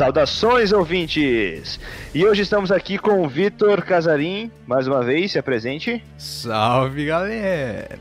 [0.00, 1.78] Saudações, ouvintes!
[2.14, 6.02] E hoje estamos aqui com o Vitor Casarim, mais uma vez, se apresente.
[6.16, 7.98] Salve, galera!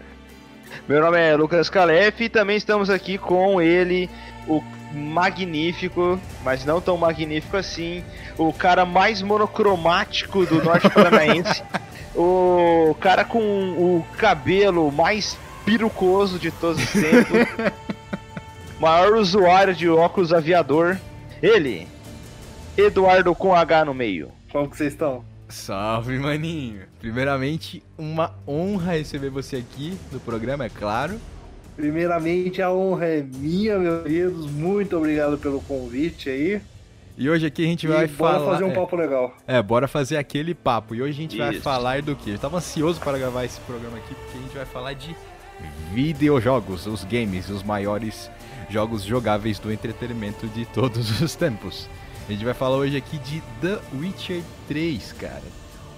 [0.88, 4.10] Meu nome é Lucas Calef e também estamos aqui com ele,
[4.48, 8.02] o magnífico, mas não tão magnífico assim,
[8.38, 11.62] o cara mais monocromático do Norte Paranaense,
[12.16, 17.74] o cara com o cabelo mais pirucoso de todos os tempos,
[18.80, 20.98] maior usuário de óculos aviador,
[21.42, 21.88] ele,
[22.78, 24.32] Eduardo com H no meio.
[24.52, 25.24] Como que vocês estão?
[25.48, 26.82] Salve, maninho!
[27.00, 31.20] Primeiramente, uma honra receber você aqui no programa, é claro.
[31.76, 34.52] Primeiramente, a honra é minha, meus queridos.
[34.52, 36.62] Muito obrigado pelo convite aí.
[37.18, 38.52] E hoje aqui a gente vai e bora falar.
[38.52, 39.34] fazer um é, papo legal.
[39.48, 40.94] É, bora fazer aquele papo.
[40.94, 41.62] E hoje a gente vai Isso.
[41.62, 42.32] falar do quê?
[42.32, 45.16] Eu tava ansioso para gravar esse programa aqui, porque a gente vai falar de
[45.94, 48.30] videojogos, os games, os maiores
[48.70, 51.90] jogos jogáveis do entretenimento de todos os tempos.
[52.28, 55.44] A gente vai falar hoje aqui de The Witcher 3, cara.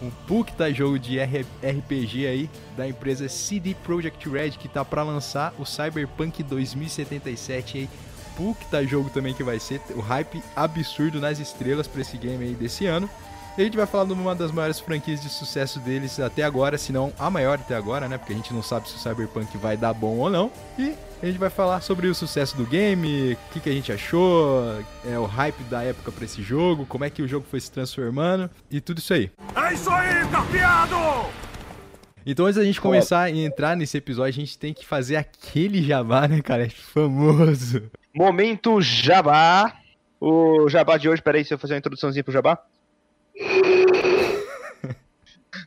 [0.02, 5.54] Um puta jogo de RPG aí da empresa CD Projekt Red que tá pra lançar
[5.60, 7.90] o Cyberpunk 2077 aí.
[8.36, 12.54] Puta jogo também que vai ser, o hype absurdo nas estrelas pra esse game aí
[12.54, 13.10] desse ano.
[13.58, 16.78] E a gente vai falar de uma das maiores franquias de sucesso deles até agora,
[16.78, 18.18] se não a maior até agora, né?
[18.18, 20.50] Porque a gente não sabe se o Cyberpunk vai dar bom ou não.
[20.80, 23.92] E a gente vai falar sobre o sucesso do game, o que, que a gente
[23.92, 24.64] achou,
[25.06, 27.72] é, o hype da época pra esse jogo, como é que o jogo foi se
[27.72, 29.32] transformando e tudo isso aí.
[29.56, 30.96] É isso aí, carpeado!
[32.26, 35.84] Então, antes da gente começar e entrar nesse episódio, a gente tem que fazer aquele
[35.84, 36.68] jabá, né, cara?
[36.70, 37.84] Famoso.
[38.14, 39.74] Momento Jabá.
[40.20, 42.60] O Jabá de hoje, peraí, se eu fazer uma introduçãozinha pro Jabá.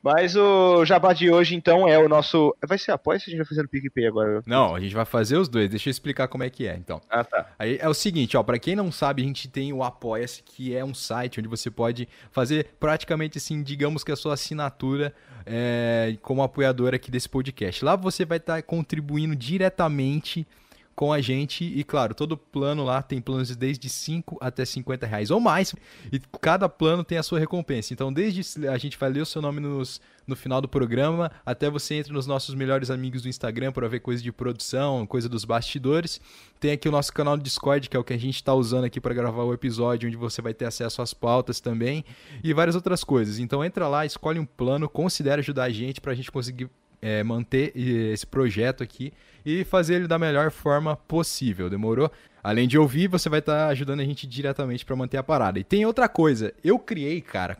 [0.04, 2.54] Mas o Jabá de hoje, então, é o nosso.
[2.68, 4.42] Vai ser apoio se a gente vai fazer no PicPay agora?
[4.46, 5.70] Não, a gente vai fazer os dois.
[5.70, 7.00] Deixa eu explicar como é que é, então.
[7.08, 7.46] Ah, tá.
[7.58, 10.76] Aí é o seguinte, ó, para quem não sabe, a gente tem o Apoia-se, que
[10.76, 15.14] é um site onde você pode fazer praticamente assim, digamos que a sua assinatura
[15.46, 17.82] é, como apoiador aqui desse podcast.
[17.82, 20.46] Lá você vai estar contribuindo diretamente
[20.94, 25.06] com a gente e claro, todo plano lá tem planos de desde 5 até 50
[25.06, 25.74] reais ou mais
[26.12, 27.92] e cada plano tem a sua recompensa.
[27.92, 31.68] Então desde a gente vai ler o seu nome nos, no final do programa até
[31.68, 35.44] você entra nos nossos melhores amigos do Instagram para ver coisa de produção, coisa dos
[35.44, 36.20] bastidores.
[36.60, 38.84] Tem aqui o nosso canal do Discord, que é o que a gente está usando
[38.84, 42.04] aqui para gravar o episódio, onde você vai ter acesso às pautas também
[42.42, 43.38] e várias outras coisas.
[43.38, 46.70] Então entra lá, escolhe um plano, considere ajudar a gente para a gente conseguir
[47.04, 49.12] é, manter esse projeto aqui
[49.44, 52.10] e fazer ele da melhor forma possível, demorou?
[52.42, 55.58] Além de ouvir, você vai estar ajudando a gente diretamente para manter a parada.
[55.58, 57.58] E tem outra coisa, eu criei, cara,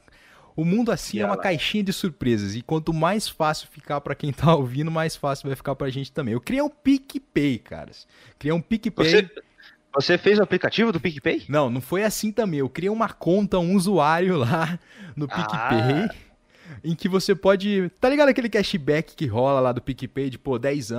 [0.57, 4.33] o mundo assim é uma caixinha de surpresas e quanto mais fácil ficar para quem
[4.33, 6.33] tá ouvindo, mais fácil vai ficar pra gente também.
[6.33, 8.07] Eu criei um PicPay, caras.
[8.39, 9.11] Criei um PicPay.
[9.11, 9.31] Você,
[9.95, 11.45] você fez o aplicativo do PicPay?
[11.51, 12.61] Não, não foi assim também.
[12.61, 14.79] Eu criei uma conta, um usuário lá
[15.15, 16.09] no Ah.
[16.83, 17.91] Em que você pode.
[18.01, 20.93] Tá ligado aquele cashback que rola lá do PicPay de, pô, 10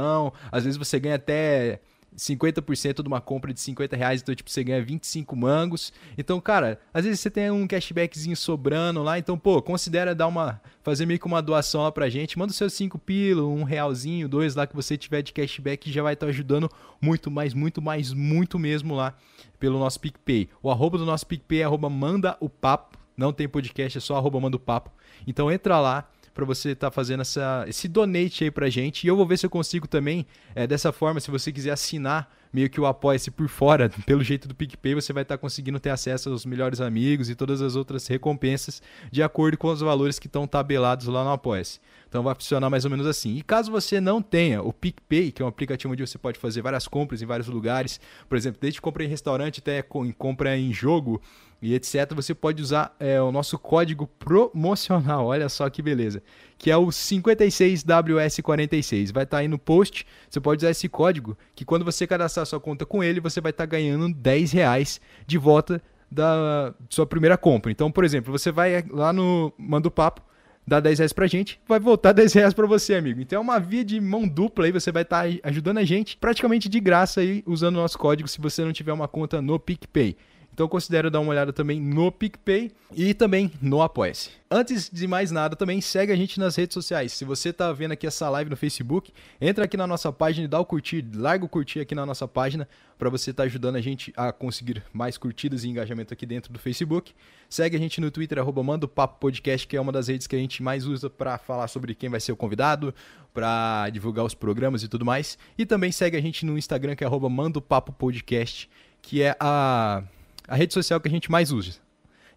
[0.52, 1.80] Às vezes você ganha até
[2.18, 5.92] 50% de uma compra de 50 reais, então, tipo, você ganha 25 mangos.
[6.18, 10.62] Então, cara, às vezes você tem um cashbackzinho sobrando lá, então, pô, considera dar uma.
[10.82, 12.38] fazer meio que uma doação lá pra gente.
[12.40, 16.02] Manda os seus 5 pila, um realzinho, dois lá que você tiver de cashback, já
[16.02, 16.70] vai estar ajudando
[17.02, 19.14] muito mais, muito mais, muito mesmo lá
[19.60, 20.50] pelo nosso PicPay.
[20.62, 22.95] O arroba do nosso PicPay é arroba manda o papo.
[23.18, 24.92] Não tem podcast, é só arroba manda papo.
[25.26, 29.06] Então entra lá pra você estar fazendo essa, esse donate aí pra gente.
[29.06, 32.30] E eu vou ver se eu consigo também, é, dessa forma, se você quiser assinar
[32.52, 35.90] meio que o Apoia-se por fora, pelo jeito do PicPay, você vai estar conseguindo ter
[35.90, 40.28] acesso aos melhores amigos e todas as outras recompensas de acordo com os valores que
[40.28, 41.80] estão tabelados lá no Apoia-se.
[42.16, 43.36] Então vai funcionar mais ou menos assim.
[43.36, 46.62] E caso você não tenha o PicPay, que é um aplicativo onde você pode fazer
[46.62, 48.00] várias compras em vários lugares,
[48.30, 51.22] por exemplo, desde compra em restaurante até compra em jogo
[51.62, 55.26] e etc., você pode usar é, o nosso código promocional.
[55.26, 56.24] Olha só que beleza.
[56.58, 59.12] Que é o 56WS46.
[59.12, 60.08] Vai estar aí no post.
[60.30, 63.50] Você pode usar esse código, que quando você cadastrar sua conta com ele, você vai
[63.50, 67.74] estar ganhando 10 reais de volta da sua primeira compra.
[67.74, 70.22] Então, por exemplo, você vai lá no Manda o Papo,
[70.68, 73.22] dá 10 reais pra gente, vai voltar 10 reais pra você, amigo.
[73.22, 76.68] Então é uma via de mão dupla aí, você vai estar ajudando a gente praticamente
[76.68, 80.16] de graça aí, usando o nosso código se você não tiver uma conta no PicPay.
[80.56, 84.30] Então considere dar uma olhada também no PicPay e também no Apoia-se.
[84.50, 87.12] Antes de mais nada, também segue a gente nas redes sociais.
[87.12, 89.12] Se você tá vendo aqui essa live no Facebook,
[89.42, 92.26] entra aqui na nossa página e dá o curtir, larga o curtir aqui na nossa
[92.26, 96.54] página para você estar ajudando a gente a conseguir mais curtidas e engajamento aqui dentro
[96.54, 97.14] do Facebook.
[97.50, 100.26] Segue a gente no Twitter, arroba Manda o Papo Podcast, que é uma das redes
[100.26, 102.96] que a gente mais usa para falar sobre quem vai ser o convidado,
[103.34, 105.38] para divulgar os programas e tudo mais.
[105.58, 108.70] E também segue a gente no Instagram, que é arroba Manda o Papo Podcast,
[109.02, 110.02] que é a
[110.48, 111.74] a rede social que a gente mais usa.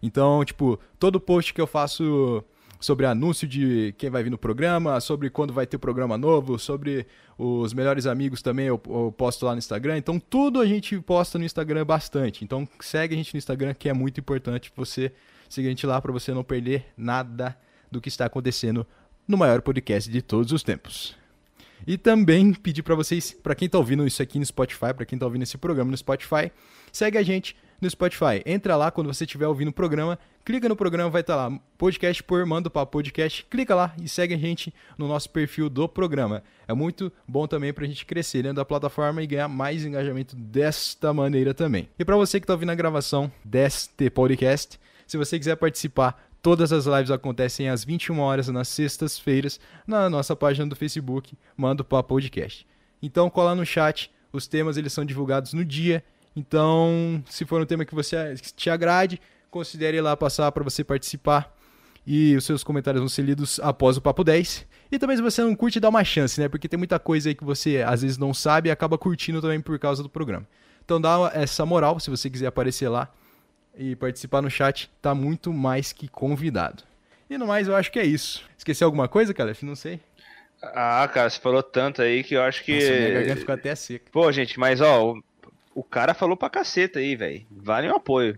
[0.01, 2.43] Então, tipo, todo post que eu faço
[2.79, 7.05] sobre anúncio de quem vai vir no programa, sobre quando vai ter programa novo, sobre
[7.37, 9.97] os melhores amigos também eu, eu, posto lá no Instagram.
[9.97, 12.43] Então tudo a gente posta no Instagram bastante.
[12.43, 15.11] Então segue a gente no Instagram que é muito importante você
[15.49, 17.57] seguir a gente lá para você não perder nada
[17.91, 18.87] do que está acontecendo
[19.27, 21.17] no maior podcast de todos os tempos.
[21.87, 25.15] E também pedir para vocês, para quem está ouvindo isso aqui no Spotify, para quem
[25.15, 26.51] está ouvindo esse programa no Spotify,
[26.91, 28.41] segue a gente no Spotify.
[28.45, 32.23] Entra lá quando você estiver ouvindo o programa, clica no programa, vai estar lá, podcast
[32.23, 36.43] por Mando para Podcast, clica lá e segue a gente no nosso perfil do programa.
[36.67, 40.35] É muito bom também para a gente crescer dentro da plataforma e ganhar mais engajamento
[40.35, 41.89] desta maneira também.
[41.97, 46.71] E para você que está ouvindo a gravação deste podcast, se você quiser participar Todas
[46.71, 52.01] as lives acontecem às 21 horas nas sextas-feiras na nossa página do Facebook, Mando para
[52.01, 52.65] Podcast.
[53.01, 56.01] Então cola no chat, os temas eles são divulgados no dia
[56.39, 59.19] então, se for um tema que você te agrade,
[59.51, 61.53] considere ir lá passar para você participar.
[62.07, 64.65] E os seus comentários vão ser lidos após o Papo 10.
[64.91, 66.47] E também se você não curte, dá uma chance, né?
[66.47, 69.59] Porque tem muita coisa aí que você às vezes não sabe e acaba curtindo também
[69.59, 70.47] por causa do programa.
[70.83, 73.11] Então dá essa moral, se você quiser aparecer lá
[73.77, 76.83] e participar no chat, tá muito mais que convidado.
[77.29, 78.43] E no mais, eu acho que é isso.
[78.57, 79.63] Esqueci alguma coisa, Calef?
[79.63, 79.99] Não sei.
[80.61, 82.73] Ah, cara, você falou tanto aí que eu acho que.
[82.73, 84.05] Nossa, minha garganta ficou até seca.
[84.11, 85.13] Pô, gente, mas ó,
[85.79, 87.45] o cara falou pra caceta aí, velho.
[87.49, 88.37] Vale um apoio.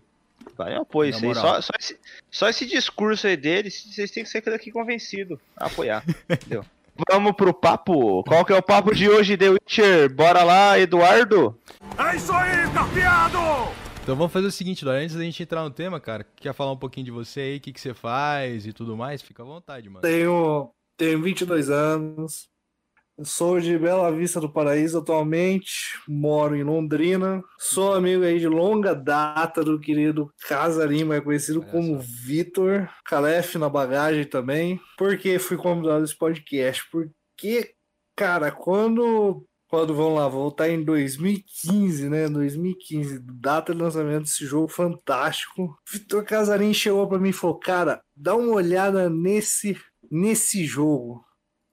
[0.55, 1.33] Vale um apoio isso aí.
[1.33, 1.99] Só, só, esse,
[2.29, 6.03] só esse discurso aí dele, vocês têm que ser daqui convencido a apoiar.
[6.29, 6.63] entendeu?
[7.09, 8.23] Vamos pro papo.
[8.25, 10.13] Qual que é o papo de hoje, The Witcher?
[10.13, 11.57] Bora lá, Eduardo?
[11.97, 13.39] É isso aí, carpeado!
[14.03, 16.71] Então vamos fazer o seguinte, Dora, antes da gente entrar no tema, cara, quer falar
[16.71, 19.21] um pouquinho de você aí, o que, que você faz e tudo mais?
[19.21, 20.01] Fica à vontade, mano.
[20.01, 22.49] Tenho, tenho 22 anos,
[23.23, 27.43] Sou de Bela Vista do Paraíso atualmente, moro em Londrina.
[27.57, 32.89] Sou amigo aí de longa data do querido Casarim, mais conhecido como Vitor.
[33.05, 34.79] Calef na bagagem também.
[34.97, 36.83] Por que fui convidado desse podcast?
[36.91, 37.73] Porque,
[38.15, 42.27] cara, quando quando vamos lá, voltar em 2015, né?
[42.27, 45.77] 2015, data de lançamento desse jogo fantástico.
[45.89, 49.77] Vitor Casarim chegou para mim e falou: "Cara, dá uma olhada nesse
[50.11, 51.23] nesse jogo.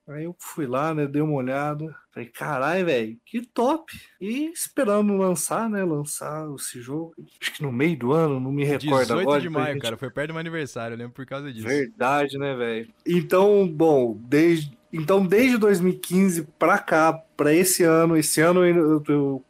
[0.09, 1.05] Aí eu fui lá, né?
[1.05, 1.95] Dei uma olhada.
[2.11, 3.93] Falei, caralho, velho, que top.
[4.19, 5.83] E esperando lançar, né?
[5.83, 7.13] Lançar esse jogo.
[7.39, 9.39] Acho que no meio do ano, não me recordo 18 agora.
[9.39, 9.83] 18 de maio, gente...
[9.83, 9.97] cara.
[9.97, 11.67] Foi perto do meu aniversário, eu lembro por causa disso.
[11.67, 12.89] Verdade, né, velho?
[13.05, 14.75] Então, bom, desde.
[14.91, 19.45] Então, desde 2015 pra cá, pra esse ano, esse ano eu, eu,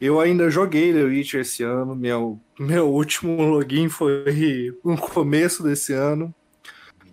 [0.00, 1.94] eu ainda joguei The Witcher esse ano.
[1.94, 6.34] Meu, meu último login foi no começo desse ano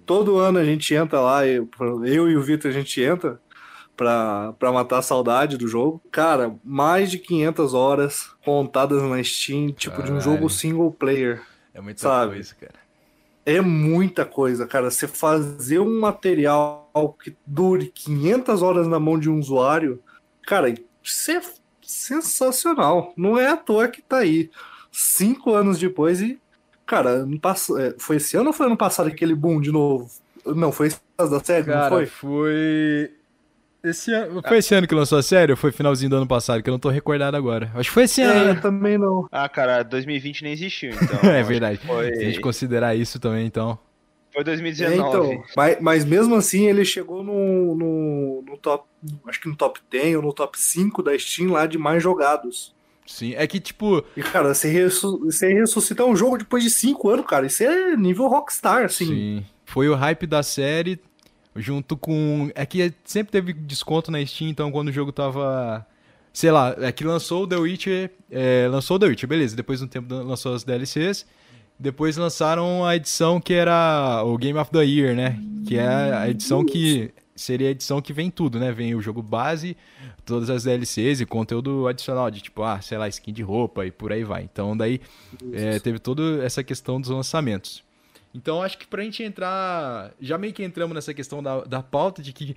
[0.05, 1.69] todo ano a gente entra lá, eu,
[2.05, 3.39] eu e o Vitor a gente entra
[3.95, 6.01] pra, pra matar a saudade do jogo.
[6.11, 10.13] Cara, mais de 500 horas contadas na Steam, tipo, Caralho.
[10.13, 11.41] de um jogo single player.
[11.73, 12.33] É muita sabe?
[12.33, 12.83] coisa, cara.
[13.45, 14.89] É muita coisa, cara.
[14.89, 20.01] Você fazer um material que dure 500 horas na mão de um usuário,
[20.43, 20.73] cara,
[21.03, 21.41] isso é
[21.81, 23.13] sensacional.
[23.17, 24.49] Não é à toa que tá aí.
[24.91, 26.39] Cinco anos depois e
[26.85, 27.69] Cara, ano pass...
[27.69, 30.09] É, foi esse ano ou foi ano passado aquele boom de novo?
[30.45, 32.05] Não, foi esse ano da série, Cara, não foi?
[32.05, 33.11] foi...
[33.83, 34.41] Esse ano...
[34.47, 36.63] Foi esse ano que lançou a série ou foi finalzinho do ano passado?
[36.63, 37.69] Que eu não tô recordado agora.
[37.75, 38.51] Acho que foi esse ano.
[38.51, 39.27] É, também não.
[39.31, 41.19] Ah, cara, 2020 nem existiu, então.
[41.29, 41.79] é verdade.
[41.85, 42.13] Foi...
[42.15, 43.77] Se a gente considerar isso também, então.
[44.33, 44.95] Foi 2019.
[44.95, 48.85] É, então, mas, mas, mesmo assim ele chegou no, no, no, top.
[49.27, 52.73] Acho que no top 10 ou no top 5 da Steam lá de mais jogados.
[53.05, 54.03] Sim, é que tipo.
[54.15, 57.95] E, cara, você, ressu você ressuscitar um jogo depois de 5 anos, cara, isso é
[57.95, 59.05] nível Rockstar, assim.
[59.05, 59.45] Sim.
[59.65, 60.99] Foi o hype da série,
[61.55, 62.49] junto com.
[62.55, 65.85] É que sempre teve desconto na Steam, então quando o jogo tava.
[66.31, 68.11] Sei lá, é que lançou o The Witcher.
[68.31, 69.55] É, lançou o The Witcher, beleza.
[69.55, 71.25] Depois de um tempo lançou as DLCs.
[71.77, 75.39] Depois lançaram a edição que era o Game of the Year, né?
[75.67, 78.71] Que é a edição que seria a edição que vem tudo, né?
[78.71, 79.75] Vem o jogo base,
[80.25, 83.91] todas as DLCs e conteúdo adicional, de tipo, ah, sei lá, skin de roupa e
[83.91, 84.43] por aí vai.
[84.43, 85.01] Então daí
[85.51, 87.83] é, teve toda essa questão dos lançamentos.
[88.33, 90.11] Então acho que pra gente entrar.
[90.19, 92.55] Já meio que entramos nessa questão da, da pauta de que,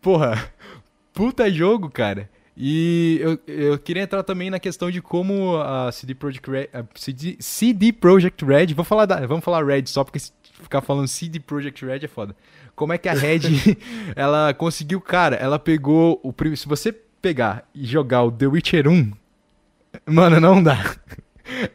[0.00, 0.52] porra,
[1.12, 2.30] puta jogo, cara.
[2.60, 7.36] E eu, eu queria entrar também na questão de como a CD Projekt Red, CD,
[7.38, 11.84] CD Projekt Red, vou falar da, vamos falar Red só porque ficar falando CD Projekt
[11.84, 12.34] Red é foda.
[12.78, 13.40] Como é que a Red
[14.14, 19.10] ela conseguiu, cara, ela pegou o se você pegar e jogar o The Witcher 1,
[20.06, 20.94] mano, não dá.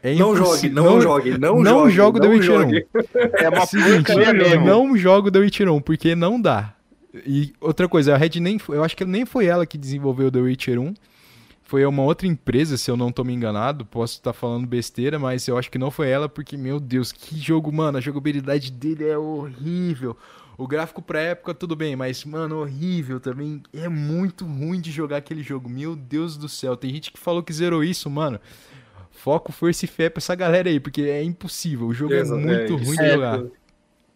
[0.02, 1.92] É não jogue, não, não, jogue, não, não jogue.
[1.92, 2.86] jogo The Witcher jogue.
[2.94, 2.98] 1.
[3.44, 4.64] É uma porcaria mesmo.
[4.64, 6.72] Não jogo The Witcher 1, porque não dá.
[7.26, 10.38] E outra coisa, a Red nem, eu acho que nem foi ela que desenvolveu The
[10.38, 10.94] Witcher 1.
[11.64, 13.84] foi uma outra empresa, se eu não tô me enganado.
[13.84, 17.36] Posso estar falando besteira, mas eu acho que não foi ela, porque, meu Deus, que
[17.38, 17.98] jogo, mano.
[17.98, 20.16] A jogabilidade dele é horrível.
[20.56, 23.62] O gráfico pra época, tudo bem, mas, mano, horrível também.
[23.72, 25.68] É muito ruim de jogar aquele jogo.
[25.68, 26.76] Meu Deus do céu.
[26.76, 28.40] Tem gente que falou que zerou isso, mano.
[29.10, 31.86] Foco, força e fé pra essa galera aí, porque é impossível.
[31.86, 33.42] O jogo é, Exato, muito é, ruim de é, jogar.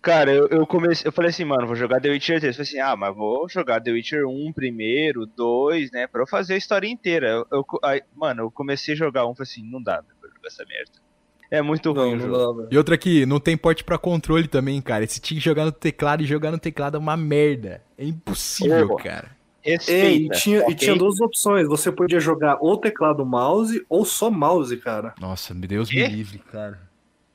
[0.00, 2.56] Cara, eu, eu comecei, eu falei assim, mano, vou jogar The Witcher 3.
[2.56, 6.26] Eu falei assim, ah, mas vou jogar The Witcher 1 primeiro, 2, né, pra eu
[6.26, 7.28] fazer a história inteira.
[7.28, 10.46] Eu, eu- aí, mano, eu comecei a jogar um, falei assim, não dá pra jogar
[10.46, 11.07] essa merda.
[11.50, 12.68] É muito ruim Não, não dá.
[12.70, 15.06] E outra aqui, não tem porte pra controle também, cara.
[15.06, 17.82] Você tinha que jogar no teclado e jogar no teclado é uma merda.
[17.96, 18.96] É impossível, Ô.
[18.96, 19.36] cara.
[19.64, 20.34] É, e Respeita.
[20.36, 20.72] tinha, ok?
[20.72, 21.66] e tinha duas opções.
[21.66, 25.14] Você podia jogar ou teclado mouse ou só mouse, cara.
[25.20, 26.06] Nossa, Deus Quê?
[26.06, 26.80] me livre, cara.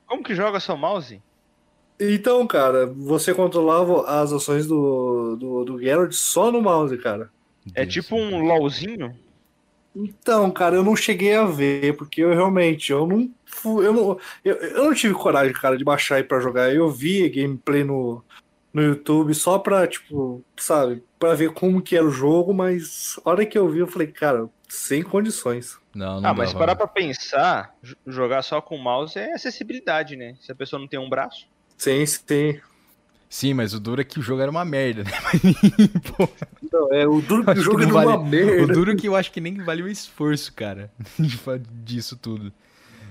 [0.08, 1.22] Como que joga só mouse?
[2.00, 7.30] Então, cara, você controlava as ações do, do, do Geralt só no mouse, cara.
[7.76, 8.46] É Deus tipo me um.
[8.46, 9.16] LOLzinho?
[9.96, 14.20] Então, cara, eu não cheguei a ver, porque eu realmente, eu não fui, eu não,
[14.44, 16.74] eu, eu não tive coragem, cara, de baixar aí pra jogar.
[16.74, 18.24] Eu vi gameplay no,
[18.74, 23.30] no YouTube só pra, tipo, sabe, pra ver como que era o jogo, mas a
[23.30, 25.78] hora que eu vi, eu falei, cara, sem condições.
[25.94, 27.76] Não, não Ah, mas parar pra pensar,
[28.08, 30.36] jogar só com mouse é acessibilidade, né?
[30.42, 31.48] Se a pessoa não tem um braço.
[31.78, 32.60] Sim, sim.
[33.34, 35.12] Sim, mas o duro é que o jogo era uma merda, né?
[36.72, 38.74] Não, é, o duro que jogo não era uma vale- o merda.
[38.74, 41.40] duro é que eu acho que nem valeu o esforço, cara, de
[41.84, 42.54] disso tudo.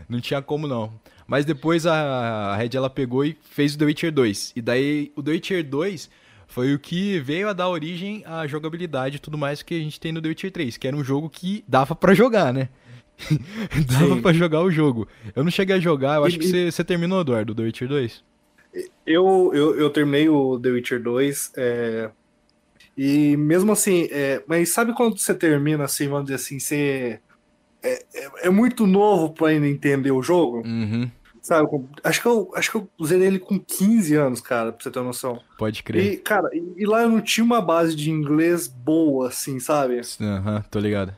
[0.08, 0.92] Não tinha como não.
[1.26, 4.52] Mas depois a, Red ela pegou e fez o The Witcher 2.
[4.54, 6.08] E daí o The Witcher 2
[6.46, 9.98] foi o que veio a dar origem à jogabilidade e tudo mais que a gente
[9.98, 12.68] tem no The Witcher 3, que era um jogo que dava pra jogar, né?
[13.90, 15.08] dava pra jogar o jogo.
[15.34, 17.62] Eu não cheguei a jogar, eu acho E- que você você terminou, Eduardo, o The
[17.64, 18.22] Witcher 2.
[19.06, 22.10] Eu, eu, eu terminei o The Witcher 2, é,
[22.96, 27.20] e mesmo assim, é, mas sabe quando você termina assim, vamos dizer assim, você
[27.82, 31.10] é, é, é muito novo pra ainda entender o jogo, Uhum,
[31.40, 31.68] sabe?
[32.04, 35.02] Acho que eu, acho que eu zerei ele com 15 anos, cara, pra você ter
[35.02, 35.40] noção.
[35.58, 36.12] pode crer.
[36.12, 40.00] E, cara, e, lá eu não tinha uma base de inglês boa, assim, sabe?
[40.20, 41.14] Aham, tô ligado.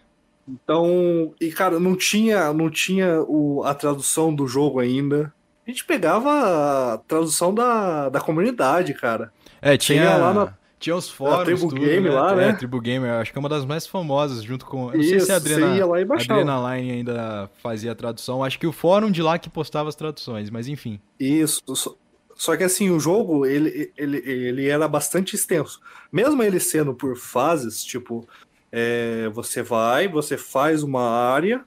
[0.46, 5.32] Então, e cara, não tinha, não tinha o, a tradução do jogo ainda.
[5.66, 9.32] A gente pegava a tradução da, da comunidade, cara.
[9.62, 12.14] É, tinha, Tinha lá na- tinha os fóruns, Tribu tudo, Game né?
[12.14, 12.52] lá, É, né?
[12.52, 14.90] Tribu Game, eu acho que é uma das mais famosas, junto com...
[14.90, 16.40] Eu não sei se a Isso, você Adrena, ia lá e baixava.
[16.40, 18.44] Adrenaline ainda fazia a tradução.
[18.44, 21.00] Acho que o fórum de lá que postava as traduções, mas enfim.
[21.18, 21.62] Isso.
[21.74, 21.94] Só,
[22.36, 25.80] só que assim, o jogo, ele, ele, ele era bastante extenso.
[26.12, 28.28] Mesmo ele sendo por fases, tipo,
[28.70, 31.64] é, você vai, você faz uma área,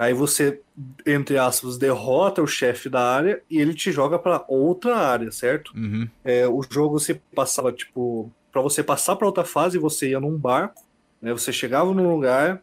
[0.00, 0.62] aí você,
[1.06, 5.76] entre aspas, derrota o chefe da área e ele te joga para outra área, certo?
[5.76, 6.08] Uhum.
[6.24, 10.38] É, o jogo se passava, tipo, para você passar para outra fase, você ia num
[10.38, 10.82] barco,
[11.20, 11.34] né?
[11.34, 12.62] Você chegava num lugar,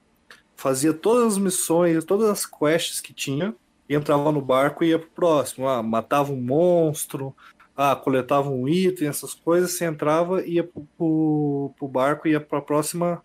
[0.56, 3.54] fazia todas as missões, todas as quests que tinha,
[3.88, 5.70] e entrava no barco e ia pro próximo.
[5.70, 7.36] Ah, matava um monstro,
[7.76, 12.42] ah, coletava um item, essas coisas, você entrava, ia pro, pro, pro barco e ia
[12.42, 13.22] pra próxima,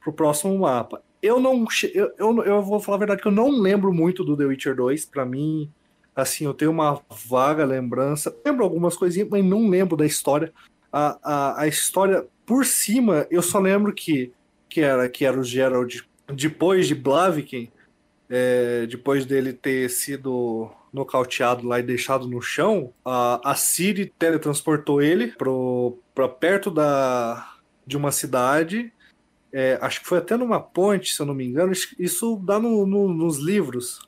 [0.00, 1.02] pro próximo mapa.
[1.22, 4.36] Eu não, eu, eu, eu vou falar a verdade que eu não lembro muito do
[4.36, 5.70] The Witcher 2, pra mim,
[6.14, 10.52] assim, eu tenho uma vaga lembrança, lembro algumas coisinhas, mas não lembro da história.
[10.92, 14.32] A, a, a história por cima, eu só lembro que,
[14.68, 17.70] que era que era o Gerald depois de Blaviken,
[18.28, 25.00] é, depois dele ter sido nocauteado lá e deixado no chão, a, a Ciri teletransportou
[25.00, 28.92] ele pro, pra perto da, de uma cidade.
[29.52, 31.72] É, acho que foi até numa ponte, se eu não me engano.
[31.98, 34.00] Isso- dá no- no- nos livros.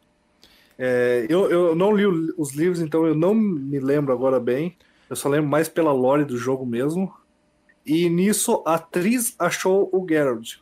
[0.79, 4.77] É, eu, eu não li os livros, então eu não me lembro agora bem.
[5.09, 7.13] Eu só lembro mais pela lore do jogo mesmo.
[7.85, 10.57] E nisso a atriz achou o Geralt.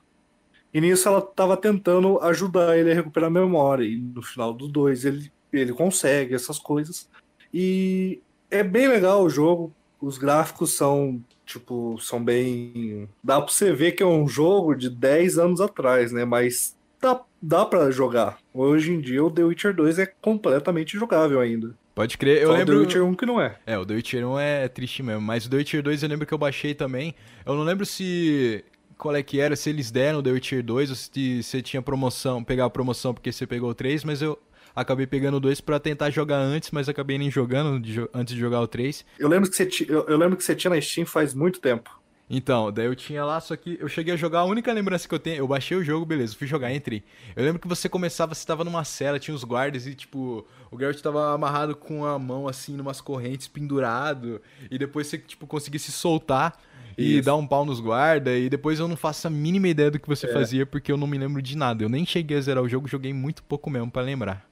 [0.73, 3.85] E nisso ela tava tentando ajudar ele a recuperar a memória.
[3.85, 7.09] E no final do 2 ele, ele consegue essas coisas.
[7.53, 8.21] E
[8.51, 9.73] é bem legal o jogo.
[10.01, 13.09] Os gráficos são, tipo, são bem.
[13.23, 16.25] Dá pra você ver que é um jogo de 10 anos atrás, né?
[16.25, 18.39] Mas dá, dá pra jogar.
[18.53, 21.75] Hoje em dia o The Witcher 2 é completamente jogável ainda.
[21.95, 22.43] Pode crer.
[22.43, 22.75] Eu Só lembro...
[22.75, 23.57] o The Witcher 1 que não é.
[23.67, 26.27] É, o The Witcher 1 é triste mesmo, mas o The Witcher 2 eu lembro
[26.27, 27.15] que eu baixei também.
[27.45, 28.65] Eu não lembro se
[28.97, 31.83] qual é que era, se eles deram o The Witcher 2 ou se você tinha
[31.83, 34.39] promoção, pegar a promoção porque você pegou o 3, mas eu
[34.75, 38.41] acabei pegando o 2 pra tentar jogar antes, mas acabei nem jogando de antes de
[38.41, 39.05] jogar o 3.
[39.19, 41.99] Eu lembro que você, eu, eu lembro que você tinha na Steam faz muito tempo.
[42.33, 45.13] Então, daí eu tinha lá, só que eu cheguei a jogar, a única lembrança que
[45.13, 47.03] eu tenho, eu baixei o jogo, beleza, fui jogar, entrei.
[47.35, 50.79] Eu lembro que você começava, você tava numa cela, tinha os guardas e, tipo, o
[50.79, 55.81] Geralt tava amarrado com a mão, assim, numas correntes, pendurado, e depois você, tipo, conseguia
[55.81, 56.57] se soltar
[56.97, 57.25] e Isso.
[57.27, 60.07] dar um pau nos guardas, e depois eu não faço a mínima ideia do que
[60.07, 60.33] você É.
[60.33, 61.83] fazia, porque eu não me lembro de nada.
[61.83, 64.49] Eu nem cheguei a zerar o jogo, joguei muito pouco mesmo pra lembrar.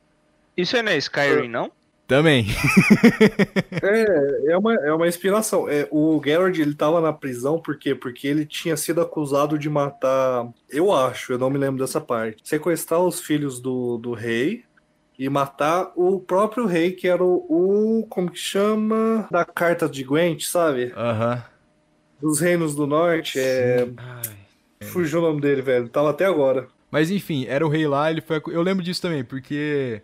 [0.58, 1.70] Isso aí não é Skyrim, não?
[2.08, 2.46] Também.
[3.80, 5.68] É, é uma, é uma inspiração.
[5.68, 7.94] É, o Geralt, ele tava na prisão, por quê?
[7.94, 12.42] Porque ele tinha sido acusado de matar, eu acho, eu não me lembro dessa parte,
[12.42, 14.64] sequestrar os filhos do, do rei
[15.16, 19.28] e matar o próprio rei, que era o, o como que chama?
[19.30, 20.92] Da carta de Gwent, sabe?
[20.96, 21.44] Aham.
[22.20, 23.86] Dos reinos do norte, é...
[24.86, 25.88] Fugiu o nome dele, velho.
[25.88, 26.68] Tava até agora.
[26.90, 28.40] Mas enfim, era o rei lá, ele foi.
[28.48, 30.02] Eu lembro disso também, porque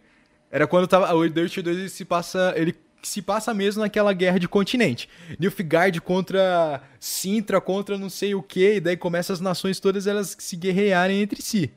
[0.55, 1.13] era quando tava.
[1.15, 2.53] O The Witcher 2 ele se passa.
[2.57, 5.09] Ele se passa mesmo naquela guerra de continente.
[5.39, 10.35] Nilfgaard contra Sintra, contra não sei o que, e daí começa as nações todas elas
[10.39, 11.71] se guerrearem entre si.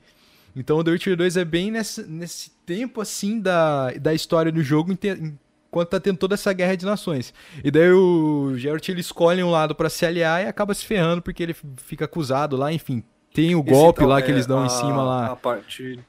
[0.56, 4.64] Então o The Witcher 2 é bem nesse, nesse tempo assim da, da história do
[4.64, 7.34] jogo, enquanto tá tendo toda essa guerra de nações.
[7.64, 11.22] E daí o Geralt ele escolhe um lado pra se aliar e acaba se ferrando
[11.22, 13.04] porque ele fica acusado lá, enfim.
[13.34, 15.26] Tem o golpe então, lá é que eles dão a- em cima lá.
[15.28, 16.00] A parte.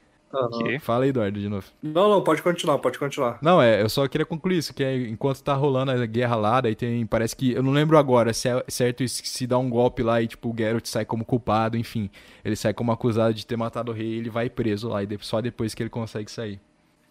[0.59, 0.79] Que?
[0.79, 1.67] Fala aí, Eduardo, de novo.
[1.83, 3.39] Não, não, pode continuar, pode continuar.
[3.41, 6.61] Não, é, eu só queria concluir isso, que é, enquanto tá rolando a guerra lá,
[6.61, 10.03] daí tem, parece que, eu não lembro agora se é certo se dá um golpe
[10.03, 12.11] lá e, tipo, o Geralt sai como culpado, enfim,
[12.45, 15.09] ele sai como acusado de ter matado o rei e ele vai preso lá, e
[15.21, 16.61] só depois que ele consegue sair.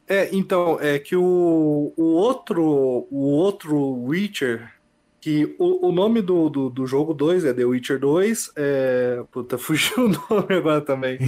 [0.08, 4.72] É, então, é que o, o outro o outro Witcher,
[5.28, 9.22] que o, o nome do, do, do jogo 2 é The Witcher 2, é...
[9.30, 11.20] Puta, fugiu o nome agora também.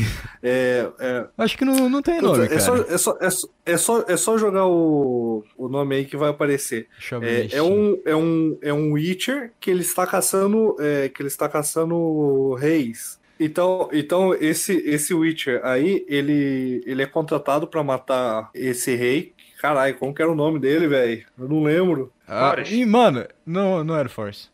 [0.42, 3.50] É, é, Acho que não, não tem nome, puta, é, só, é, só, é, só,
[3.66, 6.88] é, só, é só jogar o, o nome aí que vai aparecer.
[7.22, 11.28] É, é, um, é, um, é um Witcher que ele está caçando é, que ele
[11.28, 13.20] está caçando reis.
[13.38, 19.34] Então, então esse esse Witcher aí, ele, ele é contratado para matar esse rei.
[19.60, 21.26] Caralho, como que era o nome dele, velho?
[21.38, 22.14] Eu não lembro.
[22.30, 24.50] Ah, e, mano, não, não era Force.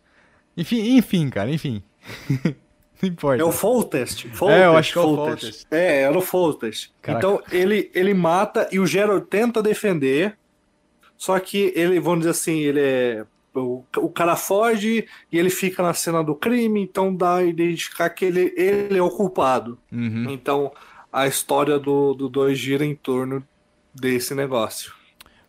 [0.56, 1.84] Enfim, enfim, cara, enfim.
[3.02, 3.42] não importa.
[3.42, 4.26] É o Foltest.
[4.50, 5.68] É, eu acho que é o Foltest.
[5.70, 6.92] É, era o Foltest.
[7.02, 7.20] Caraca.
[7.20, 10.38] Então ele, ele mata e o Geralt tenta defender.
[11.18, 13.26] Só que ele, vamos dizer assim, ele é.
[13.54, 18.10] O, o cara foge e ele fica na cena do crime, então dá a identificar
[18.10, 19.80] que ele, ele é o culpado.
[19.90, 20.30] Uhum.
[20.30, 20.74] Então
[21.12, 23.42] a história do 2 do dois gira em torno
[23.94, 24.94] desse negócio.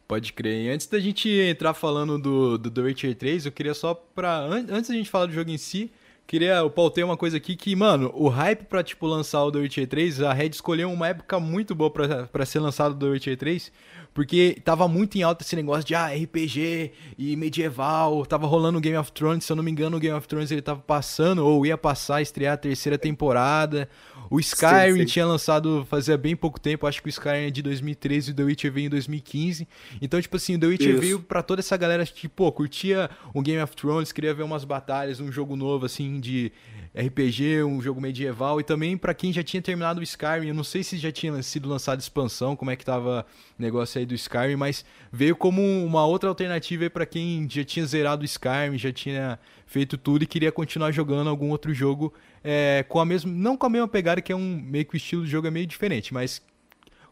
[0.09, 0.73] Pode crer.
[0.73, 4.88] Antes da gente entrar falando do, do The Witcher 3, eu queria só an- Antes
[4.90, 5.90] da gente falar do jogo em si,
[6.29, 6.55] queria.
[6.59, 9.87] Eu pautei uma coisa aqui que, mano, o hype pra, tipo, lançar o The Witcher
[9.88, 13.73] 3, a Red escolheu uma época muito boa pra ser lançado o The Witcher 3,
[14.14, 18.81] porque tava muito em alta esse negócio de, ah, RPG e medieval, tava rolando o
[18.81, 21.45] Game of Thrones, se eu não me engano, o Game of Thrones ele tava passando,
[21.45, 23.88] ou ia passar, estrear a terceira temporada.
[24.31, 25.05] O Skyrim sim.
[25.05, 28.37] tinha lançado fazia bem pouco tempo, acho que o Skyrim é de 2013 e o
[28.37, 29.69] The Witcher veio em 2015.
[30.01, 31.01] Então, tipo assim, o The Witcher Isso.
[31.01, 34.65] veio pra toda essa galera que, pô, curtia o Game of Thrones, queria ver umas
[34.65, 36.53] batalhas, um jogo novo, assim, de
[36.96, 40.64] RPG, um jogo medieval, e também pra quem já tinha terminado o Skyrim, eu não
[40.64, 43.26] sei se já tinha sido lançada expansão, como é que tava
[43.59, 44.82] o negócio aí do Skyrim, mas
[45.12, 49.98] veio como uma outra alternativa pra quem já tinha zerado o Skyrim, já tinha feito
[49.98, 53.70] tudo e queria continuar jogando algum outro jogo é, com a mesma, não com a
[53.70, 56.40] mesma pegada, que é um meio que o estilo do jogo é meio diferente, mas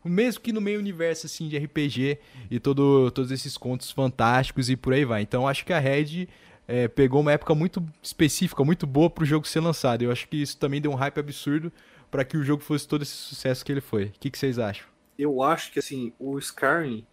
[0.04, 2.18] mesmo que no meio universo assim de RPG
[2.50, 5.22] e todo, todos esses contos fantásticos e por aí vai.
[5.22, 6.28] Então acho que a Red
[6.66, 10.02] é, pegou uma época muito específica, muito boa pro jogo ser lançado.
[10.02, 11.72] Eu acho que isso também deu um hype absurdo
[12.10, 14.04] para que o jogo fosse todo esse sucesso que ele foi.
[14.04, 14.86] O que, que vocês acham?
[15.18, 17.06] Eu acho que assim, o Skyrim,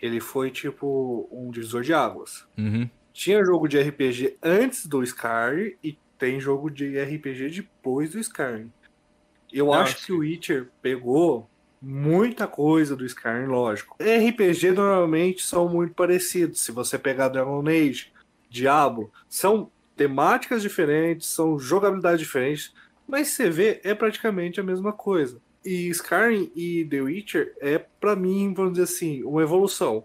[0.00, 2.46] ele foi tipo um divisor de águas.
[2.56, 2.88] Uhum.
[3.12, 8.70] Tinha jogo de RPG antes do Skyrim e tem jogo de RPG depois do Skyrim.
[9.52, 11.48] Eu Não, acho que o Witcher pegou
[11.80, 13.96] muita coisa do Skyrim, lógico.
[14.00, 16.60] RPG normalmente são muito parecidos.
[16.60, 18.12] Se você pegar Dragon Age,
[18.48, 22.74] Diablo, são temáticas diferentes, são jogabilidades diferentes,
[23.06, 25.40] mas você vê, é praticamente a mesma coisa.
[25.64, 30.04] E Skyrim e The Witcher é, pra mim, vamos dizer assim, uma evolução.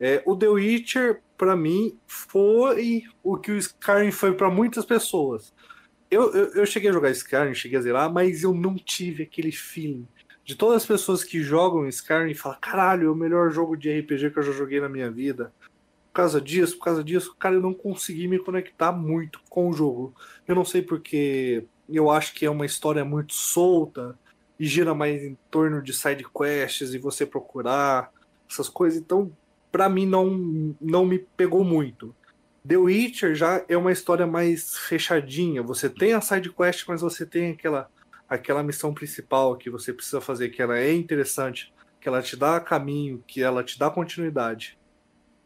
[0.00, 5.52] É, o The Witcher, pra mim, foi o que o Skyrim foi pra muitas pessoas.
[6.10, 9.52] Eu, eu, eu cheguei a jogar Skyrim, cheguei a zerar, mas eu não tive aquele
[9.52, 10.06] feeling.
[10.44, 14.00] De todas as pessoas que jogam Skyrim e falam, caralho, é o melhor jogo de
[14.00, 15.52] RPG que eu já joguei na minha vida.
[16.12, 19.72] Por causa disso, por causa disso, cara, eu não consegui me conectar muito com o
[19.72, 20.14] jogo.
[20.46, 24.18] Eu não sei porque eu acho que é uma história muito solta
[24.60, 28.12] e gira mais em torno de side quests e você procurar
[28.48, 29.00] essas coisas.
[29.00, 29.32] Então,
[29.70, 32.14] pra mim não não me pegou muito.
[32.68, 35.62] The Witcher já é uma história mais fechadinha.
[35.62, 37.90] Você tem a side quest, mas você tem aquela
[38.28, 42.60] aquela missão principal que você precisa fazer, que ela é interessante, que ela te dá
[42.60, 44.78] caminho, que ela te dá continuidade.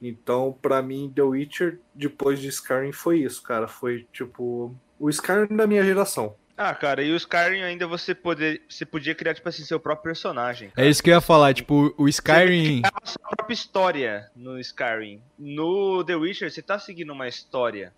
[0.00, 3.66] Então, para mim, The Witcher, depois de Skyrim, foi isso, cara.
[3.66, 6.34] Foi tipo o Skyrim da minha geração.
[6.56, 10.04] Ah, cara, e o Skyrim ainda você, poder, você podia criar, tipo assim, seu próprio
[10.04, 10.72] personagem.
[10.74, 12.80] É isso que eu ia falar, tipo, o Skyrim.
[12.80, 15.20] Você a sua própria história no Skyrim.
[15.38, 17.92] No The Witcher, você tá seguindo uma história.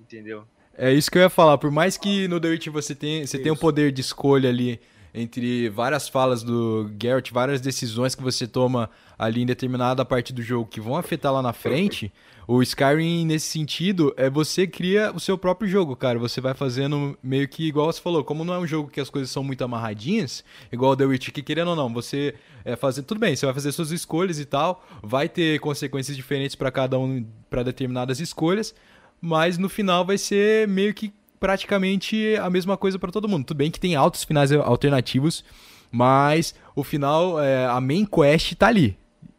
[0.00, 0.44] Entendeu?
[0.74, 1.58] É isso que eu ia falar.
[1.58, 4.80] Por mais que no The Witcher você tenha, você tenha o poder de escolha ali
[5.20, 10.40] entre várias falas do Geralt, várias decisões que você toma ali em determinada parte do
[10.40, 12.12] jogo que vão afetar lá na frente,
[12.46, 16.18] o Skyrim, nesse sentido, é você cria o seu próprio jogo, cara.
[16.18, 19.10] Você vai fazendo meio que igual você falou, como não é um jogo que as
[19.10, 23.18] coisas são muito amarradinhas, igual The Witch, que querendo ou não, você é fazer tudo
[23.18, 27.22] bem, você vai fazer suas escolhas e tal, vai ter consequências diferentes para cada um,
[27.50, 28.74] para determinadas escolhas,
[29.20, 33.44] mas no final vai ser meio que praticamente a mesma coisa para todo mundo.
[33.46, 35.44] Tudo bem que tem altos finais alternativos,
[35.90, 38.96] mas o final, é, a main quest tá ali.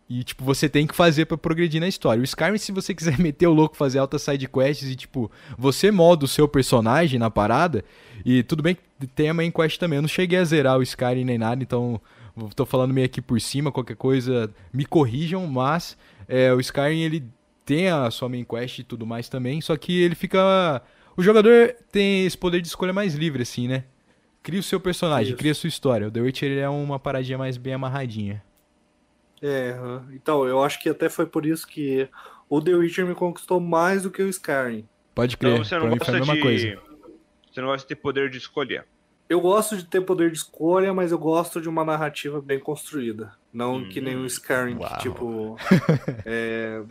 [0.10, 2.20] E, tipo, você tem que fazer para progredir na história.
[2.20, 5.92] O Skyrim, se você quiser meter o louco, fazer altas side quests e, tipo, você
[5.92, 7.86] moda o seu personagem na parada.
[8.26, 9.98] E tudo bem que tem a main quest também.
[9.98, 12.02] Eu não cheguei a zerar o Skyrim nem nada, então
[12.56, 13.72] tô falando meio aqui por cima.
[13.72, 15.46] Qualquer coisa, me corrijam.
[15.46, 15.96] Mas
[16.28, 17.24] é, o Skyrim, ele
[17.64, 19.62] tem a sua main quest e tudo mais também.
[19.62, 20.82] Só que ele fica.
[21.20, 23.84] O jogador tem esse poder de escolha mais livre, assim, né?
[24.42, 25.38] Cria o seu personagem, Isso.
[25.38, 26.08] cria a sua história.
[26.08, 28.42] O The Witcher é uma paradinha mais bem amarradinha.
[29.42, 29.76] É,
[30.14, 32.08] então, eu acho que até foi por isso que
[32.48, 34.88] o The Witcher me conquistou mais do que o Skyrim.
[35.14, 36.42] Pode crer, então, você não pra gosta mim foi a mesma de...
[36.42, 36.82] coisa.
[37.52, 38.86] Você não gosta de ter poder de escolher.
[39.28, 43.34] Eu gosto de ter poder de escolha, mas eu gosto de uma narrativa bem construída.
[43.52, 43.90] Não hum.
[43.90, 44.90] que nem o Skyrim, Uau.
[44.90, 45.58] que tipo.
[46.26, 46.82] é...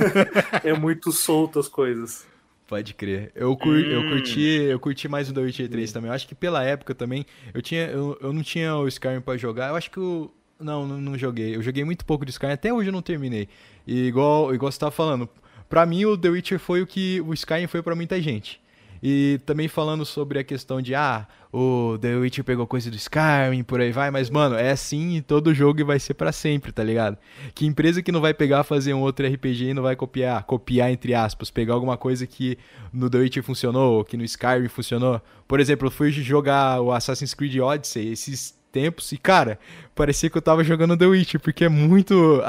[0.64, 2.26] é muito solto as coisas.
[2.66, 3.30] Pode crer.
[3.34, 3.80] Eu, cur, hum.
[3.80, 5.92] eu, curti, eu curti mais o The Witcher 3 hum.
[5.92, 6.08] também.
[6.08, 9.36] Eu acho que pela época também, eu, tinha, eu, eu não tinha o Skyrim para
[9.36, 9.68] jogar.
[9.68, 11.54] Eu acho que o, não, não, não, joguei.
[11.54, 13.48] Eu joguei muito pouco de Skyrim, até hoje eu não terminei.
[13.86, 15.28] E igual, igual você tava falando,
[15.68, 18.60] pra mim o The Witcher foi o que o Skyrim foi para muita gente.
[19.06, 23.62] E também falando sobre a questão de, ah, o The Witcher pegou coisa do Skyrim,
[23.62, 26.72] por aí vai, mas, mano, é assim em todo jogo e vai ser para sempre,
[26.72, 27.18] tá ligado?
[27.54, 30.90] Que empresa que não vai pegar, fazer um outro RPG e não vai copiar, copiar
[30.90, 32.56] entre aspas, pegar alguma coisa que
[32.90, 35.20] no The Witcher funcionou, que no Skyrim funcionou.
[35.46, 39.56] Por exemplo, eu fui jogar o Assassin's Creed Odyssey esses tempos e, cara,
[39.94, 42.42] parecia que eu tava jogando The Witcher, porque é muito.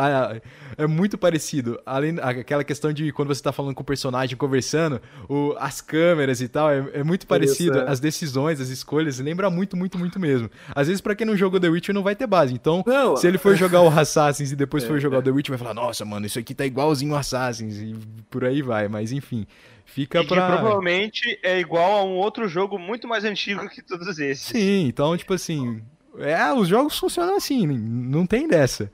[0.77, 1.79] É muito parecido.
[1.85, 6.41] Além aquela questão de quando você tá falando com o personagem, conversando, o, as câmeras
[6.41, 7.77] e tal, é, é muito parecido.
[7.77, 7.91] Isso, é.
[7.91, 10.49] As decisões, as escolhas, lembra muito, muito, muito mesmo.
[10.73, 12.53] Às vezes, para quem não jogou The Witcher, não vai ter base.
[12.53, 15.31] Então, não, se ele for jogar o Assassins e depois é, for jogar o The
[15.31, 17.77] Witcher, vai falar, nossa, mano, isso aqui tá igualzinho o Assassins.
[17.77, 17.95] E
[18.29, 19.45] por aí vai, mas enfim.
[19.85, 20.41] Fica e pra...
[20.41, 24.43] que provavelmente é igual a um outro jogo muito mais antigo que todos esses.
[24.43, 25.81] Sim, então, tipo assim,
[26.19, 28.91] é, os jogos funcionam assim, não tem dessa.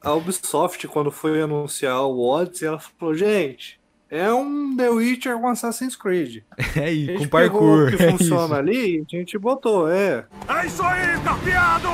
[0.00, 5.48] A Ubisoft, quando foi anunciar o Odyssey, ela falou, gente, é um The Witcher com
[5.48, 6.42] Assassin's Creed.
[6.76, 7.96] É, e com parkour.
[7.96, 8.54] que é funciona isso.
[8.54, 10.26] ali, a gente botou, é.
[10.48, 11.88] É isso aí, carpeado!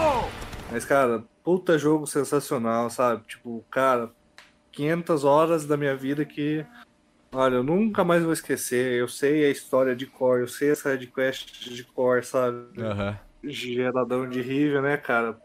[0.73, 3.23] Mas, cara, puta jogo sensacional, sabe?
[3.27, 4.11] Tipo, cara,
[4.73, 6.65] 500 horas da minha vida que,
[7.33, 8.95] olha, eu nunca mais vou esquecer.
[8.95, 12.59] Eu sei a história de core, eu sei essa quest de core, sabe?
[12.81, 13.11] Aham.
[13.11, 15.39] Uhum geradão de review, né, cara?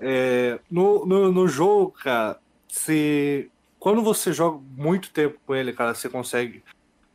[0.00, 2.38] É, no, no, no, jogo, cara,
[2.68, 6.62] se quando você joga muito tempo com ele, cara, você consegue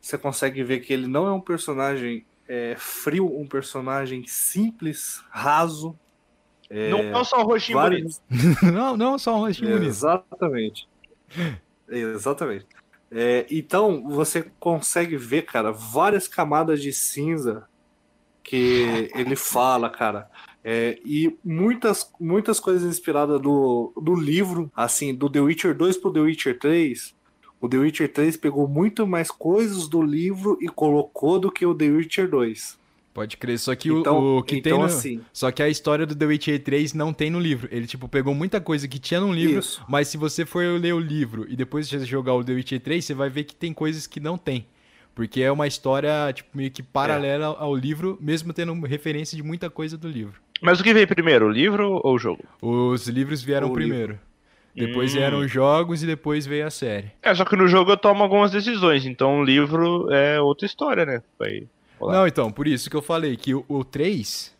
[0.00, 5.94] você consegue ver que ele não é um personagem é, frio, um personagem simples, raso.
[6.70, 8.22] É, não é só um roxinho vários...
[8.30, 8.64] bonito.
[8.72, 9.88] não, não é só um roxinho bonito.
[9.88, 10.88] Exatamente.
[11.86, 12.66] Exatamente.
[13.10, 17.67] É, então você consegue ver, cara, várias camadas de cinza
[18.48, 20.26] que ele fala, cara.
[20.64, 26.10] É, e muitas, muitas coisas inspiradas do, do livro, assim, do The Witcher 2 pro
[26.10, 27.14] The Witcher 3.
[27.60, 31.74] O The Witcher 3 pegou muito mais coisas do livro e colocou do que o
[31.74, 32.78] The Witcher 2.
[33.12, 35.68] Pode crer, só que então, o, o, que então, tem no, assim, Só que a
[35.68, 37.68] história do The Witcher 3 não tem no livro.
[37.70, 39.84] Ele, tipo, pegou muita coisa que tinha no livro, isso.
[39.88, 43.14] mas se você for ler o livro e depois jogar o The Witcher 3, você
[43.14, 44.66] vai ver que tem coisas que não tem.
[45.18, 47.56] Porque é uma história, tipo, meio que paralela é.
[47.58, 50.40] ao livro, mesmo tendo referência de muita coisa do livro.
[50.62, 52.44] Mas o que veio primeiro, o livro ou o jogo?
[52.62, 54.12] Os livros vieram o primeiro.
[54.12, 54.20] Livro.
[54.76, 55.16] Depois hum.
[55.16, 57.10] vieram os jogos e depois veio a série.
[57.20, 61.04] É, só que no jogo eu tomo algumas decisões, então o livro é outra história,
[61.04, 61.20] né?
[61.36, 61.66] Foi...
[62.00, 64.54] Não, então, por isso que eu falei que o, o 3,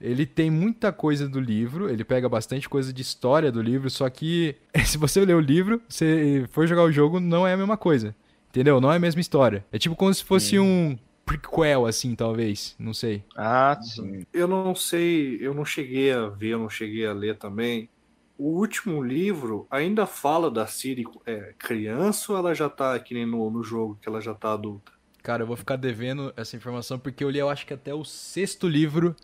[0.00, 4.08] ele tem muita coisa do livro, ele pega bastante coisa de história do livro, só
[4.08, 4.54] que
[4.86, 8.14] se você ler o livro, se for jogar o jogo, não é a mesma coisa.
[8.56, 8.80] Entendeu?
[8.80, 9.62] Não é a mesma história.
[9.70, 12.74] É tipo como se fosse um prequel, assim, talvez.
[12.78, 13.22] Não sei.
[13.36, 14.24] Ah, sim.
[14.32, 17.90] Eu não sei, eu não cheguei a ver, eu não cheguei a ler também.
[18.38, 23.26] O último livro ainda fala da Siri é, criança ou ela já tá que nem
[23.26, 24.90] no, no jogo, que ela já tá adulta?
[25.22, 28.04] Cara, eu vou ficar devendo essa informação porque eu li, eu acho que até o
[28.04, 29.14] sexto livro.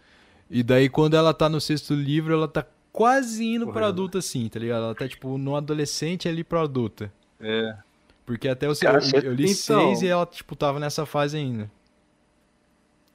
[0.50, 3.88] E daí, quando ela tá no sexto livro, ela tá quase indo pra Correto.
[3.88, 4.84] adulta, assim, tá ligado?
[4.84, 7.10] Ela tá, tipo, no adolescente ali pra adulta.
[7.40, 7.78] É.
[8.24, 11.36] Porque até o Cara, eu, eu li então- seis e ela, tipo, tava nessa fase
[11.36, 11.70] ainda.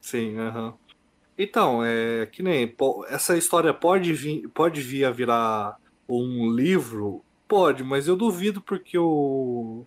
[0.01, 0.73] Sim, aham.
[1.37, 2.73] Então, é que nem
[3.09, 5.77] essa história pode vir, pode vir a virar
[6.09, 7.23] um livro?
[7.47, 9.85] Pode, mas eu duvido porque o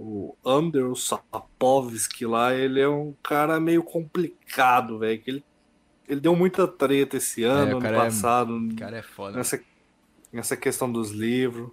[0.00, 5.44] o Andrew Sapkowski lá, ele é um cara meio complicado, velho, ele
[6.08, 9.36] ele deu muita treta esse ano, o ano é- passado, O cara é foda.
[9.36, 9.60] nessa
[10.32, 11.70] nessa questão dos livros.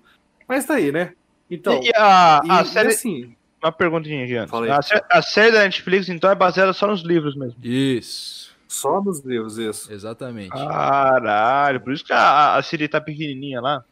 [0.48, 1.14] Mas tá aí, né?
[1.50, 2.88] Então, e a, e- a e série.
[2.90, 4.70] assim, Uma perguntinha, aí.
[4.72, 4.80] A,
[5.18, 7.56] a série da Netflix, então, é baseada só nos livros mesmo.
[7.64, 8.52] Isso.
[8.68, 9.92] só nos livros isso.
[9.92, 10.50] Exatamente.
[10.50, 13.84] Caralho, por isso que a, a Siri tá pequenininha lá.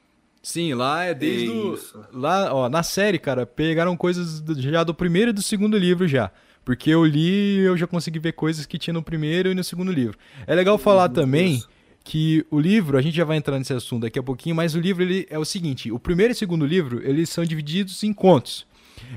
[0.42, 1.78] Sim, lá é desde o...
[2.12, 6.06] Lá, ó, na série, cara, pegaram coisas do- já do primeiro e do segundo livro
[6.08, 6.32] já.
[6.66, 9.92] Porque eu li eu já consegui ver coisas que tinha no primeiro e no segundo
[9.92, 10.18] livro.
[10.46, 11.63] É legal falar também.
[12.04, 14.80] Que o livro, a gente já vai entrar nesse assunto daqui a pouquinho, mas o
[14.80, 18.66] livro ele é o seguinte, o primeiro e segundo livro, eles são divididos em contos.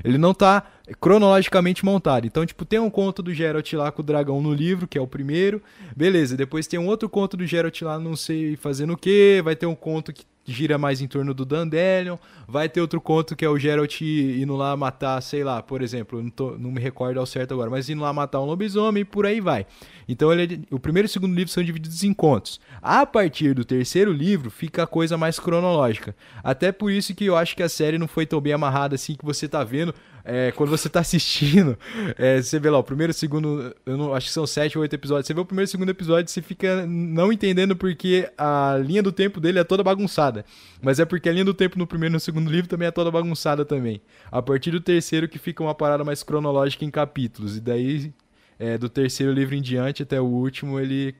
[0.03, 0.63] Ele não tá
[0.99, 2.25] cronologicamente montado.
[2.25, 5.01] Então, tipo, tem um conto do Geralt lá com o dragão no livro, que é
[5.01, 5.61] o primeiro.
[5.95, 9.41] Beleza, depois tem um outro conto do Geralt lá, não sei fazendo o quê.
[9.43, 12.17] Vai ter um conto que gira mais em torno do Dandelion.
[12.47, 16.21] Vai ter outro conto que é o Geralt indo lá matar, sei lá, por exemplo,
[16.23, 19.05] não, tô- não me recordo ao certo agora, mas indo lá matar um lobisomem e
[19.05, 19.65] por aí vai.
[20.07, 22.59] Então, ele, é- o primeiro e o segundo livro são divididos em contos.
[22.81, 26.15] A partir do terceiro livro, fica a coisa mais cronológica.
[26.43, 29.15] Até por isso que eu acho que a série não foi tão bem amarrada assim
[29.15, 29.93] que você tá vendo.
[30.29, 31.77] É, quando você tá assistindo,
[32.19, 34.93] é, você vê lá o primeiro, segundo, eu não, acho que são sete ou oito
[34.93, 35.25] episódios.
[35.25, 39.13] Você vê o primeiro e segundo episódio, você fica não entendendo porque a linha do
[39.13, 40.43] tempo dele é toda bagunçada.
[40.81, 42.91] Mas é porque a linha do tempo no primeiro e no segundo livro também é
[42.91, 44.01] toda bagunçada também.
[44.29, 47.55] A partir do terceiro que fica uma parada mais cronológica em capítulos.
[47.55, 48.13] E daí,
[48.59, 51.15] é, do terceiro livro em diante até o último, ele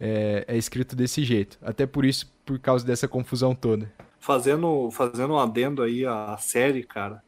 [0.00, 1.56] é, é escrito desse jeito.
[1.62, 3.88] Até por isso, por causa dessa confusão toda.
[4.18, 7.22] fazendo, fazendo um adendo aí à série, cara.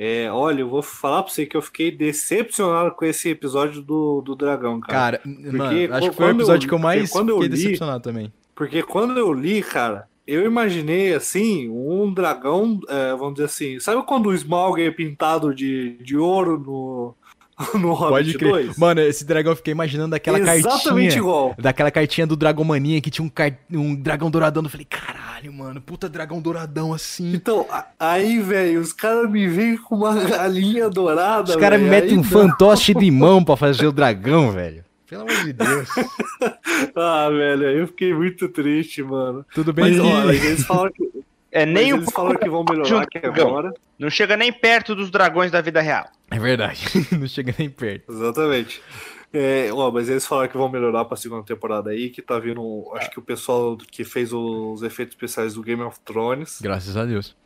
[0.00, 4.20] É, olha, eu vou falar pra você que eu fiquei decepcionado com esse episódio do,
[4.20, 5.18] do dragão, cara.
[5.18, 7.34] Cara, mano, acho que foi o quando eu- episódio que eu mais porque quando eu
[7.40, 8.32] fiquei li- decepcionado também.
[8.54, 14.00] Porque quando eu li, cara, eu imaginei assim, um dragão, é, vamos dizer assim, sabe
[14.06, 17.14] quando o Smaug é pintado de, de ouro no,
[17.74, 18.50] no Pode Hobbit crer.
[18.50, 18.76] 2?
[18.78, 21.16] Mano, esse dragão eu fiquei imaginando daquela Exatamente cartinha.
[21.16, 21.54] igual.
[21.58, 24.62] Daquela cartinha do Dragomania que tinha um, car- um dragão douradão.
[24.62, 27.32] Eu falei, caralho, mano, puta dragão douradão assim.
[27.34, 27.66] Então,
[27.98, 31.50] aí, velho, os caras me vêm com uma galinha dourada.
[31.50, 34.84] Os caras velho, metem um dá- fantoche de mão pra fazer o dragão, velho.
[35.08, 35.88] Pelo amor de Deus.
[36.94, 39.44] Ah, velho, aí eu fiquei muito triste, mano.
[39.54, 40.06] Tudo bem Mas, que...
[40.06, 41.10] olha, eles falaram que,
[41.50, 43.48] É nem mas eles falaram que vão melhorar o dragão.
[43.48, 43.74] agora.
[43.98, 46.06] Não chega nem perto dos dragões da vida real.
[46.30, 46.84] É verdade.
[47.18, 48.12] Não chega nem perto.
[48.12, 48.82] Exatamente.
[49.32, 52.90] É, ó, mas eles falaram que vão melhorar pra segunda temporada aí, que tá vindo,
[52.94, 57.04] acho que o pessoal que fez os efeitos especiais do Game of Thrones Graças a
[57.04, 57.36] Deus.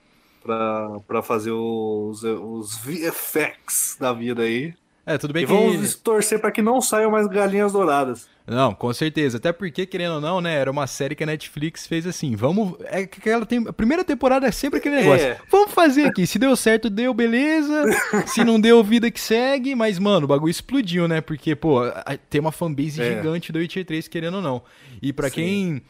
[0.44, 4.74] pra, pra fazer os, os VFX da vida aí.
[5.04, 5.52] É, tudo bem e que...
[5.52, 8.28] vamos torcer pra que não saiam mais galinhas douradas.
[8.46, 9.36] Não, com certeza.
[9.36, 10.54] Até porque, querendo ou não, né?
[10.54, 12.34] Era uma série que a Netflix fez assim.
[12.34, 12.74] Vamos.
[12.84, 13.64] É que ela tem.
[13.66, 15.26] A primeira temporada é sempre aquele negócio.
[15.26, 15.38] É.
[15.50, 16.26] Vamos fazer aqui.
[16.26, 17.84] Se deu certo, deu, beleza.
[18.26, 19.74] Se não deu, vida que segue.
[19.74, 21.20] Mas, mano, o bagulho explodiu, né?
[21.20, 21.82] Porque, pô,
[22.28, 23.16] tem uma fanbase É.
[23.16, 24.62] gigante do Witcher 3, querendo ou não.
[25.00, 25.34] E pra Sim.
[25.34, 25.82] quem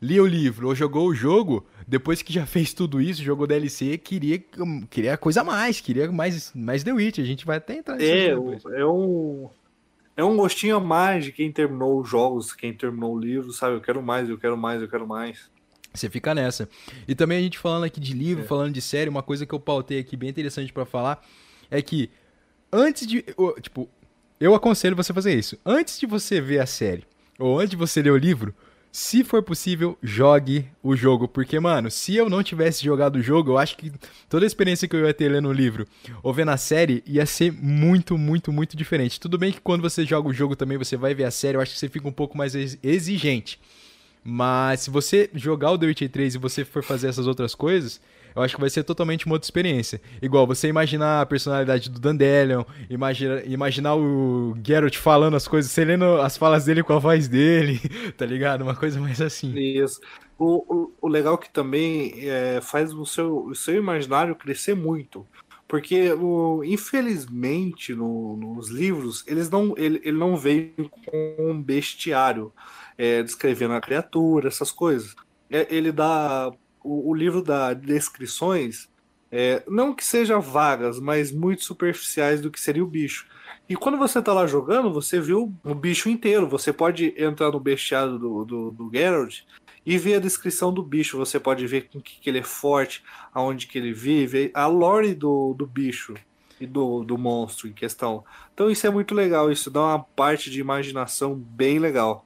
[0.00, 3.98] lia o livro ou jogou o jogo, depois que já fez tudo isso, jogou DLC,
[3.98, 4.42] queria,
[4.88, 7.24] queria coisa a mais, queria mais, mais The Witcher.
[7.24, 8.64] A gente vai até entrar nisso É, depois.
[8.66, 9.48] é um.
[10.16, 13.76] É um gostinho a mais de quem terminou os jogos, quem terminou o livro, sabe?
[13.76, 15.50] Eu quero mais, eu quero mais, eu quero mais.
[15.94, 16.68] Você fica nessa.
[17.08, 18.46] E também a gente falando aqui de livro, É.
[18.46, 21.24] falando de série, uma coisa que eu pautei aqui bem interessante pra falar
[21.70, 22.10] é que
[22.70, 23.24] antes de,
[23.62, 23.88] tipo,
[24.38, 25.58] eu aconselho você a fazer isso.
[25.64, 27.04] Antes de você ver a série
[27.38, 28.54] ou antes de você ler o livro,
[28.92, 33.52] se for possível, jogue o jogo, porque mano, se eu não tivesse jogado o jogo,
[33.52, 33.92] eu acho que
[34.28, 35.86] toda a experiência que eu ia ter lendo o livro
[36.22, 39.20] ou vendo a série ia ser muito, muito, muito diferente.
[39.20, 41.60] Tudo bem que quando você joga o jogo também, você vai ver a série, eu
[41.60, 43.60] acho que você fica um pouco mais ex- exigente.
[44.24, 48.00] Mas se você jogar o The Witcher 3 e você for fazer essas outras coisas,
[48.34, 50.00] eu acho que vai ser totalmente uma outra experiência.
[50.20, 55.84] Igual você imaginar a personalidade do Dandelion, imagina, imaginar o Geralt falando as coisas, você
[55.84, 57.80] lendo as falas dele com a voz dele,
[58.16, 58.62] tá ligado?
[58.62, 59.52] Uma coisa mais assim.
[59.56, 60.00] Isso.
[60.38, 65.26] O, o, o legal que também é, faz o seu, o seu imaginário crescer muito.
[65.70, 72.52] Porque, o, infelizmente, no, nos livros, eles não, ele, ele não veio com um bestiário
[72.98, 75.14] é, descrevendo a criatura, essas coisas.
[75.48, 76.50] É, ele dá.
[76.82, 78.88] O, o, livro dá descrições,
[79.30, 83.26] é, não que sejam vagas, mas muito superficiais do que seria o bicho.
[83.68, 86.48] E quando você tá lá jogando, você viu o bicho inteiro.
[86.48, 89.42] Você pode entrar no bestiário do, do, do Geralt
[89.86, 91.16] e ver a descrição do bicho.
[91.16, 95.14] Você pode ver com que, que ele é forte, aonde que ele vive, a lore
[95.14, 96.14] do, do bicho
[96.60, 98.24] e do, do monstro em questão.
[98.52, 102.24] Então isso é muito legal, isso dá uma parte de imaginação bem legal.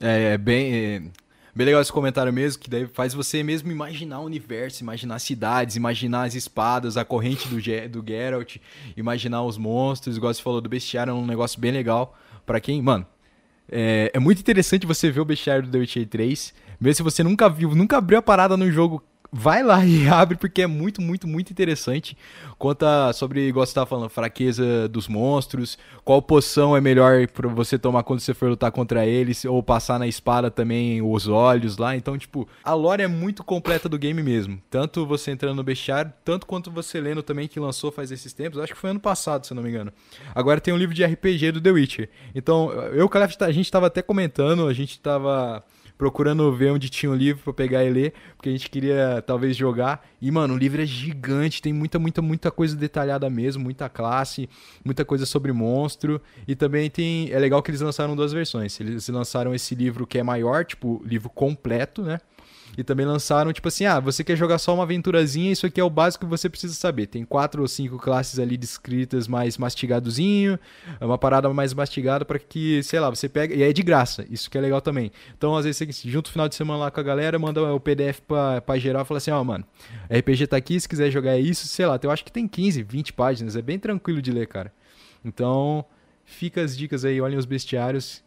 [0.00, 1.12] É, é bem.
[1.54, 5.76] Bem legal esse comentário mesmo, que daí faz você mesmo imaginar o universo, imaginar cidades,
[5.76, 8.56] imaginar as espadas, a corrente do, Ge do Geralt,
[8.96, 12.16] imaginar os monstros, igual você falou do bestiário, é um negócio bem legal.
[12.46, 13.06] para quem, mano,
[13.70, 16.54] é, é, muito interessante você ver o bestiário do The Witcher 3.
[16.80, 20.36] Mesmo se você nunca viu, nunca abriu a parada no jogo, vai lá e abre,
[20.36, 22.16] porque é muito, muito, muito interessante.
[22.58, 27.78] Conta sobre, igual você estava falando, fraqueza dos monstros, qual poção é melhor para você
[27.78, 31.96] tomar quando você for lutar contra eles, ou passar na espada também os olhos lá.
[31.96, 34.60] Então, tipo, a lore é muito completa do game mesmo.
[34.68, 38.58] Tanto você entrando no bestiário, tanto quanto você lendo também, que lançou faz esses tempos.
[38.58, 39.92] Acho que foi ano passado, se não me engano.
[40.34, 42.10] Agora tem um livro de RPG do The Witcher.
[42.34, 45.64] Então, eu e o Calef, a gente estava até comentando, a gente estava
[45.96, 49.22] procurando ver onde tinha o um livro para pegar e ler, porque a gente queria
[49.26, 50.06] talvez jogar.
[50.20, 54.48] E, mano, o livro é gigante, tem muita, muita, muita coisa detalhada mesmo, muita classe,
[54.84, 56.20] muita coisa sobre monstro.
[56.46, 57.30] E também tem.
[57.30, 58.78] É legal que eles lançaram duas versões.
[58.80, 62.18] Eles lançaram esse livro que é maior, tipo, livro completo, né?
[62.76, 65.84] E também lançaram, tipo assim, ah, você quer jogar só uma aventurazinha, isso aqui é
[65.84, 67.06] o básico que você precisa saber.
[67.06, 70.58] Tem quatro ou cinco classes ali descritas mais mastigadozinho,
[71.00, 73.54] é uma parada mais mastigada para que, sei lá, você pega.
[73.54, 75.12] E é de graça, isso que é legal também.
[75.36, 77.80] Então, às vezes, você junta o final de semana lá com a galera, manda o
[77.80, 79.64] PDF pra, pra geral e fala assim, ó, oh, mano,
[80.10, 82.82] RPG tá aqui, se quiser jogar é isso, sei lá, eu acho que tem 15,
[82.82, 84.72] 20 páginas, é bem tranquilo de ler, cara.
[85.24, 85.84] Então,
[86.24, 88.22] fica as dicas aí, olhem os bestiários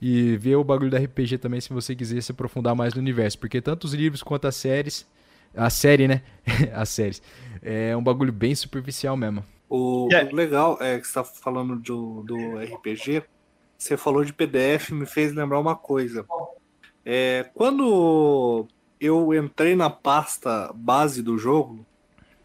[0.00, 3.38] e ver o bagulho da RPG também se você quiser se aprofundar mais no universo,
[3.38, 5.06] porque tanto os livros quanto as séries,
[5.54, 6.22] a série, né?
[6.74, 7.22] as séries.
[7.62, 9.44] É um bagulho bem superficial mesmo.
[9.68, 10.30] O, yeah.
[10.30, 13.22] o legal é que você tá falando do, do RPG,
[13.76, 16.24] você falou de PDF, me fez lembrar uma coisa.
[17.04, 18.66] É, quando
[19.00, 21.86] eu entrei na pasta base do jogo,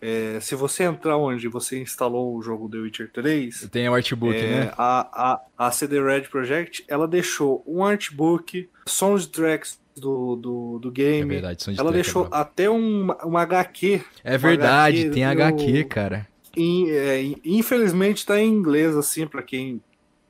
[0.05, 3.69] é, se você entrar onde você instalou o jogo The Witcher 3.
[3.71, 4.73] Tem o artbook, é, né?
[4.77, 11.21] A, a, a CD Red Project ela deixou um artbook, soundtracks do, do, do game.
[11.21, 14.03] É verdade, Ela é deixou é até um, uma HQ.
[14.25, 16.27] É verdade, HQ tem HQ, cara.
[16.57, 19.81] In, é, infelizmente tá em inglês, assim, para quem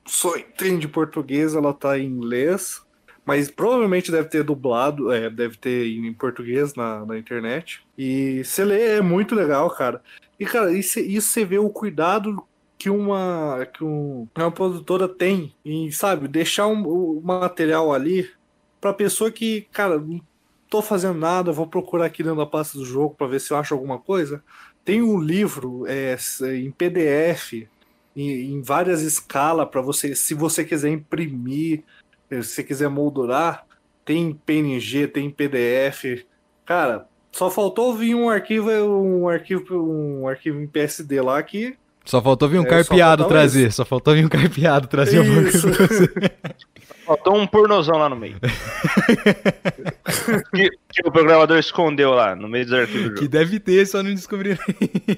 [0.06, 2.80] só entende português, ela tá em inglês.
[3.24, 7.82] Mas provavelmente deve ter dublado, é, deve ter em português na, na internet.
[7.96, 10.02] E você lê, é muito legal, cara.
[10.38, 12.44] E, cara, isso, você vê o cuidado
[12.76, 18.30] que uma, que um, uma produtora tem em, sabe, deixar um, o material ali
[18.78, 20.20] pra pessoa que, cara, não
[20.68, 23.56] tô fazendo nada, vou procurar aqui dentro da pasta do jogo para ver se eu
[23.56, 24.44] acho alguma coisa.
[24.84, 26.16] Tem um livro é,
[26.54, 27.66] em PDF,
[28.14, 31.82] em, em várias escalas, para você, se você quiser imprimir
[32.30, 33.64] se você quiser moldurar,
[34.04, 36.24] tem PNG, tem PDF.
[36.64, 41.76] Cara, só faltou vir um arquivo, um arquivo, um arquivo em PSD lá que.
[42.04, 43.68] Só faltou vir um é, carpeado trazer.
[43.68, 43.76] Isso.
[43.76, 45.68] Só faltou vir um carpeado trazer isso.
[47.04, 48.40] Faltou um pornozão lá no meio.
[50.54, 54.02] que, que, o programador escondeu lá, no meio dos arquivos do Que deve ter, só
[54.02, 54.58] não descobriram.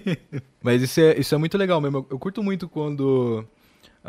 [0.62, 2.04] Mas isso é, isso é muito legal mesmo.
[2.10, 3.44] Eu curto muito quando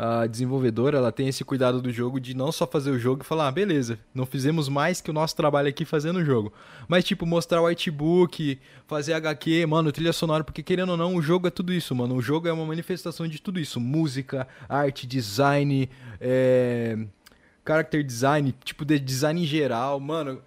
[0.00, 3.26] a desenvolvedora ela tem esse cuidado do jogo de não só fazer o jogo e
[3.26, 6.52] falar, ah, beleza, não fizemos mais que o nosso trabalho aqui fazendo o jogo.
[6.86, 11.20] Mas, tipo, mostrar o artbook, fazer HQ, mano, trilha sonora, porque querendo ou não, o
[11.20, 12.14] jogo é tudo isso, mano.
[12.14, 16.96] O jogo é uma manifestação de tudo isso: música, arte, design, é...
[17.66, 20.40] character design, tipo, de design em geral, mano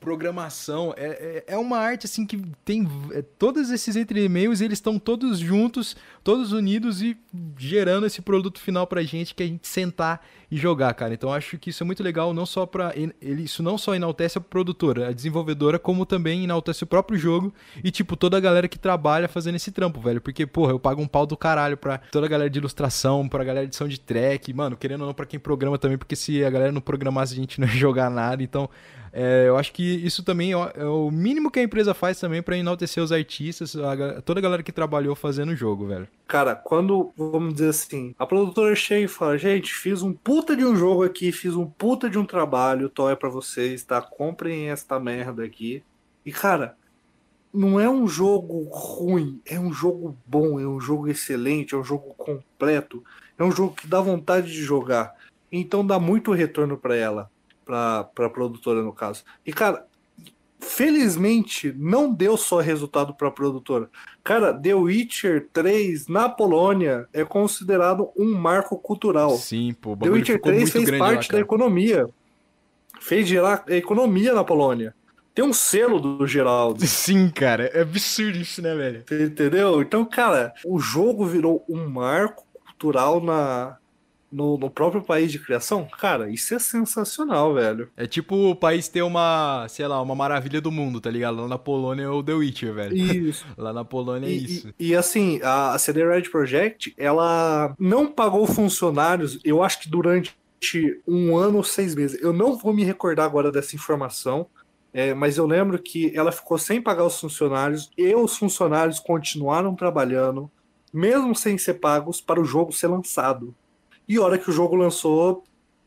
[0.00, 0.94] programação.
[0.96, 5.38] É, é, é, uma arte assim que tem é, todos esses entre-e-mails, eles estão todos
[5.38, 7.16] juntos, todos unidos e
[7.58, 11.14] gerando esse produto final pra gente que a gente sentar e jogar, cara.
[11.14, 14.38] Então acho que isso é muito legal, não só para ele, isso não só enaltece
[14.38, 18.66] a produtora, a desenvolvedora, como também enaltece o próprio jogo e tipo toda a galera
[18.68, 20.20] que trabalha fazendo esse trampo, velho.
[20.20, 23.44] Porque, porra, eu pago um pau do caralho pra toda a galera de ilustração, pra
[23.44, 26.44] galera de edição de track, mano, querendo ou não pra quem programa também, porque se
[26.44, 28.42] a galera não programasse a gente não ia jogar nada.
[28.42, 28.68] Então,
[29.12, 32.56] é, eu acho que isso também é o mínimo que a empresa faz também para
[32.56, 36.08] enaltecer os artistas, a, toda a galera que trabalhou fazendo o jogo, velho.
[36.30, 40.64] Cara, quando, vamos dizer assim, a produtora chega e fala, gente, fiz um puta de
[40.64, 44.00] um jogo aqui, fiz um puta de um trabalho, tô é pra vocês, tá?
[44.00, 45.82] Comprem esta merda aqui.
[46.24, 46.76] E, cara,
[47.52, 51.82] não é um jogo ruim, é um jogo bom, é um jogo excelente, é um
[51.82, 53.02] jogo completo,
[53.36, 55.12] é um jogo que dá vontade de jogar.
[55.50, 57.28] Então dá muito retorno para ela,
[57.64, 59.24] para a produtora no caso.
[59.44, 59.84] E cara,
[60.80, 63.90] felizmente não deu só resultado para a produtora.
[64.24, 69.36] Cara, The Witcher 3 na Polônia é considerado um marco cultural.
[69.36, 69.94] Sim, pô.
[69.94, 72.08] The Witcher ficou 3 muito fez grande lá, parte da economia.
[72.98, 74.94] Fez gerar a economia na Polônia.
[75.34, 76.80] Tem um selo do Geraldo.
[76.88, 77.66] Sim, cara.
[77.74, 79.04] É absurdo isso, né, velho?
[79.10, 79.82] Entendeu?
[79.82, 83.76] Então, cara, o jogo virou um marco cultural na,
[84.30, 85.86] no, no próprio país de criação.
[85.98, 87.90] Cara, isso é sensacional, velho.
[87.96, 91.40] É tipo o país ter uma, sei lá, uma maravilha do mundo, tá ligado?
[91.40, 92.96] Lá na Polônia é o The Witcher, velho.
[92.96, 93.44] Isso.
[93.58, 94.68] Lá na Polônia é E, isso.
[94.78, 100.34] e- e, assim, a CD Red Project, ela não pagou funcionários, eu acho que durante
[101.06, 102.20] um ano ou seis meses.
[102.20, 104.46] Eu não vou me recordar agora dessa informação,
[104.92, 109.74] é, mas eu lembro que ela ficou sem pagar os funcionários e os funcionários continuaram
[109.74, 110.50] trabalhando,
[110.92, 113.54] mesmo sem ser pagos, para o jogo ser lançado.
[114.10, 115.44] E a hora que o jogo lançou,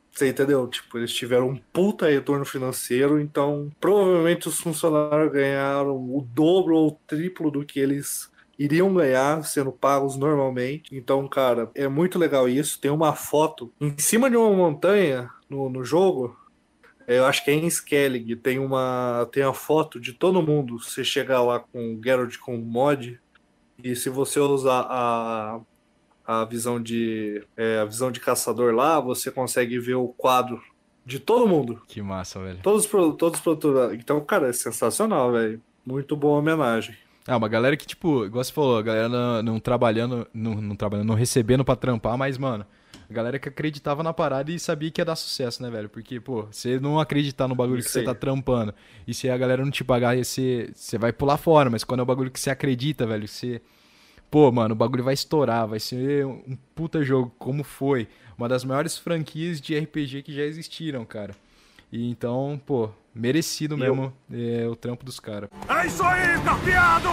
[0.09, 0.65] você entendeu?
[0.65, 6.87] Tipo, eles tiveram um puta retorno financeiro, então provavelmente os funcionários ganharam o dobro ou
[6.87, 10.95] o triplo do que eles iriam ganhar sendo pagos normalmente.
[10.95, 12.79] Então, cara, é muito legal isso.
[12.79, 16.33] Tem uma foto em cima de uma montanha no, no jogo.
[17.05, 18.37] é, Eu acho que é em Skellig.
[18.37, 20.79] Tem uma, tem uma foto de todo mundo.
[20.79, 23.19] Você chegar lá com o Geralt com o mod.
[23.83, 25.59] E se você usar a,
[26.25, 30.61] a visão de é, a visão de caçador lá, você consegue ver o quadro
[31.05, 31.81] de todo mundo.
[31.87, 32.59] Que massa, velho.
[32.63, 33.99] Todos todos os produtores.
[33.99, 35.61] Então, cara, é sensacional, velho.
[35.85, 36.95] Muito boa homenagem.
[37.27, 40.75] Ah, uma galera que, tipo, igual você falou, a galera não, não trabalhando, não, não
[40.75, 42.65] trabalhando, não recebendo pra trampar, mas, mano,
[43.09, 45.87] a galera que acreditava na parada e sabia que ia dar sucesso, né, velho?
[45.87, 48.05] Porque, pô, você não acreditar no bagulho que Isso você aí.
[48.05, 48.73] tá trampando
[49.07, 52.03] e se a galera não te pagar, você, você vai pular fora, mas quando é
[52.03, 53.61] o bagulho que você acredita, velho, você.
[54.33, 58.07] Pô, mano, o bagulho vai estourar, vai ser um puta jogo, como foi.
[58.35, 61.35] Uma das maiores franquias de RPG que já existiram, cara.
[61.91, 65.51] E então, pô, merecido E eu- mesmo é, o trampo dos caras.
[65.69, 67.09] É isso aí, carpeado!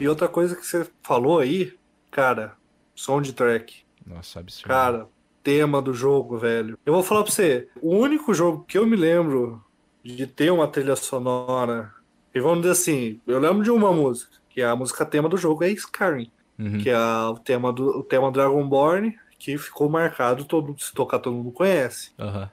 [0.00, 1.72] E outra coisa que você falou aí,
[2.10, 2.56] cara,
[2.96, 3.84] soundtrack.
[4.04, 4.66] Nossa, absurdo.
[4.66, 5.08] Cara,
[5.40, 6.76] tema do jogo, velho.
[6.84, 9.62] Eu vou falar pra você, o único jogo que eu me lembro
[10.02, 11.92] de ter uma trilha sonora,
[12.34, 15.36] e vamos dizer assim, eu lembro de uma música, que é a música tema do
[15.36, 16.78] jogo, é Skyrim, Uhum.
[16.78, 21.34] que é o tema do o tema Dragonborn, que ficou marcado, todo, se tocar todo
[21.34, 22.12] mundo conhece.
[22.16, 22.48] Aham.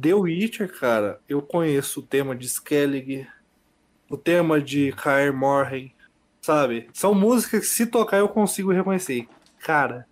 [0.00, 3.26] The Witcher, cara, eu conheço o tema de Skellig,
[4.08, 5.92] o tema de Kaer Morhen,
[6.40, 6.88] sabe?
[6.92, 9.26] São músicas que se tocar eu consigo reconhecer.
[9.58, 10.06] Cara,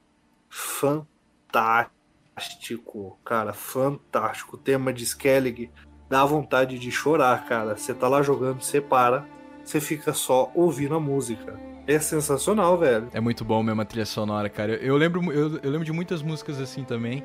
[0.48, 4.56] fantástico, cara, fantástico.
[4.56, 5.70] O tema de Skellig
[6.08, 7.76] dá vontade de chorar, cara.
[7.76, 9.26] Você tá lá jogando, você para,
[9.64, 11.54] você fica só ouvindo a música.
[11.86, 13.08] É sensacional, velho.
[13.12, 14.72] É muito bom mesmo a trilha sonora, cara.
[14.72, 17.22] Eu, eu lembro, eu, eu lembro de muitas músicas assim também.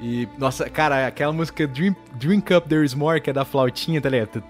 [0.00, 4.00] E, nossa, cara, aquela música Dream, Dream Cup There Is More, que é da flautinha,
[4.00, 4.42] tá ligado?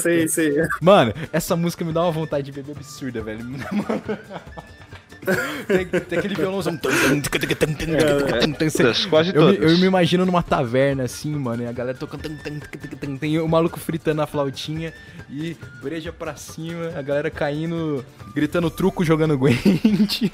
[0.00, 0.54] Sei, sei.
[0.80, 3.40] Mano, essa música me dá uma vontade de beber absurda, velho.
[5.66, 6.76] tem, tem aquele violãozão.
[6.76, 7.00] Todas,
[9.06, 9.72] quase Eu me, todas.
[9.72, 12.22] eu me imagino numa taverna assim, mano, e a galera tocando.
[13.20, 14.92] Tem o maluco fritando a flautinha
[15.30, 18.04] e breja pra cima, a galera caindo,
[18.34, 20.30] gritando truco, jogando Gwent.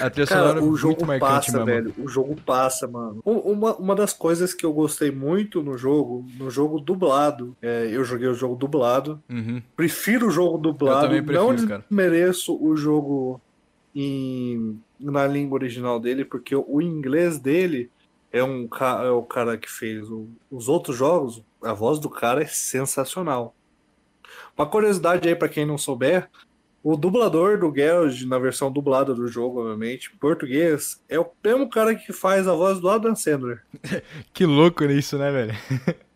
[0.00, 1.66] A trilha sonora Cara, é o muito jogo marcante passa, mesmo.
[1.66, 1.94] velho.
[1.98, 3.20] O jogo passa, mano.
[3.24, 8.04] Uma, uma das coisas que eu gostei muito no jogo, no jogo dublado, é, eu
[8.04, 9.20] joguei o jogo dublado.
[9.28, 9.62] Uhum.
[9.76, 11.06] Prefiro o jogo dublado.
[11.06, 11.84] também prefiro, não cara.
[11.90, 13.40] mereço o jogo
[13.94, 17.90] em, na língua original dele, porque o inglês dele
[18.32, 18.68] é, um,
[19.04, 21.42] é o cara que fez o- os outros jogos.
[21.62, 23.54] A voz do cara é sensacional.
[24.56, 26.28] Uma curiosidade aí pra quem não souber,
[26.82, 31.68] o dublador do Geralt, na versão dublada do jogo, obviamente, em português, é o mesmo
[31.70, 33.62] cara que faz a voz do Adam Sandler.
[34.34, 35.54] Que louco nisso, né, velho?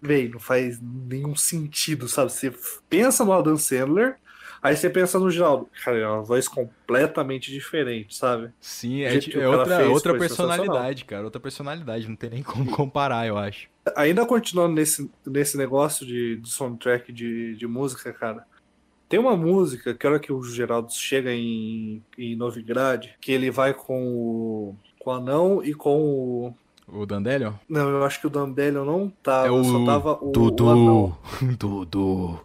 [0.02, 2.32] Véi, não faz nenhum sentido, sabe?
[2.32, 2.52] Você
[2.88, 4.16] pensa no Adam Sandler,
[4.62, 5.68] aí você pensa no Geraldo.
[5.84, 8.50] Cara, é uma voz completamente diferente, sabe?
[8.60, 11.24] Sim, é, é outra, fez outra personalidade, cara.
[11.24, 13.68] Outra personalidade, não tem nem como comparar, eu acho.
[13.94, 18.44] Ainda continuando nesse, nesse negócio de, de soundtrack de, de música, cara.
[19.08, 23.50] Tem uma música que a hora que o Geraldo chega em, em Novigrad, que ele
[23.52, 26.54] vai com o, com o anão e com o.
[26.88, 27.52] O Dandelion?
[27.68, 30.68] Não, eu acho que o Dandelion não tava, É o só tava o, o Dudu.
[30.68, 31.18] anão.
[31.58, 32.40] Dudu.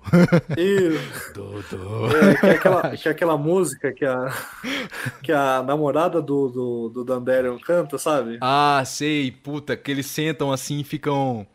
[0.58, 0.98] E,
[1.32, 2.18] Dudu.
[2.18, 4.34] é, que, é aquela, que é aquela música que a,
[5.22, 8.40] que a namorada do, do, do Dandelion canta, sabe?
[8.42, 11.46] Ah, sei, puta, que eles sentam assim e ficam.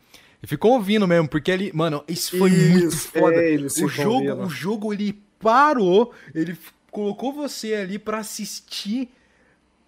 [0.45, 1.73] Ficou ouvindo mesmo, porque ele.
[1.75, 3.35] Mano, isso foi muito Isso, foda.
[3.35, 4.43] é, o, jogo, ouvindo.
[4.45, 6.57] o jogo, ele parou, ele
[6.93, 9.09] colocou você ali pra assistir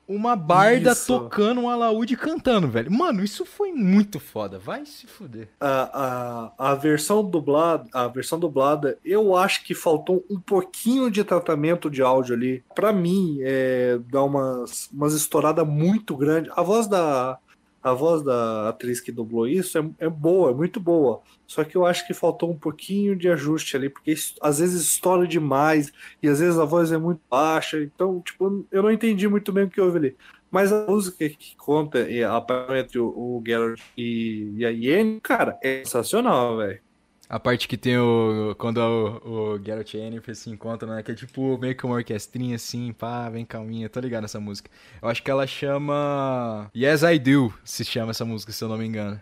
[0.08, 1.06] uma barda Isso.
[1.06, 2.90] tocando um alaúde e cantando, velho.
[2.90, 4.58] Mano, isso foi muito foda.
[4.58, 5.48] Vai se fuder.
[5.60, 11.22] A, a, a versão dublada, a versão dublada, eu acho que faltou um pouquinho de
[11.22, 12.64] tratamento de áudio ali.
[12.74, 16.50] Pra mim, é, dá umas, umas estouradas muito grandes.
[16.56, 17.38] A voz da
[17.90, 21.22] a voz da atriz que dublou isso é, é boa, é muito boa.
[21.46, 25.26] Só que eu acho que faltou um pouquinho de ajuste ali, porque às vezes estoura
[25.26, 27.80] demais e às vezes a voz é muito baixa.
[27.80, 30.16] Então, tipo, eu não entendi muito bem o que houve ali.
[30.50, 34.70] Mas a música que conta e a parte entre o, o Geralt e, e a
[34.70, 36.87] Yen, cara, é sensacional, velho.
[37.28, 38.54] A parte que tem o.
[38.58, 41.02] Quando o, o Geralt e Yennefer se encontram, né?
[41.02, 43.88] Que é tipo meio que uma orquestrinha assim, pá, vem calminha.
[43.88, 44.70] Tô ligado nessa música.
[45.02, 46.70] Eu acho que ela chama.
[46.74, 49.20] Yes I Do, se chama essa música, se eu não me engano.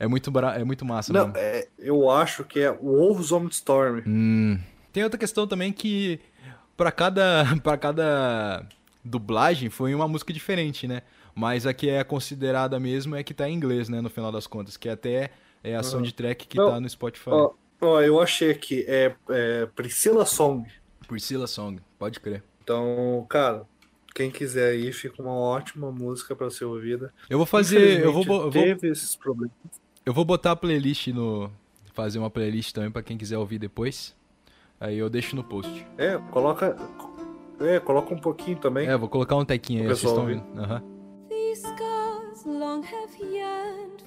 [0.00, 0.54] É muito, bra...
[0.58, 1.34] é muito massa, Não, mano.
[1.36, 4.02] é, eu acho que é Wolves on Storm.
[4.04, 4.58] Hum.
[4.92, 6.18] Tem outra questão também que
[6.76, 8.66] pra cada para cada
[9.04, 11.02] dublagem foi uma música diferente, né?
[11.36, 14.46] Mas a que é considerada mesmo é que tá em inglês, né, no final das
[14.46, 15.30] contas, que até
[15.62, 15.82] é a Aham.
[15.82, 17.30] soundtrack que Não, tá no Spotify.
[17.30, 20.68] Ó, ó, eu achei aqui, é, é Priscila Song.
[21.06, 22.42] Priscilla Song, pode crer.
[22.62, 23.66] Então, cara,
[24.14, 27.12] quem quiser aí, fica uma ótima música pra ser ouvida.
[27.28, 29.54] Eu vou fazer, eu vou, eu vou teve esses problemas.
[30.04, 31.50] eu vou botar a playlist no
[31.92, 34.14] fazer uma playlist também pra quem quiser ouvir depois.
[34.80, 35.86] Aí eu deixo no post.
[35.96, 36.76] É, coloca.
[37.60, 38.88] É, coloca um pouquinho também.
[38.88, 40.42] É, vou colocar um tequinho aí, vocês estão vendo.
[40.58, 40.82] Aham.
[41.28, 41.62] These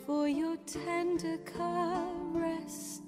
[0.05, 3.01] for your tender caress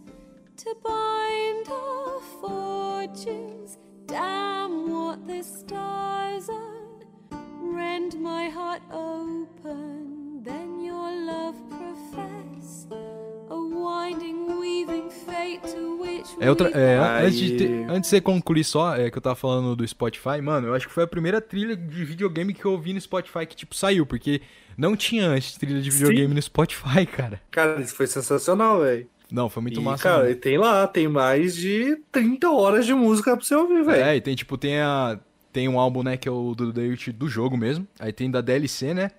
[0.56, 3.78] to bind our fortunes.
[4.08, 7.38] Damn what the stars are.
[7.62, 12.88] Rend my heart open, then your love profess.
[13.50, 18.16] A winding, weaving fate to which É outra, we é, antes, de ter- antes de
[18.18, 21.04] você concluir só, é que eu tava falando do Spotify, mano, eu acho que foi
[21.04, 24.42] a primeira trilha de videogame que eu ouvi no Spotify que, tipo, saiu, porque
[24.78, 25.98] não tinha antes trilha de Sim.
[26.00, 27.42] videogame no Spotify, cara.
[27.52, 29.08] Cara, isso foi sensacional, velho.
[29.32, 30.04] Não, foi muito E, massa.
[30.04, 34.04] cara, e tem lá, tem mais de 30 horas de música pra você ouvir, velho.
[34.04, 35.20] É, e tem, tipo, tem a.
[35.52, 37.88] Tem um álbum, né, que é o do do jogo mesmo.
[38.00, 39.10] Aí tem da DLC, né?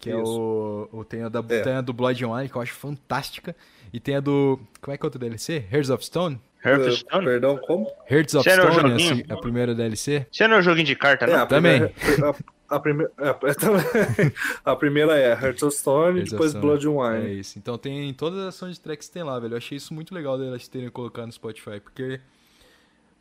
[0.00, 1.04] Que é o, o.
[1.04, 1.60] Tem a, da, É.
[1.60, 3.54] tem a do Blood Online, que eu acho fantástica.
[3.92, 4.58] E tem a do.
[4.80, 5.64] Como é que é outra DLC?
[5.70, 6.40] Hearts of Stone?
[6.64, 7.24] Hearthstone?
[7.24, 7.86] Perdão, como?
[8.10, 10.26] Hearts of é Stone, assim, a primeira DLC.
[10.32, 11.88] Você não é um joguinho de carta, É, a Também.
[11.88, 12.30] primeira-
[12.70, 13.30] A, a primeira, é,
[14.64, 16.64] a primeira é Hearts of Stone e Hearts of depois Stone.
[16.66, 17.40] Blood and É Wine.
[17.40, 17.58] isso.
[17.58, 19.54] Então tem todas as soundtracks que tem lá, velho.
[19.54, 22.20] Eu achei isso muito legal delas terem colocado no Spotify, porque.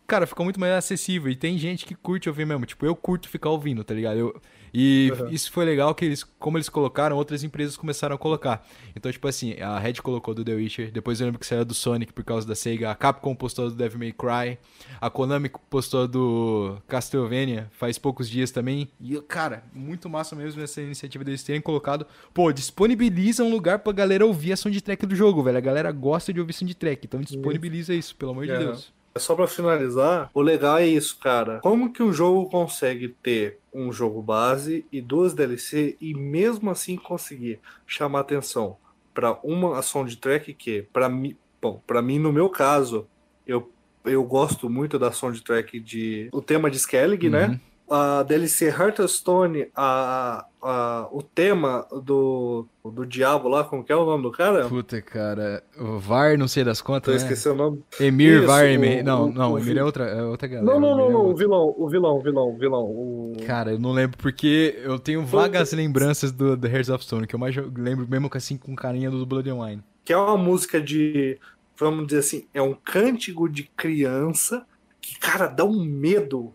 [0.08, 1.32] Cara, ficou muito mais acessível.
[1.32, 2.66] E tem gente que curte ouvir mesmo.
[2.66, 4.18] Tipo, eu curto ficar ouvindo, tá ligado?
[4.18, 4.42] Eu-
[4.74, 5.30] e Uhum.
[5.30, 8.66] isso foi legal que eles, como eles colocaram, outras empresas começaram a colocar.
[8.96, 11.74] Então, tipo assim, a Red colocou do The Witcher, depois eu lembro que saiu do
[11.74, 14.58] Sonic por causa da Sega, a Capcom postou do Devil May Cry,
[15.00, 18.90] a Konami postou do Castlevania faz poucos dias também.
[19.00, 22.06] E, cara, muito massa mesmo essa iniciativa deles terem colocado.
[22.34, 25.58] Pô, disponibiliza um lugar pra galera ouvir a soundtrack do jogo, velho.
[25.58, 28.58] A galera gosta de ouvir soundtrack, então disponibiliza isso, pelo amor de.
[28.58, 28.92] Deus.
[29.18, 31.60] Só pra finalizar, o legal é isso, cara.
[31.62, 36.96] Como que um jogo consegue ter um jogo base e duas DLC e mesmo assim
[36.96, 38.78] conseguir chamar atenção
[39.14, 43.08] pra uma soundtrack que, pra mim, bom, para mim no meu caso,
[43.46, 43.72] eu
[44.06, 47.60] eu gosto muito da soundtrack de o tema de Skellig, né?
[47.90, 54.06] A DLC Hearthstone, a, a, o tema do, do diabo lá, como que é o
[54.06, 54.68] nome do cara?
[54.68, 55.64] Puta, cara.
[55.78, 57.22] O VAR, não sei das contas, né?
[57.22, 57.84] esquecendo o nome.
[58.00, 59.04] Emir Isso, VAR, Emir.
[59.04, 60.66] Não, o- não, o Emir é outra, é outra galera.
[60.66, 63.34] Não, não, não, é não, o vilão, o vilão, o vilão, o vilão, o...
[63.48, 67.34] Cara, eu não lembro porque eu tenho vagas lembranças do The Hearts of Stone, que
[67.34, 69.84] eu mais lembro mesmo assim com carinha do Blood and Wine.
[70.06, 71.40] que é uma música de,
[71.78, 74.66] vamos dizer assim, é um cântico de criança
[75.02, 76.54] que, cara, dá um medo,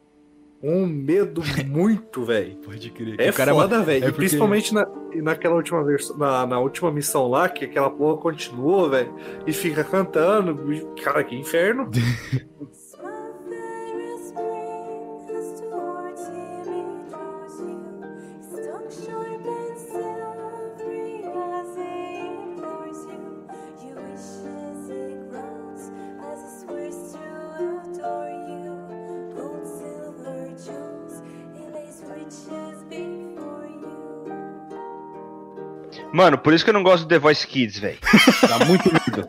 [0.67, 2.57] um medo muito, velho.
[2.57, 3.17] Pode crer.
[3.21, 3.97] É O cara foda, velho.
[4.05, 4.87] é E porque- principalmente na,
[5.17, 9.15] naquela última versão, na, na última missão lá, que aquela porra continua, velho,
[9.47, 10.59] e fica cantando.
[11.03, 11.91] Cara, que inferno.
[36.15, 37.99] Mano, por isso que eu não gosto do The Voice Kids, velho.
[38.49, 39.27] Dá muito medo.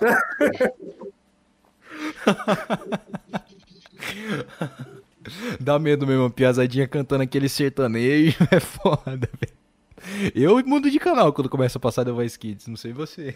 [5.60, 8.38] Dá medo mesmo, piazadinha cantando aquele sertanejo.
[8.52, 10.32] É foda, velho.
[10.36, 13.34] Eu mudo de canal quando começa a passar The Voice Kids, não sei você.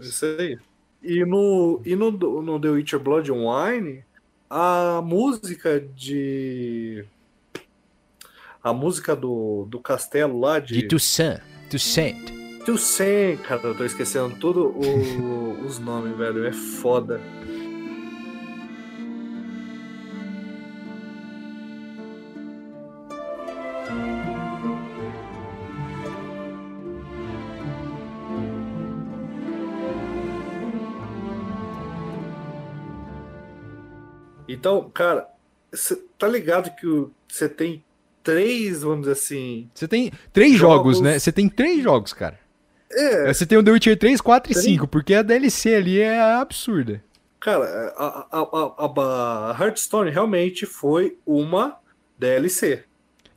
[0.00, 0.58] Isso aí.
[1.02, 4.02] E no, e no, no The Witcher Blood and Wine,
[4.48, 7.04] a música de.
[8.64, 10.72] A música do, do castelo lá de.
[10.72, 11.42] De Toussaint.
[11.68, 12.41] Toussaint.
[12.64, 14.72] Toussaint, cara, eu tô esquecendo todos
[15.66, 16.46] os nomes, velho.
[16.46, 17.20] É foda.
[34.48, 35.28] Então, cara,
[35.70, 36.86] você tá ligado que
[37.28, 37.84] você tem
[38.22, 39.70] três, vamos dizer assim.
[39.74, 41.00] Você tem três jogos, Jogos.
[41.00, 41.18] né?
[41.18, 42.38] Você tem três jogos, cara.
[42.94, 44.64] É, Você tem o The Witcher 3, 4 e Três.
[44.66, 47.02] 5, porque a DLC ali é absurda.
[47.40, 47.64] cara,
[47.96, 51.76] a, a, a, a Hearthstone realmente foi uma
[52.18, 52.84] DLC.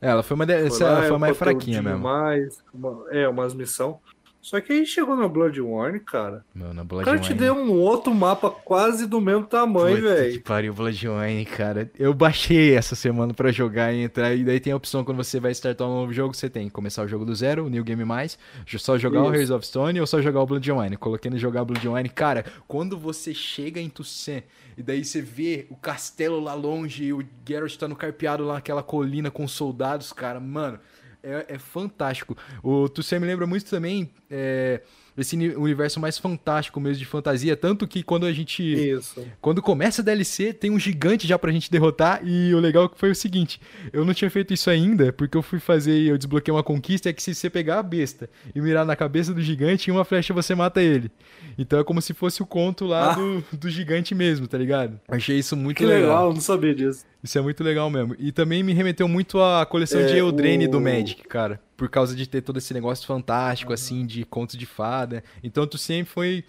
[0.00, 0.52] É, Ela foi uma, de...
[0.52, 1.98] essa lá, foi mais conteúdinho fraquinha mesmo.
[1.98, 3.98] Mais, uma- é, umas missão.
[4.46, 6.44] Só que aí chegou na Bloodborne, cara.
[6.54, 10.08] Meu, na O Blood cara te deu um outro mapa quase do mesmo tamanho, Puta
[10.08, 10.42] que velho.
[10.42, 11.90] pariu, Bloodwine, cara.
[11.98, 14.32] Eu baixei essa semana pra jogar e entrar.
[14.36, 16.70] E daí tem a opção quando você vai startar um novo jogo, você tem que
[16.70, 18.38] começar o jogo do zero, o New Game Mais,
[18.78, 19.34] só jogar o Isso.
[19.34, 20.96] Heroes of Stone ou só jogar o Bloodwine.
[20.96, 22.08] Coloquei no jogar Bloodwine.
[22.08, 24.44] Cara, quando você chega em Toussaint
[24.78, 28.54] e daí você vê o castelo lá longe e o Geralt tá no carpeado lá
[28.54, 30.78] naquela colina com os soldados, cara, mano.
[31.26, 32.36] É, é fantástico.
[32.62, 34.80] O Toussaint me lembra muito também é,
[35.18, 37.56] esse uni- universo mais fantástico mesmo de fantasia.
[37.56, 39.26] Tanto que quando a gente Isso.
[39.40, 42.20] quando começa a DLC, tem um gigante já pra gente derrotar.
[42.24, 43.60] E o legal foi o seguinte:
[43.92, 47.08] eu não tinha feito isso ainda, porque eu fui fazer e eu desbloqueei uma conquista.
[47.08, 50.04] É que se você pegar a besta e mirar na cabeça do gigante, em uma
[50.04, 51.10] flecha você mata ele.
[51.58, 53.14] Então é como se fosse o conto lá Ah.
[53.14, 55.00] do, do gigante mesmo, tá ligado?
[55.08, 57.04] Achei isso muito Que legal, não sabia disso.
[57.26, 58.14] Isso é muito legal mesmo.
[58.20, 61.60] E também me remeteu muito à coleção de É, Eldraine do o- Magic, cara.
[61.76, 65.24] Por causa de ter todo esse negócio fantástico, assim, de contos de fada.
[65.42, 66.44] Então tu sempre foi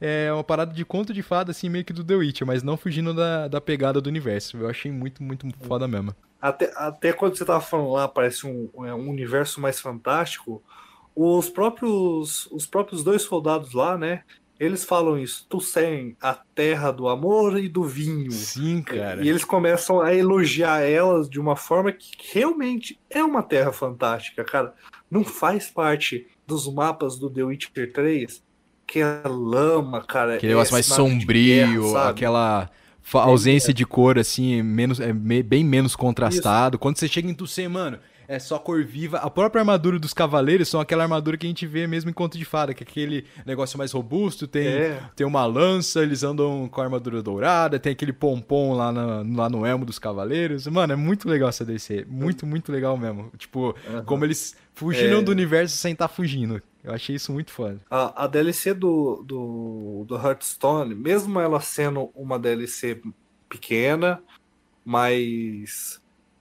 [0.00, 2.76] é, uma parada de conto de fada, assim, meio que do The Witcher, mas não
[2.76, 4.56] fugindo da, da pegada do universo.
[4.56, 6.14] Eu achei muito, muito foda mesmo.
[6.40, 10.62] Até, até quando você tava falando lá, parece um, é, um universo mais fantástico.
[11.14, 14.22] Os próprios, os próprios dois soldados lá, né?
[14.60, 15.46] Eles falam isso.
[15.48, 18.30] Toussaint, a terra do amor e do vinho.
[18.30, 19.24] Sim, cara.
[19.24, 24.44] E eles começam a elogiar elas de uma forma que realmente é uma terra fantástica,
[24.44, 24.74] cara.
[25.10, 28.42] Não faz parte dos mapas do The Witcher 3,
[28.86, 30.34] que é lama, cara.
[30.34, 32.70] Aquele é negócio mais sombrio, guerra, aquela
[33.14, 36.78] ausência de cor, assim, menos, é bem menos contrastado.
[36.78, 37.98] Quando você chega em Toussaint, mano,
[38.32, 39.18] é só cor viva.
[39.18, 42.38] A própria armadura dos cavaleiros são aquela armadura que a gente vê mesmo em Conto
[42.38, 45.02] de Fada, que é aquele negócio mais robusto, tem, É.
[45.16, 49.48] tem uma lança, eles andam com a armadura dourada, tem aquele pompom lá, na- lá
[49.50, 50.66] no elmo dos cavaleiros.
[50.68, 52.06] Mano, é muito legal essa DC.
[52.08, 53.32] Muito, muito legal mesmo.
[53.36, 53.74] Tipo,
[54.06, 55.22] como eles fugiram É.
[55.22, 56.62] do universo sem estar fugindo.
[56.84, 57.80] Eu achei isso muito foda.
[57.90, 63.02] A, a DLC do, do, do Hearthstone, mesmo ela sendo uma DLC
[63.48, 64.22] pequena,
[64.84, 65.99] mas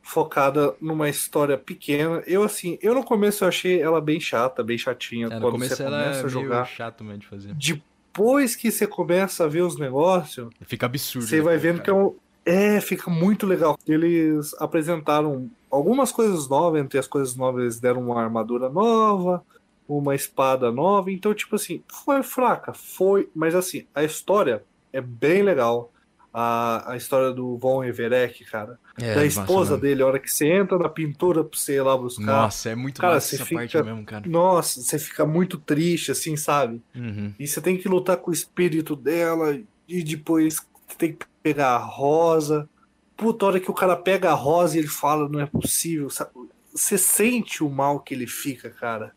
[0.10, 4.78] focada numa história pequena, eu assim, eu no começo eu achei ela bem chata, bem
[4.78, 6.66] chatinha, É, quando você ela começa é a jogar.
[6.66, 7.53] chato mesmo de fazer.
[7.53, 11.28] Depois que você começa a ver os negócios, Fica absurdo.
[11.28, 12.16] você vai vendo que é um.
[12.43, 13.78] É, fica muito legal.
[13.88, 19.43] Eles apresentaram algumas coisas novas, entre as coisas novas eles deram uma armadura nova,
[19.88, 25.43] uma espada nova, então tipo assim, foi fraca, foi, mas assim, a história é bem
[25.43, 25.91] legal.
[26.32, 30.47] A, a história do Von Everett, cara, é, da esposa dele, a hora que você
[30.47, 32.23] entra na pintura pra você ir lá buscar.
[32.25, 34.30] Nossa, é muito Cara, massa essa fica- parte mesmo, cara.
[34.30, 36.82] Nossa, você fica muito triste, assim, sabe?
[36.95, 37.34] Uhum.
[37.39, 40.57] E você tem que lutar com o espírito dela e depois
[40.88, 42.69] você tem que pegar a rosa.
[43.17, 46.09] Puta, a hora que o cara pega a rosa e ele fala, não é possível.
[46.11, 46.30] sabe?
[46.71, 49.13] Você sente o mal que ele fica, cara.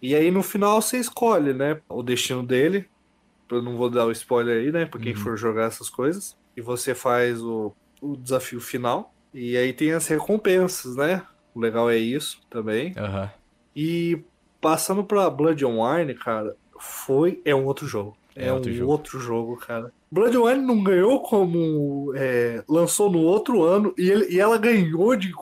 [0.00, 1.80] E aí no final você escolhe, né?
[1.88, 2.86] O destino dele.
[3.50, 4.86] Eu não vou dar o spoiler aí, né?
[4.86, 5.18] Pra quem Uhum.
[5.20, 6.36] for jogar essas coisas.
[6.56, 9.12] E você faz o, o desafio final.
[9.32, 11.22] E aí tem as recompensas, né?
[11.54, 12.94] O legal é isso também.
[12.96, 13.30] Aham.
[13.74, 14.20] E
[14.60, 17.40] passando pra Blood and Wine, cara, foi.
[17.44, 18.16] É um outro jogo.
[18.34, 18.92] É É, outro um jogo.
[18.92, 19.90] outro jogo, cara.
[20.10, 22.12] Blood and Wine não ganhou como.
[22.14, 25.32] é, lançou no outro ano e, ele- e ela ganhou de.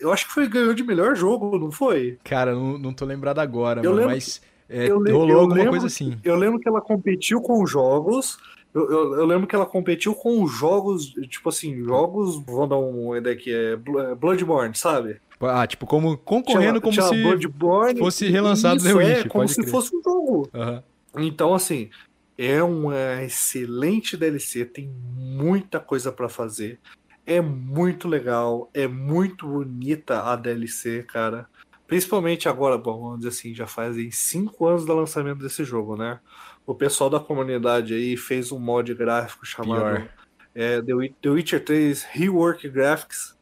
[0.00, 2.18] Eu acho que foi ganhou de melhor jogo, não foi?
[2.24, 4.40] Cara, não, não tô lembrado agora, Eu mano, lembro- mas
[4.70, 6.16] é, eu rolou eu alguma lembro coisa assim.
[6.24, 8.38] Eu lembro que ela competiu com jogos.
[8.72, 12.40] Eu, eu- eu lembro que ela competiu com jogos, tipo assim, jogos.
[12.46, 15.20] Vou dar um ideia aqui, é é Bloodborne, sabe?
[15.40, 17.22] Ah, tipo, como concorrendo Tinha- como tinha se...
[17.22, 19.70] Bloodborne, fosse relançado isso, The Witcher, é, como se crer.
[19.70, 20.48] fosse um jogo.
[20.54, 20.82] Aham.
[21.16, 21.88] Então, assim,
[22.38, 26.78] é uma excelente DLC, tem muita coisa pra fazer.
[27.26, 31.46] É muito legal, é muito bonita a DLC, cara.
[31.90, 36.20] Principalmente agora, bom, vamos dizer assim, já fazem cinco anos do lançamento desse jogo, né?
[36.64, 40.08] O pessoal da comunidade aí fez um mod gráfico chamado
[40.54, 43.36] é, The Witcher 3 Rework Graphics,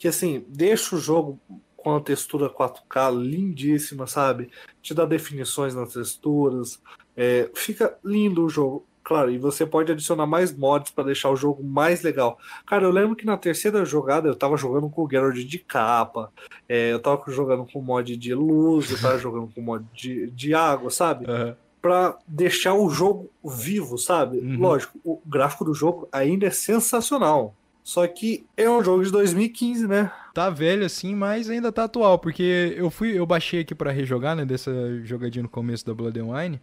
[0.00, 1.40] que assim, deixa o jogo
[1.76, 4.50] com a textura 4K lindíssima, sabe?
[4.82, 6.82] Te dá definições nas texturas,
[7.16, 8.84] é, fica lindo o jogo.
[9.06, 12.36] Claro, e você pode adicionar mais mods para deixar o jogo mais legal.
[12.66, 16.32] Cara, eu lembro que na terceira jogada eu tava jogando com o Geralt de capa,
[16.68, 20.52] é, eu tava jogando com mod de luz, eu tava jogando com mod de, de
[20.54, 21.24] água, sabe?
[21.30, 21.56] Aham.
[21.80, 24.38] Pra deixar o jogo vivo, sabe?
[24.38, 24.58] Uhum.
[24.58, 27.54] Lógico, o gráfico do jogo ainda é sensacional.
[27.84, 30.10] Só que é um jogo de 2015, né?
[30.34, 34.34] Tá velho assim, mas ainda tá atual, porque eu fui, eu baixei aqui pra rejogar,
[34.34, 34.72] né, dessa
[35.04, 36.60] jogadinha no começo da Blood and Wine.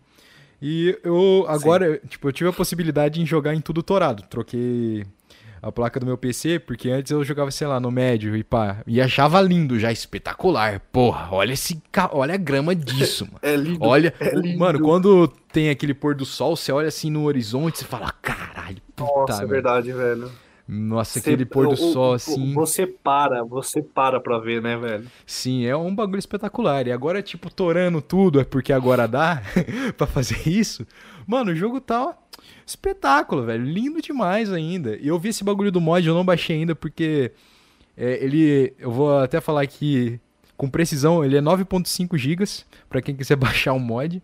[0.65, 4.23] E eu agora, tipo, eu tive a possibilidade de jogar em tudo torado.
[4.29, 5.05] Troquei
[5.61, 8.77] a placa do meu PC, porque antes eu jogava, sei lá, no médio e pá,
[8.87, 10.79] e achava lindo já, espetacular.
[10.89, 11.83] Porra, olha esse,
[12.13, 13.39] olha a grama disso, mano.
[13.41, 13.79] É lindo.
[13.81, 14.57] Olha, é lindo.
[14.57, 18.77] mano, quando tem aquele pôr do sol, você olha assim no horizonte, você fala, caralho,
[18.95, 20.31] puta, Nossa, é verdade, velho.
[20.75, 22.53] Nossa, Você- aquele pôr do o- o- sol o- assim.
[22.53, 25.05] Você para, você para pra ver, né, velho?
[25.25, 26.87] Sim, é um bagulho espetacular.
[26.87, 29.41] E agora, tipo, torando tudo, é porque agora dá
[29.97, 30.85] pra fazer isso.
[31.27, 32.13] Mano, o jogo tá ó,
[32.65, 33.63] espetáculo, velho.
[33.63, 34.97] Lindo demais ainda.
[34.97, 37.31] E eu vi esse bagulho do mod, eu não baixei ainda, porque
[37.95, 38.73] é, ele.
[38.79, 40.19] Eu vou até falar que,
[40.57, 42.43] com precisão, ele é 9.5 GB
[42.89, 43.35] pra quem quiser
[43.67, 44.21] baixar um mod.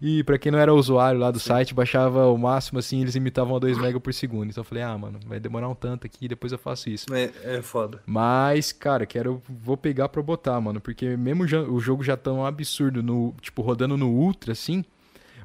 [0.00, 3.56] E pra quem não era usuário lá do site, baixava o máximo, assim, eles imitavam
[3.56, 4.48] a 2 MB por segundo.
[4.50, 7.06] Então eu falei, ah, mano, vai demorar um tanto aqui, depois eu faço isso.
[7.12, 8.00] É, é foda.
[8.06, 12.46] Mas, cara, quero vou pegar pra botar, mano, porque mesmo já- o jogo já tão
[12.46, 14.84] absurdo no, tipo, rodando no ultra assim,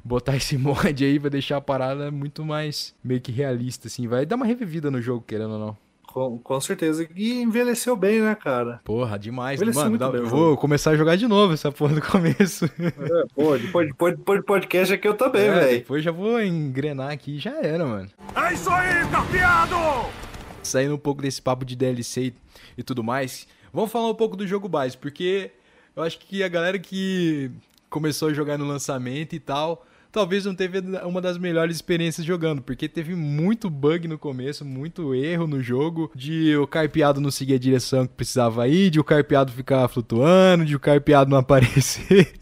[0.04, 4.24] botar esse mod aí vai deixar a parada muito mais meio que realista assim, vai
[4.24, 5.83] dar uma revivida no jogo, querendo ou não.
[6.14, 7.08] Com, com certeza.
[7.16, 8.80] E envelheceu bem, né, cara?
[8.84, 9.90] Porra, demais, Envelheceu mano.
[9.90, 12.66] muito dá- bem vou começar a jogar de novo essa porra do começo.
[12.66, 15.78] É, pô, depois, depois, depois do podcast aqui eu também, É, velho.
[15.80, 18.08] depois já vou engrenar aqui e já era, mano.
[18.36, 19.74] É isso aí, carpeado!
[20.62, 22.34] saindo um pouco desse papo de DLC e,
[22.78, 25.50] e tudo mais, vamos falar um pouco do jogo base, porque
[25.96, 27.50] eu acho que a galera que
[27.90, 29.84] começou a jogar no lançamento e tal,
[30.14, 35.12] talvez não teve uma das melhores experiências jogando, porque teve muito bug no começo, muito
[35.12, 39.04] erro no jogo, de o carpeado não seguir a direção que precisava ir, de o
[39.04, 42.32] carpeado ficar flutuando, de o carpeado não aparecer.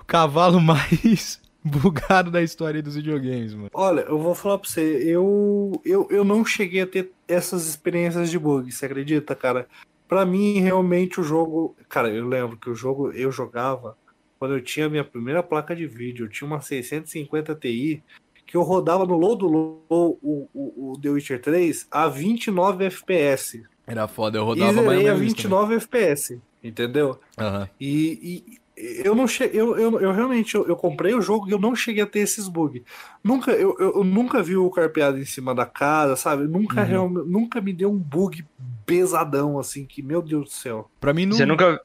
[0.00, 3.70] o cavalo mais bugado da história dos videogames, mano.
[3.72, 8.28] Olha, eu vou falar pra você, eu, eu, eu não cheguei a ter essas experiências
[8.28, 9.68] de bug, você acredita, cara?
[10.08, 11.76] Pra mim, realmente, o jogo.
[11.88, 13.96] Cara, eu lembro que o jogo eu jogava
[14.40, 18.02] quando eu tinha minha primeira placa de vídeo, eu tinha uma 650 Ti,
[18.46, 22.86] que eu rodava no low do low o, o, o The Witcher 3 a 29
[22.86, 23.62] FPS.
[23.86, 27.20] Era foda, eu E rodava mais zerei ou a menos isso 29 FPS, entendeu?
[27.38, 27.68] Aham.
[27.78, 31.52] E, e eu não cheguei, eu, eu, eu realmente eu, eu comprei o jogo e
[31.52, 32.82] eu não cheguei a ter esses bugs.
[33.22, 36.44] Nunca, eu, eu, eu nunca vi o carpeado em cima da casa, sabe?
[36.48, 36.86] Nunca, Uhum.
[36.86, 38.42] real- nunca me deu um bug
[38.86, 40.90] pesadão assim, que meu Deus do céu.
[40.98, 41.36] Pra mim não.
[41.36, 41.78] Você nunca,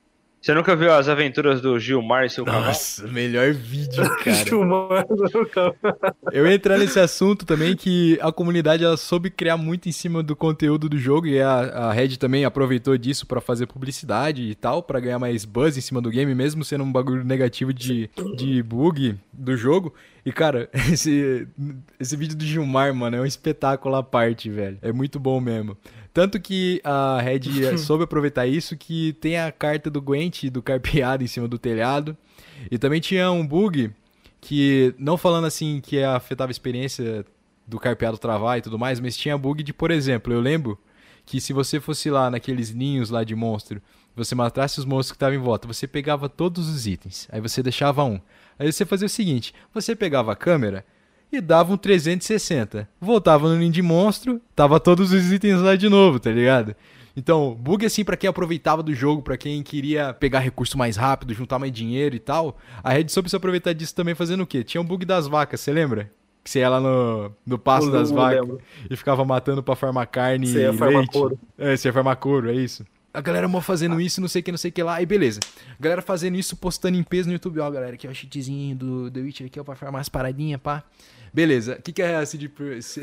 [0.46, 2.66] você nunca viu as aventuras do Gilmar e seu cavalo?
[2.66, 4.46] Nossa, melhor vídeo, cara.
[4.46, 5.76] Filmando no carro.
[6.32, 10.22] Eu ia entrar nesse assunto também que a comunidade ela soube criar muito em cima
[10.22, 14.54] do conteúdo do jogo e a, a Red também aproveitou disso pra fazer publicidade e
[14.54, 18.08] tal, pra ganhar mais buzz em cima do game, mesmo sendo um bagulho negativo de,
[18.38, 19.96] de bug do jogo.
[20.24, 21.48] E cara, esse,
[22.00, 24.78] esse vídeo do Gilmar, mano, é um espetáculo à parte, velho.
[24.84, 25.76] É muito bom mesmo.
[26.16, 27.41] Tanto que a Red
[27.78, 32.16] soube aproveitar isso que tem a carta do Gwent do carpeado em cima do telhado.
[32.72, 33.91] E também tinha um bug
[34.39, 37.26] que, não falando assim que afetava a experiência
[37.68, 40.80] do carpeado travar e tudo mais, mas tinha bug de, por exemplo, eu lembro
[41.26, 43.82] que se você fosse lá naqueles ninhos lá de monstro,
[44.16, 47.61] você matasse os monstros que estavam em volta, você pegava todos os itens, aí você
[47.61, 48.22] deixava um.
[48.57, 50.86] Aí você fazia o seguinte, você pegava a câmera
[51.32, 56.19] e dava um 360, voltava no de monstro, tava todos os itens lá de novo,
[56.19, 56.76] tá ligado?
[57.17, 61.34] Então, bug assim pra quem aproveitava do jogo, pra quem queria pegar recurso mais rápido,
[61.34, 62.57] juntar mais dinheiro e tal.
[62.84, 64.63] A Red soube se aproveitar disso também fazendo o quê?
[64.63, 66.11] Tinha um bug das vacas, você lembra?
[66.43, 68.59] Que você ia lá no, no passo das vacas lembro.
[68.89, 71.11] e ficava matando pra farmar carne Você ia e farmar leite.
[71.13, 71.39] couro.
[71.57, 72.86] É, você ia farmar couro, é isso.
[73.16, 75.05] A galera mó fazendo isso, não sei o que, não sei o que lá, e
[75.05, 75.39] beleza.
[75.80, 78.76] A galera fazendo isso, postando em peso no YouTube, ó, galera, aqui é o cheatzinho
[78.76, 80.84] do The Witcher aqui, ó, pra farmar as paradinhas, pá.
[81.34, 82.49] Beleza, o que, que a, CD,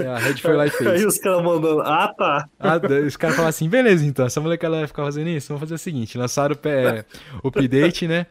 [0.08, 0.88] a Red foi lá e fez?
[0.90, 2.48] Aí os caras mandando, ah tá.
[2.58, 5.74] Ah, os caras falaram assim, beleza então, essa molecada vai ficar fazendo isso, vamos fazer
[5.74, 7.04] o seguinte, lançaram o pé-
[7.42, 8.26] o update, né?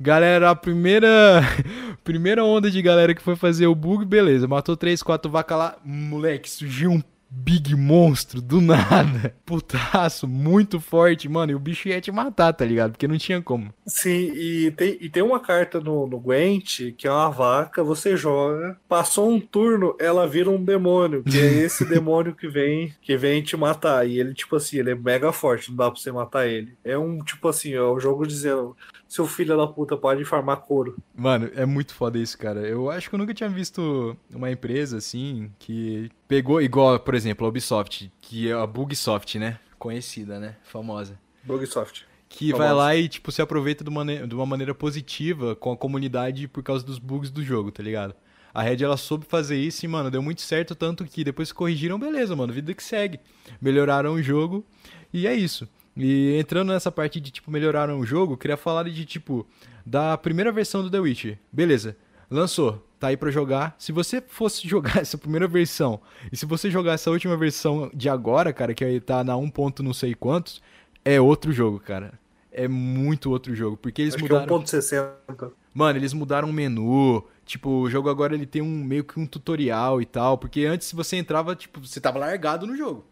[0.00, 1.42] Galera, a primeira
[2.02, 5.76] primeira onda de galera que foi fazer o bug, beleza, matou 3, 4 vacas lá,
[5.84, 9.34] moleque, surgiu um big monstro do nada.
[9.46, 11.52] Putaço, muito forte, mano.
[11.52, 12.92] E o bicho ia te matar, tá ligado?
[12.92, 13.72] Porque não tinha como.
[13.86, 18.16] Sim, e tem, e tem uma carta no, no Gwent que é uma vaca, você
[18.16, 23.16] joga, passou um turno, ela vira um demônio, que é esse demônio que vem que
[23.16, 24.06] vem te matar.
[24.08, 26.76] E ele, tipo assim, ele é mega forte, não dá pra você matar ele.
[26.82, 28.76] É um, tipo assim, ó, o jogo dizendo,
[29.10, 30.96] seu filho da puta pode farmar couro.
[31.12, 32.60] Mano, é muito foda isso, cara.
[32.60, 37.44] Eu acho que eu nunca tinha visto uma empresa assim que pegou, igual, por exemplo,
[37.44, 39.58] a Ubisoft, que é a Bugsoft, né?
[39.80, 40.54] Conhecida, né?
[40.62, 41.18] Famosa.
[41.42, 42.06] Bugsoft.
[42.28, 42.68] Que Famosa.
[42.68, 46.46] vai lá e, tipo, se aproveita de uma, de uma maneira positiva com a comunidade
[46.46, 48.14] por causa dos bugs do jogo, tá ligado?
[48.54, 51.98] A Red, ela soube fazer isso e, mano, deu muito certo, tanto que depois corrigiram,
[51.98, 53.18] beleza, mano, vida que segue.
[53.60, 54.64] Melhoraram o jogo
[55.12, 55.68] e é isso.
[55.96, 59.46] E entrando nessa parte de, tipo, melhoraram o jogo, queria falar de, tipo,
[59.84, 61.38] da primeira versão do The Witcher.
[61.52, 61.96] Beleza,
[62.30, 63.74] lançou, tá aí pra jogar.
[63.78, 68.08] Se você fosse jogar essa primeira versão, e se você jogar essa última versão de
[68.08, 70.62] agora, cara, que aí tá na 1 ponto não sei quantos,
[71.04, 72.18] é outro jogo, cara.
[72.52, 74.60] É muito outro jogo, porque eles Acho que é mudaram...
[74.60, 75.52] 1.60.
[75.72, 77.24] Mano, eles mudaram o menu.
[77.44, 80.36] Tipo, o jogo agora ele tem um meio que um tutorial e tal.
[80.36, 83.04] Porque antes, se você entrava, tipo, você tava largado no jogo.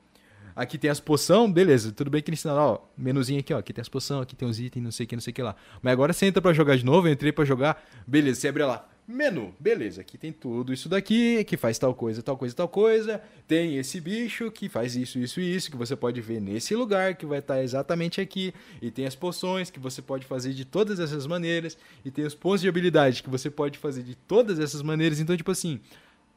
[0.59, 1.93] Aqui tem as poção, beleza.
[1.93, 3.59] Tudo bem que eles ensinaram, ó, menuzinho aqui, ó.
[3.59, 5.35] Aqui tem as poção, aqui tem os itens, não sei o que, não sei o
[5.35, 5.55] que lá.
[5.81, 8.65] Mas agora você entra pra jogar de novo, eu entrei pra jogar, beleza, você abre
[8.65, 8.85] lá.
[9.07, 13.23] Menu, beleza, aqui tem tudo isso daqui, que faz tal coisa, tal coisa, tal coisa.
[13.47, 17.15] Tem esse bicho que faz isso, isso e isso, que você pode ver nesse lugar,
[17.15, 18.53] que vai estar exatamente aqui.
[18.83, 21.79] E tem as poções que você pode fazer de todas essas maneiras.
[22.05, 25.21] E tem os pontos de habilidade que você pode fazer de todas essas maneiras.
[25.21, 25.81] Então, tipo assim,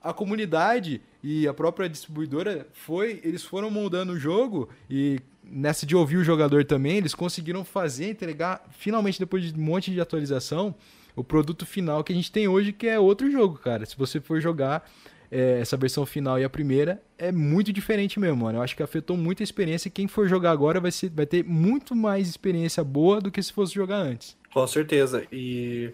[0.02, 5.95] a comunidade e a própria distribuidora foi, eles foram moldando o jogo e nessa de
[5.95, 10.74] ouvir o jogador também, eles conseguiram fazer, entregar finalmente depois de um monte de atualização,
[11.16, 13.86] o produto final que a gente tem hoje, que é outro jogo, cara.
[13.86, 14.89] Se você for jogar
[15.30, 18.60] é, essa versão final e a primeira, é muito diferente mesmo, mano.
[18.60, 19.88] Eu acho que afetou muito a experiência.
[19.89, 23.41] e Quem for jogar agora vai, ser, vai ter muito mais experiência boa do que
[23.41, 24.38] se fosse jogar antes.
[24.54, 25.26] Com certeza.
[25.32, 25.91] E,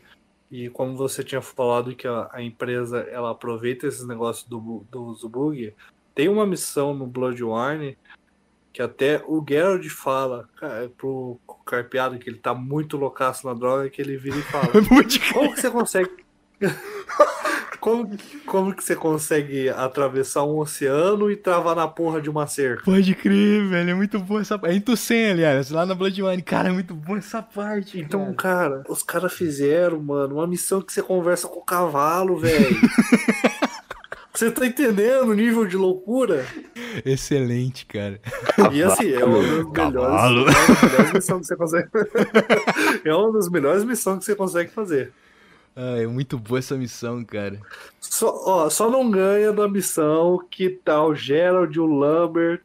[0.50, 5.14] e como você tinha falado que a, a empresa ela aproveita esses negócios do, do,
[5.14, 5.74] do bug,
[6.16, 7.98] tem uma missão no Bloodborne
[8.78, 13.90] que até o Geralt fala cara, pro Carpeado que ele tá muito loucaço na droga,
[13.90, 14.68] que ele vira e fala:
[15.34, 16.12] Como que você consegue.
[17.88, 18.10] Como,
[18.46, 22.84] como que você consegue atravessar um oceano e travar na porra de uma cerca?
[22.84, 23.92] Pode crer, velho.
[23.92, 24.74] É muito bom essa parte.
[24.74, 26.42] É em Tucson, aliás, lá na Bloodline.
[26.42, 27.98] Cara, é muito bom essa parte.
[27.98, 28.82] Então, cara.
[28.82, 32.76] cara, os caras fizeram, mano, uma missão que você conversa com o cavalo, velho.
[34.34, 36.46] Você tá entendendo o nível de loucura?
[37.04, 38.22] Excelente, cara.
[38.72, 41.90] E assim, é uma das melhores, é melhores missões que você consegue.
[43.04, 45.12] é uma das melhores missões que você consegue fazer.
[45.80, 47.62] Ah, é muito boa essa missão, cara.
[48.02, 52.64] Só, ó, só não ganha da missão que tá o Gerald e o Lambert,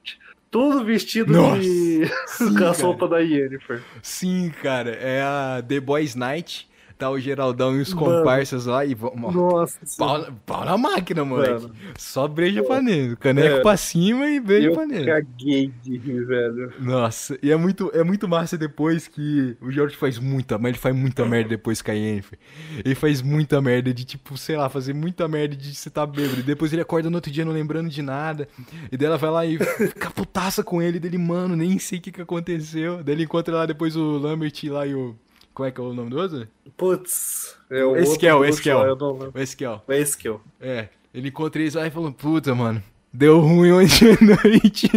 [0.51, 3.83] tudo vestido Nossa, de sim, com a roupa da Yennefer.
[4.03, 4.93] Sim, cara.
[4.93, 6.67] É a The Boys Night.
[7.03, 8.07] Tá o Geraldão e os Mano.
[8.19, 9.35] comparsas lá e vamos.
[9.35, 11.63] Nossa Pau, pau na máquina, moleque.
[11.63, 11.75] Mano.
[11.99, 13.17] Só breja pra nele.
[13.17, 13.61] Caneco É.
[13.61, 15.07] pra cima e breja eu pra nele.
[15.07, 16.73] caguei de rir, velho.
[16.79, 20.79] Nossa, e é muito, é muito massa depois que o George faz muita, mas ele
[20.79, 22.39] faz muita merda depois com a Yennefer.
[22.85, 26.39] Ele faz muita merda de, tipo, sei lá, fazer muita merda de você tá bêbado.
[26.39, 28.47] E depois ele acorda no outro dia não lembrando de nada.
[28.93, 29.59] E daí ela vai lá e
[29.91, 31.01] fica putaça com ele.
[31.01, 33.03] Dele, mano, nem sei o que, que aconteceu.
[33.03, 35.17] Daí ele encontra lá depois o Lambert lá e o...
[35.55, 36.49] Como é que é o nome do outro?
[36.77, 38.79] Putz, é o Esquel, outro Esquel.
[38.79, 39.33] lá, eu não lembro.
[39.35, 39.83] O Esquiel.
[39.89, 40.41] É Esquel.
[40.61, 42.83] É, ele encontra eles lá e falou, puta, mano,
[43.13, 44.89] deu ruim hoje à noite.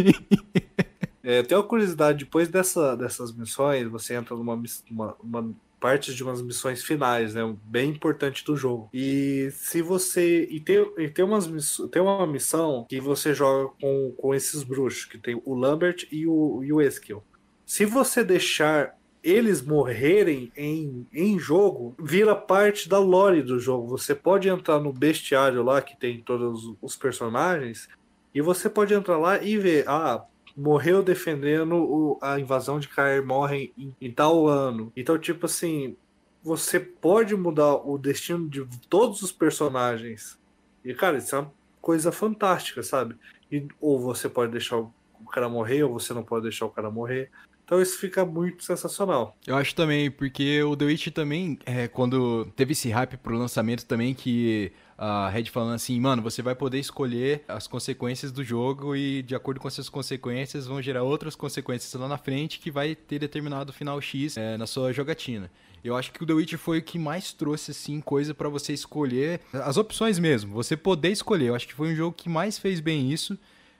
[1.23, 4.53] É, tem uma curiosidade, depois dessa, dessas missões, você entra numa
[4.89, 7.41] uma, uma parte de umas missões finais, né?
[7.65, 8.89] Bem importante do jogo.
[8.93, 10.47] E se você.
[10.49, 14.63] E tem, e tem, umas, miss- tem uma missão que você joga com, com esses
[14.63, 17.23] bruxos, que tem o Lambert e o, e o Eskel.
[17.65, 18.95] Se você deixar
[19.25, 23.87] eles morrerem em, em jogo, vira parte da lore do jogo.
[23.87, 27.89] Você pode entrar no bestiário lá, que tem todos os personagens,
[28.35, 30.23] e você pode entrar lá e ver, ah,
[30.55, 34.93] morreu defendendo o- a invasão de Caer morre em, em tal ano.
[34.95, 35.97] Então, tipo assim,
[36.43, 40.37] você pode mudar o destino de todos os personagens.
[40.83, 41.51] E, cara, isso é uma
[41.81, 43.15] coisa fantástica, sabe?
[43.51, 44.93] E, ou você pode deixar o
[45.31, 47.31] cara morrer, ou você não pode deixar o cara morrer.
[47.65, 49.35] Então isso fica muito sensacional.
[49.45, 53.85] Eu acho também, porque o The Witch também, é, quando teve esse hype pro lançamento
[53.85, 58.95] também, que a Red falando assim, mano, você vai poder escolher as consequências do jogo
[58.95, 62.95] e de acordo com essas consequências vão gerar outras consequências lá na frente que vai
[62.95, 65.51] ter determinado final X é, na sua jogatina.
[65.83, 68.73] Eu acho que o The Witch foi o que mais trouxe, assim, coisa pra você
[68.73, 69.41] escolher.
[69.53, 71.49] As opções mesmo, você poder escolher.
[71.49, 73.37] Eu acho que foi um jogo que mais fez bem isso.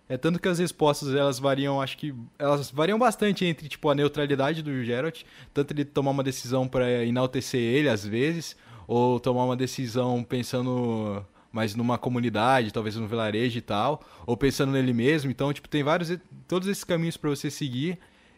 [0.08, 3.96] É tanto que as respostas elas variam, acho que elas variam bastante entre tipo a
[3.96, 8.56] neutralidade do Geralt, tanto ele tomar uma decisão para enaltecer ele às vezes,
[8.88, 14.74] ou tomar uma decisão pensando mais numa comunidade, talvez no vilarejo e tal, ou pensando
[14.74, 15.32] nele mesmo.
[15.32, 16.16] Então, tipo, tem vários
[16.48, 17.98] todos esses caminhos para você seguir.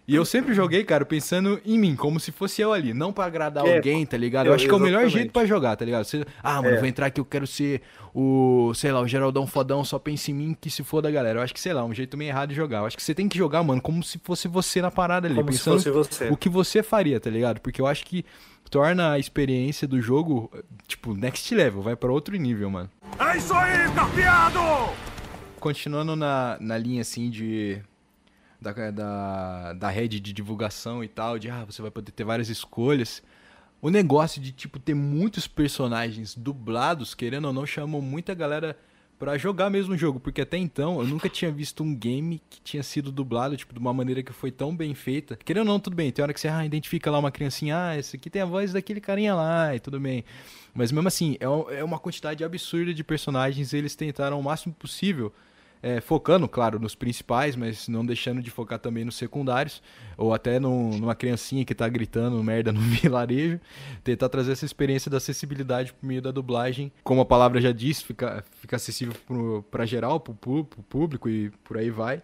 [0.10, 3.26] E eu sempre joguei, cara, pensando em mim, como se fosse eu ali, não pra
[3.26, 4.46] agradar É, alguém, tá ligado?
[4.46, 6.06] Eu, eu- acho que é o melhor jeito pra jogar, tá ligado?
[6.06, 6.80] Você, ah, mano, É.
[6.80, 7.82] vou entrar aqui, eu quero ser
[8.16, 11.40] o, sei lá, o Geraldão fodão, só pensa em mim que se foda, galera.
[11.40, 12.78] Eu acho que, sei lá, um jeito meio errado de jogar.
[12.80, 15.36] Eu acho que você tem que jogar, mano, como se fosse você na parada ali,
[15.36, 16.30] Como se pensando fosse você.
[16.30, 17.60] o que você faria, tá ligado?
[17.60, 18.24] Porque eu acho que
[18.72, 20.50] torna a experiência do jogo,
[20.88, 22.90] tipo, next level, vai pra outro nível, mano.
[23.20, 24.60] É isso aí, carpeado!
[25.60, 27.82] Continuando na, na linha, assim, de...
[28.60, 32.50] Da, da, da rede de divulgação e tal, de, ah, você vai poder ter várias
[32.50, 33.22] escolhas.
[33.80, 38.76] O negócio de, tipo, ter muitos personagens dublados, querendo ou não, chamou muita galera
[39.20, 40.20] pra jogar mesmo o jogo.
[40.20, 43.80] Porque até então, eu nunca tinha visto um game que tinha sido dublado, tipo, de
[43.80, 45.36] uma maneira que foi tão bem feita.
[45.36, 46.12] Querendo ou não, tudo bem.
[46.12, 48.74] Tem hora que você, ah, identifica lá uma criancinha, ah, esse aqui tem a voz
[48.74, 50.24] daquele carinha lá, e tudo bem.
[50.74, 55.32] Mas mesmo assim, é, é uma quantidade absurda de personagens, eles tentaram o máximo possível
[55.82, 59.82] é, focando, claro, nos principais, mas não deixando de focar também nos secundários,
[60.18, 63.60] ou até numa criancinha que tá gritando merda no vilarejo,
[64.04, 68.04] tentar trazer essa experiência da acessibilidade por meio da dublagem, como a palavra já disse,
[68.04, 72.22] fica, fica acessível pro, pra geral, pro, pu- pro público e por aí vai,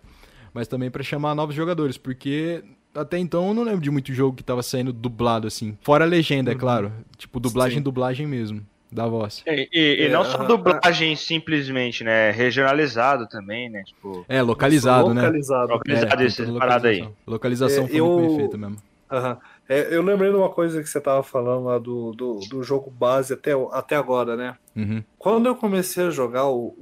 [0.53, 2.63] mas também pra chamar novos jogadores, porque
[2.95, 6.07] até então eu não lembro de muito jogo que tava saindo dublado assim, fora a
[6.07, 7.83] legenda, é claro, tipo dublagem, Sim.
[7.83, 8.63] dublagem mesmo,
[8.93, 9.43] da voz.
[9.47, 10.47] E, e- e não É, só aham.
[10.47, 12.31] dublagem simplesmente, né?
[12.31, 13.83] Regionalizado também, né?
[13.83, 15.21] Tipo, É, localizado, né?
[15.21, 15.73] Localizado.
[15.73, 17.07] localizado É, toda parada aí.
[17.27, 17.85] localização.
[17.85, 18.77] É, foi muito bem feita mesmo.
[19.11, 19.37] Aham.
[19.69, 22.89] É, eu lembrei de uma coisa que você tava falando lá do, do, do jogo
[22.89, 24.55] base até, até agora, né?
[24.75, 25.03] Uhum.
[25.17, 26.75] Quando eu comecei a jogar o,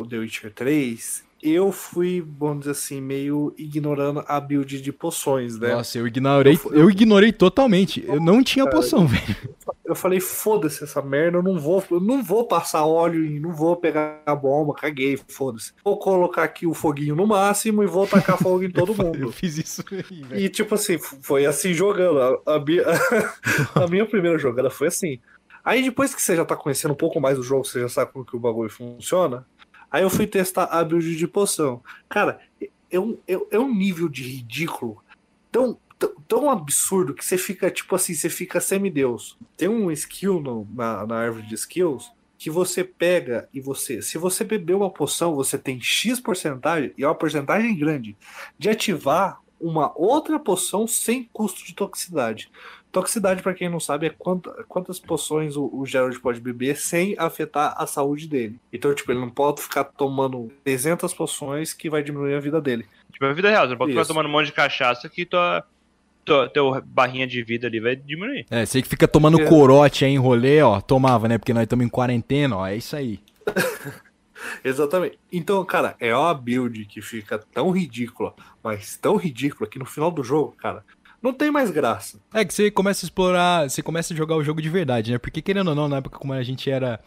[0.00, 5.58] o The Witcher 3, eu fui, vamos dizer assim, meio ignorando a build de poções,
[5.58, 5.74] né?
[5.74, 8.04] Nossa, eu ignorei, Eu eu ignorei totalmente.
[8.06, 9.36] Eu não tinha poção, velho.
[9.84, 13.52] Eu falei, foda-se essa merda, eu não vou, eu não vou passar óleo e não
[13.52, 15.72] vou pegar a bomba, caguei, foda-se.
[15.84, 19.32] Vou colocar aqui o foguinho no máximo e vou tacar fogo em todo Eu mundo.
[19.32, 20.40] fiz isso aí, velho.
[20.40, 22.20] E tipo assim, foi assim jogando.
[22.46, 22.82] A, a minha,
[23.74, 25.18] a minha primeira jogada foi assim.
[25.64, 28.12] Aí depois que você já tá conhecendo um pouco mais do jogo, você já sabe
[28.12, 29.44] como que o bagulho funciona.
[29.90, 31.82] Aí eu fui testar a build de poção.
[32.08, 32.40] Cara,
[32.90, 35.02] é um, é, é um nível de ridículo
[35.50, 39.36] tão, tão, tão absurdo que você fica, tipo assim, você fica semideus.
[39.56, 44.18] Tem um skill no- na, na árvore de skills que você pega e você, se
[44.18, 48.16] você beber uma poção, você tem X porcentagem, e é uma porcentagem grande,
[48.58, 52.50] de ativar uma outra poção sem custo de toxicidade.
[53.00, 57.14] Toxicidade, pra quem não sabe, é quanta- quantas poções o, o Gerald pode beber sem
[57.18, 58.58] afetar a saúde dele.
[58.72, 62.86] Então, tipo, ele não pode ficar tomando 300 poções que vai diminuir a vida dele.
[63.12, 63.64] Tipo, é a vida real.
[63.66, 64.08] Você não pode ficar Isso.
[64.08, 65.62] tomando um monte de cachaça que tua,
[66.24, 68.46] tua, teu barrinha de vida ali vai diminuir.
[68.50, 69.44] É, você que fica tomando É.
[69.46, 71.36] corote aí em rolê, ó, tomava, né?
[71.36, 73.20] Porque nós estamos em quarentena, ó, é isso aí.
[74.64, 75.18] Exatamente.
[75.32, 80.10] Então, cara, é uma build que fica tão ridícula, mas tão ridícula que no final
[80.10, 80.84] do jogo, cara,
[81.26, 82.20] não tem mais graça.
[82.32, 85.18] É que você começa a explorar, você começa a jogar o jogo de verdade, né?
[85.18, 87.00] Porque querendo ou não, na época como a gente era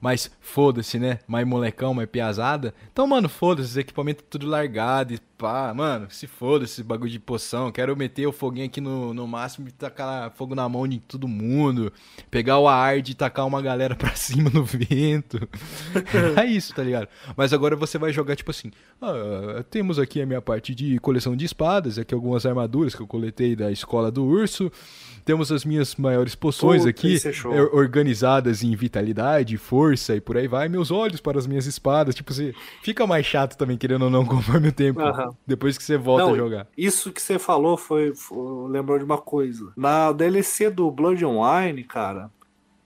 [0.00, 1.18] mais foda-se, né?
[1.26, 2.74] Mais molecão, mais piazada.
[2.90, 7.18] Então, mano, foda-se, os equipamentos tudo largado e pá, mano, se foda esse bagulho de
[7.18, 7.70] poção.
[7.70, 11.28] Quero meter o foguinho aqui no, no máximo e tacar fogo na mão de todo
[11.28, 11.92] mundo.
[12.30, 15.46] Pegar o Ard e tacar uma galera pra cima no vento.
[16.36, 17.08] é isso, tá ligado?
[17.36, 18.70] Mas agora você vai jogar tipo assim:
[19.02, 23.06] ah, temos aqui a minha parte de coleção de espadas, aqui algumas armaduras que eu
[23.06, 24.72] coletei da escola do urso.
[25.22, 30.46] Temos as minhas maiores poções Puta, aqui, é organizadas em vitalidade, força e por aí
[30.48, 30.68] vai.
[30.68, 32.14] Meus olhos para as minhas espadas.
[32.14, 35.00] Tipo, você fica mais chato também, querendo ou não, conforme o tempo.
[35.00, 35.30] Aham.
[35.46, 36.66] Depois que você volta Não, a jogar.
[36.76, 39.72] Isso que você falou foi, foi- lembrou de uma coisa.
[39.76, 42.30] Na DLC do Blood Online, cara,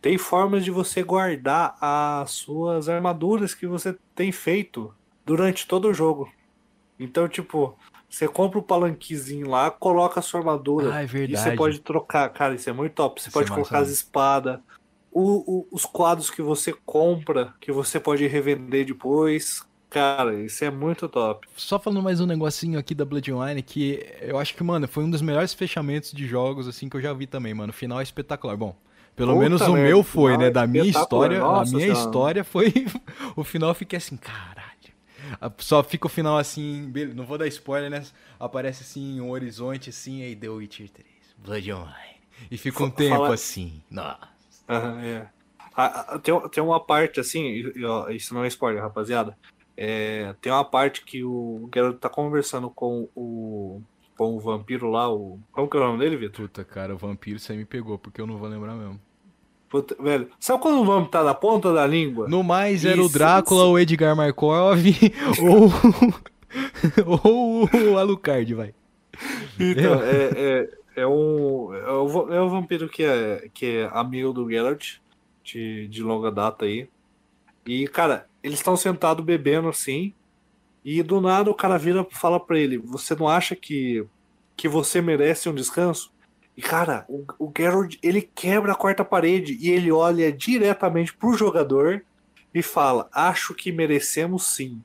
[0.00, 4.94] tem formas de você guardar as suas armaduras que você tem feito
[5.24, 6.30] durante todo o jogo.
[6.98, 7.76] Então, tipo,
[8.08, 10.94] você compra o palanquezinho lá, coloca a sua armadura.
[10.94, 11.42] Ah, é E verdade.
[11.50, 13.20] você pode trocar, cara, isso é muito top.
[13.20, 14.60] Você Isso pode é colocar as espadas,
[15.14, 19.62] o- o- os quadros que você compra, que você pode revender depois.
[19.90, 21.46] Cara, isso é muito top.
[21.56, 25.10] Só falando mais um negocinho aqui da Bloodline, que eu acho que, mano, foi um
[25.10, 27.70] dos melhores fechamentos de jogos, assim, que eu já vi também, mano.
[27.70, 28.56] O final é espetacular.
[28.56, 28.76] Bom,
[29.14, 30.50] pelo Puta menos o meu foi, final né?
[30.50, 31.92] é Da minha história, a Nossa minha Senhora.
[31.92, 32.72] história foi...
[33.36, 34.64] o final eu fiquei assim, caralho.
[35.40, 38.04] A- Só fica o final assim, não vou dar spoiler, né?
[38.38, 41.06] Aparece assim, um horizonte assim, aí The Witcher 3,
[41.38, 42.14] Blood Online.
[42.50, 44.33] E fica um Fa- tempo fala- assim, nossa.
[44.68, 45.28] Aham, é.
[45.76, 47.46] Ah, tem, tem uma parte assim,
[48.10, 49.36] isso não é spoiler, rapaziada.
[49.76, 53.82] é, tem uma parte que o Geralt tá conversando com o,
[54.16, 55.40] com o vampiro lá, o.
[55.52, 56.46] Como que é o nome dele, Vitor?
[56.46, 59.00] Puta, cara, o vampiro você me pegou, porque eu não vou lembrar mesmo.
[59.68, 62.28] Puta, velho, sabe quando o nome tá na ponta da língua?
[62.28, 63.72] No mais, era o Isso, Drácula, isso.
[63.72, 64.78] o Edgar Markov
[65.42, 65.72] ou,
[67.22, 68.72] ou o Alucard, vai.
[69.58, 74.48] Então, é, é, é, um, é, va- é vampiro que é, que é amigo do
[74.50, 74.96] Geralt,
[75.42, 76.88] de, de longa data aí.
[77.66, 80.12] E, cara, eles estão sentados bebendo assim,
[80.84, 84.04] e do nada o cara vira e fala pra ele: Você não acha que,
[84.56, 86.12] que você merece um descanso?
[86.56, 91.34] E, cara, o, o Geralt, ele quebra a quarta parede e ele olha diretamente pro
[91.36, 92.04] jogador
[92.54, 94.80] e fala: Acho que merecemos sim.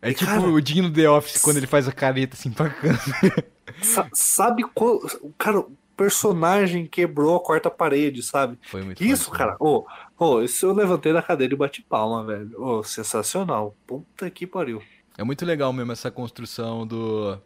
[0.00, 2.70] É E, tipo cara, o Dino The Office, quando ele faz a careta assim pra
[2.70, 3.55] câmera.
[3.82, 5.00] Sa- sabe qual.
[5.38, 8.58] Cara, o personagem quebrou a quarta parede, sabe?
[8.62, 9.56] Foi muito Isso, forte, cara.
[9.58, 9.86] Ô,
[10.18, 12.50] ô, isso eu levantei da cadeira e bati palma, velho.
[12.62, 13.74] Ô, sensacional.
[13.86, 14.82] Puta que pariu.
[15.18, 17.38] É muito legal mesmo essa construção do,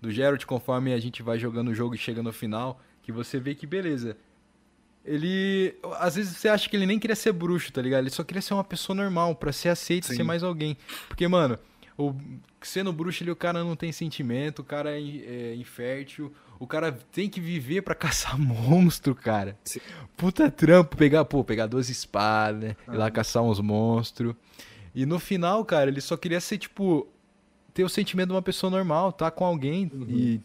[0.00, 3.38] do Geralt conforme a gente vai jogando o jogo e chega no final, que você
[3.38, 4.16] vê que beleza.
[5.04, 5.74] Ele.
[5.98, 8.00] Às vezes você acha que ele nem queria ser bruxo, tá ligado?
[8.00, 10.16] Ele só queria ser uma pessoa normal, pra ser aceito, Sim.
[10.16, 10.76] ser mais alguém.
[11.08, 11.58] Porque, mano,
[12.08, 12.16] o,
[12.60, 16.92] sendo bruxo, ele, o cara não tem sentimento, o cara é, é infértil, o cara
[16.92, 19.56] tem que viver pra caçar monstro, cara.
[19.64, 19.80] Sim.
[20.16, 22.76] Puta trampo, pegar, pô, pegar duas espadas, né?
[22.88, 24.34] Ir lá caçar uns monstros.
[24.94, 27.08] E no final, cara, ele só queria ser, tipo,
[27.72, 30.40] ter o sentimento de uma pessoa normal, tá com alguém e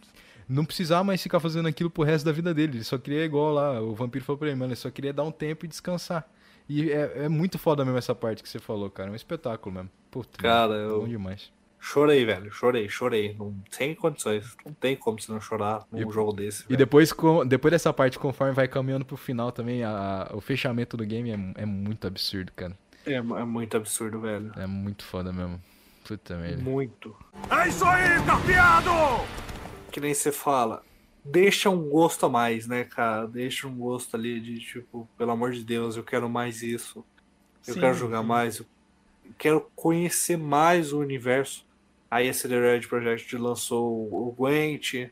[0.47, 2.77] não precisar mais ficar fazendo aquilo pro resto da vida dele.
[2.77, 5.23] Ele só queria igual lá, o vampiro falou pra ele, mano, ele só queria dar
[5.23, 6.27] um tempo e descansar.
[6.69, 9.09] E é, é muito foda mesmo essa parte que você falou, cara.
[9.09, 9.89] É um espetáculo mesmo.
[10.11, 11.51] Puta, Cara, mano, eu- bom demais.
[11.79, 12.51] Chorei, velho.
[12.51, 13.35] Chorei, chorei.
[13.37, 14.57] Não tem condições.
[14.65, 16.63] Não tem como você não chorar num E- jogo desse.
[16.63, 16.77] E velho.
[16.79, 21.05] depois, com- depois dessa parte, conforme vai caminhando pro final também, a- o fechamento do
[21.05, 22.75] game é, é muito absurdo, cara.
[23.05, 24.51] É, é muito absurdo, velho.
[24.57, 25.61] É muito foda mesmo.
[26.05, 26.61] Puta merda.
[26.63, 27.15] Muito.
[27.49, 28.89] É isso aí, carpeado!
[29.91, 30.81] Que nem você fala.
[31.31, 33.27] Deixa um gosto a mais, né, cara?
[33.27, 37.05] Deixa um gosto ali de tipo, pelo amor de Deus, eu quero mais isso.
[37.65, 38.59] Eu Sim, quero jogar mais.
[38.59, 38.65] Eu
[39.37, 41.65] quero conhecer mais o universo.
[42.09, 45.09] Aí a Red Project lançou o Gwent.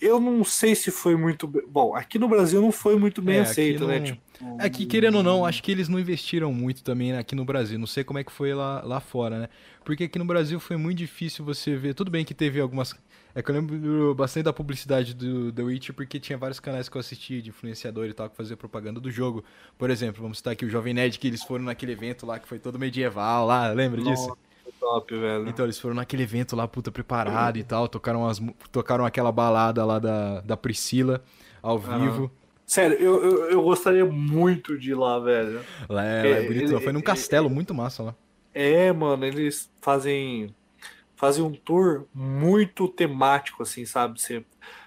[0.00, 1.62] Eu não sei se foi muito bem.
[1.66, 4.00] Bom, aqui no Brasil não foi muito bem É, aqui aceito, né?
[4.00, 4.20] não- Tipo,
[4.58, 7.78] É que, querendo ou não, acho que eles não investiram muito também aqui no Brasil.
[7.78, 9.48] Não sei como é que foi lá, lá fora, né?
[9.84, 11.94] Porque aqui no Brasil foi muito difícil você ver.
[11.94, 12.94] Tudo bem que teve algumas.
[13.34, 16.96] É que eu lembro bastante da publicidade do The Witcher, porque tinha vários canais que
[16.96, 19.44] eu assistia de influenciador e tal, que fazia propaganda do jogo.
[19.78, 22.48] Por exemplo, vamos citar aqui o Jovem Nerd, que eles foram naquele evento lá que
[22.48, 24.28] foi todo medieval lá, lembra disso?
[24.28, 24.36] Nossa,
[24.80, 25.48] top, velho.
[25.48, 28.40] Então, eles foram naquele evento lá, puta, preparado e tal, tocaram, as,
[28.72, 31.22] tocaram aquela balada lá da, da Priscila
[31.62, 32.30] ao vivo.
[32.66, 35.60] Sério, eu, eu, eu gostaria muito de ir lá, velho.
[35.88, 36.80] Lá é, lá é É, bonito, ele- lá.
[36.80, 38.14] foi num castelo muito massa lá.
[38.52, 40.54] É, mano, eles fazem
[41.20, 44.18] fazem um tour muito temático, assim, sabe?
[44.18, 44.42] Você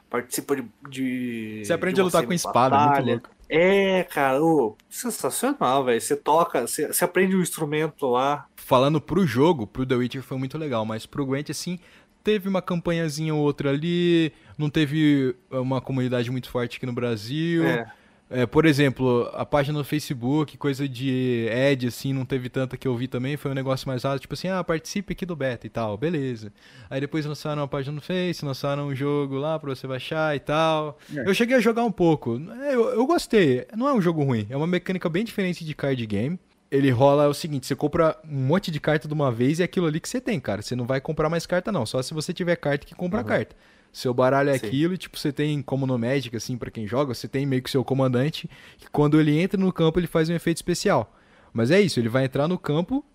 [0.09, 0.65] participa de.
[0.89, 3.11] de Você aprende de a lutar com espada, muito batalha.
[3.13, 3.29] louco.
[3.47, 6.01] É, cara, ô, sensacional, velho.
[6.01, 8.47] Você toca, você, você aprende um instrumento lá.
[8.55, 11.77] Falando pro jogo, pro The Witcher foi muito legal, mas pro Gwent, assim,
[12.23, 17.63] teve uma campanhazinha ou outra ali, não teve uma comunidade muito forte aqui no Brasil.
[17.63, 17.85] É.
[18.33, 22.87] É, por exemplo, a página no Facebook, coisa de ad, assim, não teve tanta que
[22.87, 25.67] eu vi também, foi um negócio mais rápido, tipo assim, ah, participe aqui do beta
[25.67, 26.51] e tal, beleza.
[26.89, 30.39] Aí depois lançaram a página no Face, lançaram um jogo lá pra você baixar e
[30.39, 30.97] tal.
[31.15, 31.29] É.
[31.29, 34.47] Eu cheguei a jogar um pouco, É, eu, eu gostei, não é um jogo ruim,
[34.49, 36.39] é uma mecânica bem diferente de card game.
[36.71, 39.65] Ele rola o seguinte, você compra um monte de carta de uma vez e é
[39.65, 40.63] aquilo ali que você tem, cara.
[40.63, 43.55] Você não vai comprar mais carta não, só se você tiver carta que compra carta.
[43.93, 44.65] Seu baralho é Sim.
[44.65, 47.61] aquilo e, tipo, você tem, como no Magic, assim, pra quem joga, você tem meio
[47.61, 48.49] que seu comandante,
[48.79, 51.15] que quando ele entra no campo, ele faz um efeito especial.
[51.53, 53.05] Mas é isso, ele vai entrar no campo,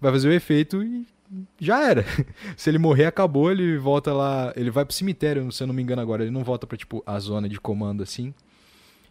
[0.00, 1.04] vai fazer o efeito e
[1.58, 2.04] já era.
[2.56, 5.82] Se ele morrer, acabou, ele volta lá, ele vai pro cemitério, se eu não me
[5.82, 8.32] engano agora, ele não volta pra, tipo, a zona de comando, assim,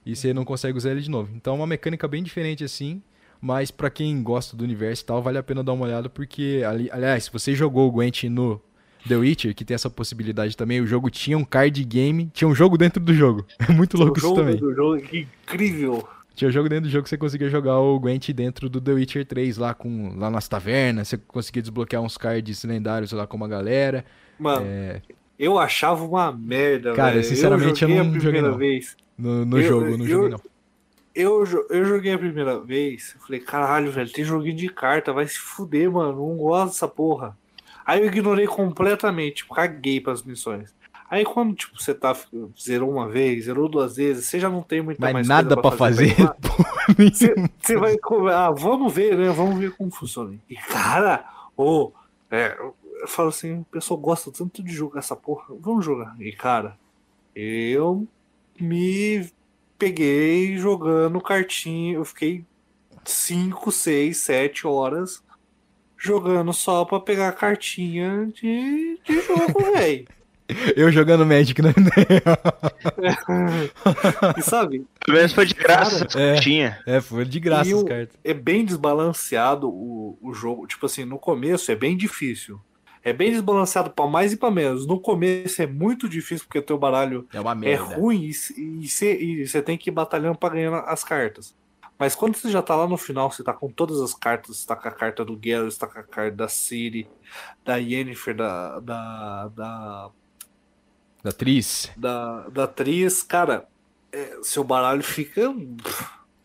[0.06, 1.30] e você não consegue usar ele de novo.
[1.36, 3.02] Então é uma mecânica bem diferente, assim,
[3.42, 6.64] mas pra quem gosta do universo e tal, vale a pena dar uma olhada, porque,
[6.66, 8.62] ali, aliás, se você jogou o Gwent no
[9.08, 12.56] The Witcher, que tem essa possibilidade também, o jogo tinha um card game, tinha um
[12.56, 13.46] jogo dentro do jogo.
[13.70, 14.56] É muito louco isso jogo também.
[14.58, 16.08] do jogo, que incrível.
[16.36, 18.92] Tinha um jogo dentro do jogo que você conseguia jogar o Gwent dentro do The
[18.92, 23.36] Witcher 3, lá, com, lá nas tavernas, você conseguia desbloquear uns cards lendários lá com
[23.38, 24.06] uma galera.
[24.38, 25.02] Mano, É,
[25.40, 27.24] eu achava uma merda, Cara, velho.
[27.24, 28.58] sinceramente, eu joguei não a joguei, primeira não.
[28.58, 28.96] vez.
[29.18, 30.42] no no Eu- jogo, eu não eu- joguei não.
[31.16, 35.28] Eu, eu joguei a primeira vez, eu falei, caralho, velho, tem joguinho de carta, vai
[35.28, 37.36] se fuder, mano, não gosto dessa porra.
[37.88, 40.76] Aí eu ignorei completamente, tipo, caguei pras missões.
[41.10, 42.14] Aí quando, tipo, você tá,
[42.60, 45.72] zerou uma vez, zerou duas vezes, você já não tem muita Mas mais nada pra
[45.72, 46.14] fazer.
[46.42, 47.96] pra Você, vai,
[48.34, 50.38] ah, vamos ver, né, vamos ver como funciona.
[50.50, 51.24] E cara,
[51.56, 51.94] ô,
[52.30, 56.14] É, eu, eu falo assim, o pessoal gosta tanto de jogar essa porra, vamos jogar.
[56.20, 56.78] E cara,
[57.34, 58.06] eu
[58.60, 59.30] me
[59.80, 62.44] peguei jogando cartinha, eu fiquei
[63.06, 65.24] 5, 6, 7 horas
[65.98, 70.06] jogando só pra pegar cartinha de, de jogo, velho.
[70.78, 71.74] Eu jogando Magic, né?
[74.38, 76.80] E sabe, Pelo menos foi de graça Cara, essa é.
[76.86, 78.18] É, foi de graça E as o- cartas.
[78.24, 80.68] é bem desbalanceado o, o jogo.
[80.68, 82.60] Tipo assim, no começo é bem difícil.
[83.04, 84.86] É bem desbalanceado pra mais e pra menos.
[84.86, 88.32] No começo é muito difícil porque o teu baralho É uma é ruim e
[88.84, 91.56] e você e você tem que ir batalhando pra ganhar as cartas.
[92.00, 94.68] Mas quando você já tá lá no final, você tá com todas as cartas, você
[94.68, 97.08] tá com a carta do Geralt, você tá com a carta da Ciri,
[97.66, 100.10] da Yennefer, da, da, da,
[101.24, 101.92] Da atriz.
[101.98, 103.68] da, da Tris, cara,
[104.12, 105.54] é, seu baralho fica.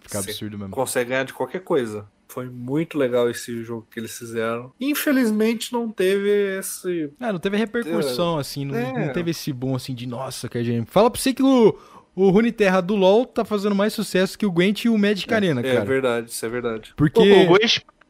[0.01, 0.74] Fica absurdo mesmo.
[0.74, 2.09] consegue ganhar de qualquer coisa.
[2.29, 4.73] Foi muito legal esse jogo que eles fizeram.
[4.81, 7.12] Infelizmente não teve esse.
[7.20, 9.07] Ah, não teve repercussão, assim, não, É.
[9.07, 10.91] não teve esse boom, assim, de nossa, que a gente...
[10.91, 11.79] Fala pra você que o,
[12.15, 15.61] o Runeterra do LoL tá fazendo mais sucesso que o Gwent e o Magic Arena,
[15.61, 15.85] é cara.
[15.85, 16.93] verdade, isso é verdade.
[16.97, 17.21] Porque...
[17.21, 17.57] O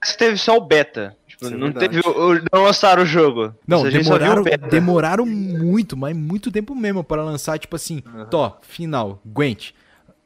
[0.04, 1.16] que teve só o beta.
[1.28, 1.88] Tipo, é não verdade.
[1.88, 3.54] teve o, o- não lançaram o jogo.
[3.66, 9.70] Não, demoraram, demoraram muito, mas muito tempo mesmo para lançar, tipo assim, tó, final, Gwent.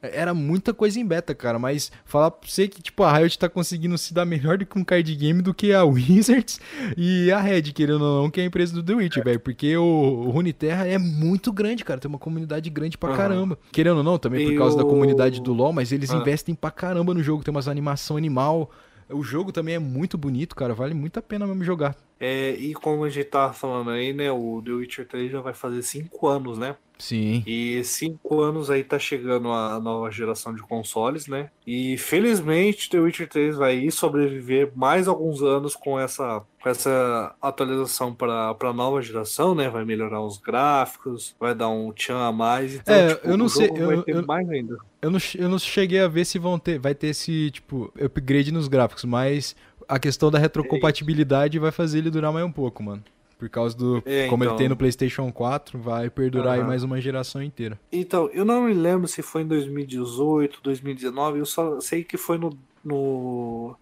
[0.01, 3.49] Era muita coisa em beta, cara, mas falar pra você que, tipo, a Riot tá
[3.49, 6.61] conseguindo se dar melhor do que um card game do que a Wizards
[6.95, 9.75] e a Red, querendo ou não, que é a empresa do The Witcher, velho, porque
[9.75, 13.17] o, o Runeterra é muito grande, cara, tem uma comunidade grande pra Aham.
[13.17, 13.59] caramba.
[13.71, 16.17] Querendo ou não, também por E causa da o- comunidade do LoL, mas eles Ah.
[16.17, 18.69] investem pra caramba no jogo, tem umas animação animal.
[19.09, 21.95] O jogo também é muito bonito, cara, vale muito a pena mesmo jogar.
[22.19, 24.31] É, e como a gente tava falando aí, né?
[24.31, 26.75] O The Witcher 3 já vai fazer 5 anos, né?
[26.99, 27.43] Sim.
[27.45, 31.49] E 5 anos aí tá chegando a nova geração de consoles, né?
[31.65, 37.35] E felizmente The Witcher 3 vai ir sobreviver mais alguns anos com essa, com essa
[37.41, 39.69] atualização para a nova geração, né?
[39.69, 42.73] Vai melhorar os gráficos, vai dar um tchan a mais.
[42.75, 44.77] Então, É, tipo, eu não sei, eu- eu- mais ainda.
[45.01, 48.51] Eu não, eu não cheguei a ver se vão ter, vai ter esse, tipo, upgrade
[48.51, 49.55] nos gráficos, mas
[49.87, 53.03] a questão da retrocompatibilidade vai fazer ele durar mais um pouco, mano.
[53.37, 54.01] Por causa do.
[54.05, 54.57] É, como ele então.
[54.57, 56.67] tem no PlayStation 4, vai perdurar aí Aham.
[56.67, 57.79] mais uma geração inteira.
[57.91, 62.37] Então, eu não me lembro se foi em 2018, 2019, eu só sei que foi
[62.39, 63.75] no, no,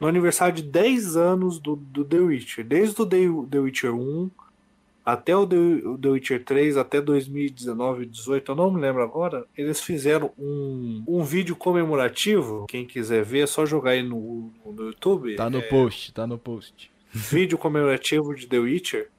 [0.00, 2.64] no aniversário de 10 anos do, do The Witcher.
[2.64, 3.18] Desde o The,
[3.50, 4.30] The Witcher 1
[5.04, 9.44] até o The, o The Witcher 3, até 2019, 18, eu não me lembro agora,
[9.58, 12.66] eles fizeram um, um vídeo comemorativo.
[12.68, 15.34] Quem quiser ver, é só jogar aí no, no YouTube.
[15.34, 16.90] Tá no É, post, tá no post.
[17.12, 19.10] Vídeo comemorativo de The Witcher.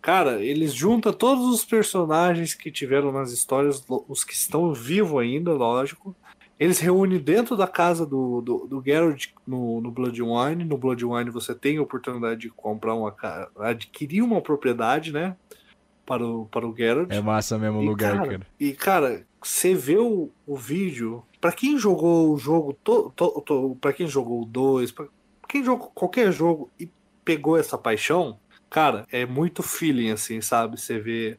[0.00, 5.52] Cara, eles juntam todos os personagens que tiveram nas histórias, os que estão vivos ainda,
[5.52, 6.14] lógico.
[6.58, 10.64] Eles reúnem dentro da casa do, do, do Geralt no, no Blood Wine.
[10.64, 13.14] No Blood Wine você tem a oportunidade de comprar uma
[13.58, 15.36] adquirir uma propriedade, né?
[16.06, 17.10] Para o, para o Geralt.
[17.10, 18.46] É massa mesmo o lugar, cara, cara.
[18.60, 21.24] E, cara, você vê o, o vídeo.
[21.40, 25.06] Pra quem jogou o jogo, to, to, to, pra quem jogou o 2, pra
[25.48, 26.88] quem jogou qualquer jogo e
[27.24, 28.38] pegou essa paixão,
[28.68, 30.80] cara, é muito feeling, assim, sabe?
[30.80, 31.38] Você vê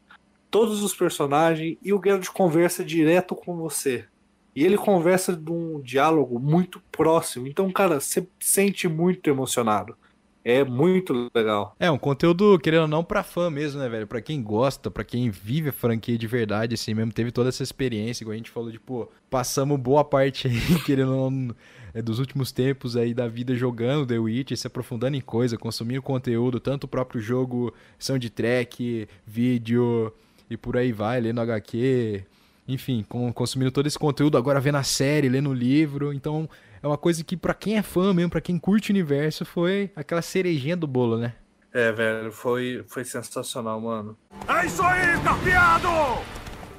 [0.50, 4.06] todos os personagens e o Geralt conversa direto com você.
[4.54, 7.46] E ele conversa de um diálogo muito próximo.
[7.46, 9.94] Então, cara, você sente muito emocionado.
[10.42, 11.74] É muito legal.
[11.78, 14.06] É, um conteúdo, querendo ou não, pra fã mesmo, né, velho?
[14.06, 17.64] Pra quem gosta, pra quem vive a franquia de verdade, assim mesmo, teve toda essa
[17.64, 20.54] experiência, igual a gente falou de, pô, passamos boa parte aí,
[20.86, 21.54] querendo ou não,
[21.96, 26.02] é, dos últimos tempos aí da vida jogando The Witch, se aprofundando em coisa, consumindo
[26.02, 30.12] conteúdo, tanto o próprio jogo, soundtrack, vídeo
[30.50, 32.22] e por aí vai, lendo HQ,
[32.68, 36.48] enfim, com- consumindo todo esse conteúdo, agora vendo a série, lendo o livro, então
[36.82, 39.90] é uma coisa que pra quem é fã mesmo, pra quem curte o universo, foi
[39.96, 41.32] aquela cerejinha do bolo, né?
[41.72, 44.16] É, velho, foi, foi sensacional, mano.
[44.48, 45.88] É isso aí, carpeado!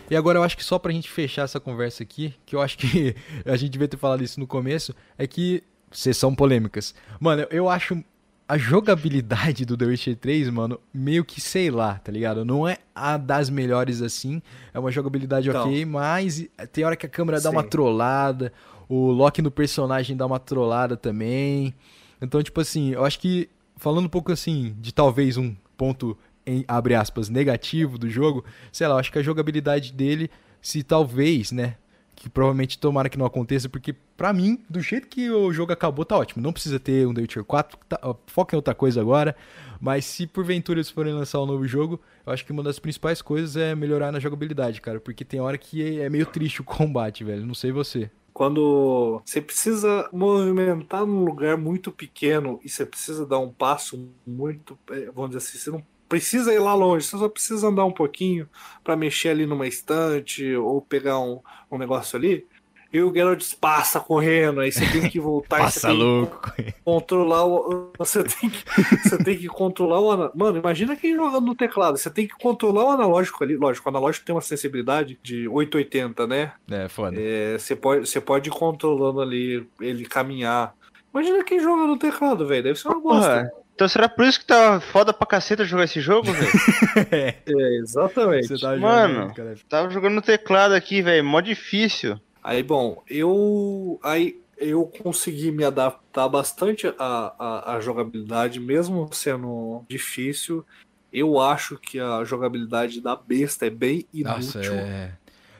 [0.09, 2.77] E agora eu acho que só pra gente fechar essa conversa aqui, que eu acho
[2.77, 3.15] que
[3.45, 6.93] a gente devia ter falado isso no começo, é que são polêmicas.
[7.19, 8.03] Mano, eu acho
[8.47, 12.45] a jogabilidade do The Witcher 3, mano, meio que sei lá, tá ligado?
[12.45, 14.41] Não é a das melhores assim,
[14.73, 15.63] é uma jogabilidade Então.
[15.67, 17.69] ok, mas tem hora que a câmera dá uma Sim.
[17.69, 18.53] trollada,
[18.87, 21.75] o lock no personagem dá uma trollada também.
[22.21, 26.17] Então, tipo assim, eu acho que falando um pouco assim de talvez um ponto
[26.47, 30.81] em abre aspas negativo do jogo, sei lá, eu acho que a jogabilidade dele, se
[30.81, 31.75] talvez, né,
[32.17, 36.03] que provavelmente tomara que não aconteça, porque pra mim, do jeito que o jogo acabou,
[36.03, 36.41] tá ótimo.
[36.41, 39.35] Não precisa ter um The Witcher 4, tá, foca em outra coisa agora.
[39.79, 43.21] Mas se porventura eles forem lançar um novo jogo, eu acho que uma das principais
[43.21, 44.99] coisas é melhorar na jogabilidade, cara.
[44.99, 47.45] Porque tem hora que é meio triste o combate, velho.
[47.45, 48.09] Não sei você.
[48.33, 54.77] Quando você precisa movimentar num lugar muito pequeno e você precisa dar um passo muito,
[54.91, 57.91] eh, vamos dizer assim, você não precisa ir lá longe, você só precisa andar um
[57.91, 58.47] pouquinho
[58.83, 61.39] para mexer ali numa estante ou pegar um,
[61.71, 62.45] um negócio ali.
[62.93, 66.03] E o Geralt passa correndo, aí você tem que voltar e você Passa tem que
[66.03, 66.51] louco.
[66.85, 67.91] controlar o.
[67.97, 68.63] Você tem que,
[69.03, 70.09] você tem que controlar o.
[70.09, 71.97] ana- Mano, imagina quem joga no teclado.
[71.97, 73.57] Você tem que controlar o analógico ali.
[73.57, 76.53] Lógico, o analógico tem uma sensibilidade de 880, né?
[76.71, 77.17] É, foda.
[77.19, 80.73] É, você, pode, você pode ir controlando ali, ele caminhar.
[81.13, 82.63] Imagina quem joga no teclado, velho.
[82.63, 83.51] Deve ser uma bosta.
[83.51, 86.51] Porra, então será por isso que tá foda pra caceta jogar esse jogo, velho?
[87.13, 88.47] É, É, exatamente.
[88.47, 89.27] você tá Mano.
[89.29, 89.59] jogando.
[89.69, 92.19] Tava jogando no teclado aqui, velho, mó difícil.
[92.43, 93.99] Aí, bom, eu.
[94.03, 100.65] Aí eu consegui me adaptar bastante à, à, à jogabilidade, mesmo sendo difícil.
[101.13, 104.73] Eu acho que a jogabilidade da besta é bem Nossa, inútil.
[104.73, 105.11] é.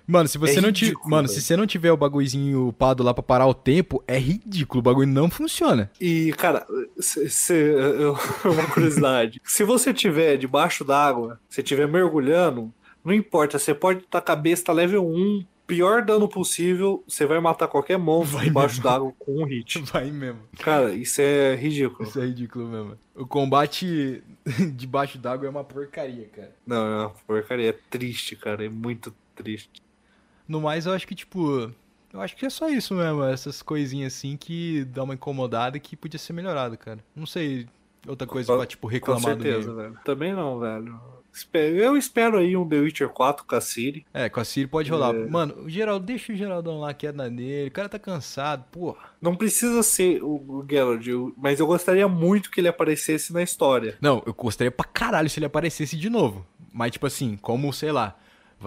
[0.07, 0.93] Mano, se você É não tiver.
[1.05, 1.39] Mano, velho.
[1.39, 4.79] se você não tiver o bagulhozinho upado lá pra parar o tempo, é ridículo.
[4.79, 5.91] O bagulho não funciona.
[5.99, 6.65] E, cara,
[6.99, 9.41] se, se- eu- uma curiosidade.
[9.43, 12.73] se você tiver debaixo d'água, se estiver mergulhando,
[13.03, 17.41] não importa, você pode estar com a besta level 1, pior dano possível, você vai
[17.41, 19.79] matar qualquer monstro Vai debaixo d'água com um hit.
[19.91, 20.39] Vai mesmo.
[20.59, 22.07] Cara, isso é ridículo.
[22.07, 22.97] Isso é ridículo mesmo.
[23.13, 24.23] O combate
[24.73, 26.55] debaixo d'água é uma porcaria, cara.
[26.65, 27.69] Não, é uma porcaria.
[27.71, 28.65] É triste, cara.
[28.65, 29.81] É muito triste.
[30.47, 31.71] No mais, eu acho que, tipo.
[32.13, 33.23] Eu acho que é só isso mesmo.
[33.23, 36.99] Essas coisinhas assim que dá uma incomodada que podia ser melhorado, cara.
[37.15, 37.67] Não sei
[38.07, 39.81] outra coisa Com- pra, tipo, Com reclamar do certeza, game.
[39.83, 39.99] velho.
[40.05, 40.99] Também não, velho.
[41.53, 44.03] Eu espero aí um The Witcher 4 com a Siri.
[44.11, 45.13] É, com a Siri pode rolar.
[45.13, 45.27] É.
[45.27, 47.67] Mano, o Geraldo, deixa o Geraldão lá queda nele.
[47.67, 48.97] O cara tá cansado, porra.
[49.21, 51.05] Não precisa ser o o Geralt,
[51.37, 53.95] mas eu gostaria muito que ele aparecesse na história.
[54.01, 56.43] Não, eu gostaria pra caralho se ele aparecesse de novo.
[56.73, 58.17] Mas, tipo assim, como, sei lá,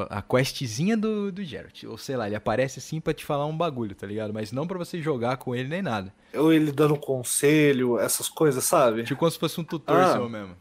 [0.08, 1.84] a questzinha do, do Geralt.
[1.84, 4.32] Ou sei lá, ele aparece assim pra te falar um bagulho, tá ligado?
[4.32, 6.12] Mas não pra você jogar com ele nem nada.
[6.34, 9.02] Ou ele dando conselho, essas coisas, sabe?
[9.04, 10.12] Tipo como se fosse um tutor Ah.
[10.12, 10.54] seu mesmo.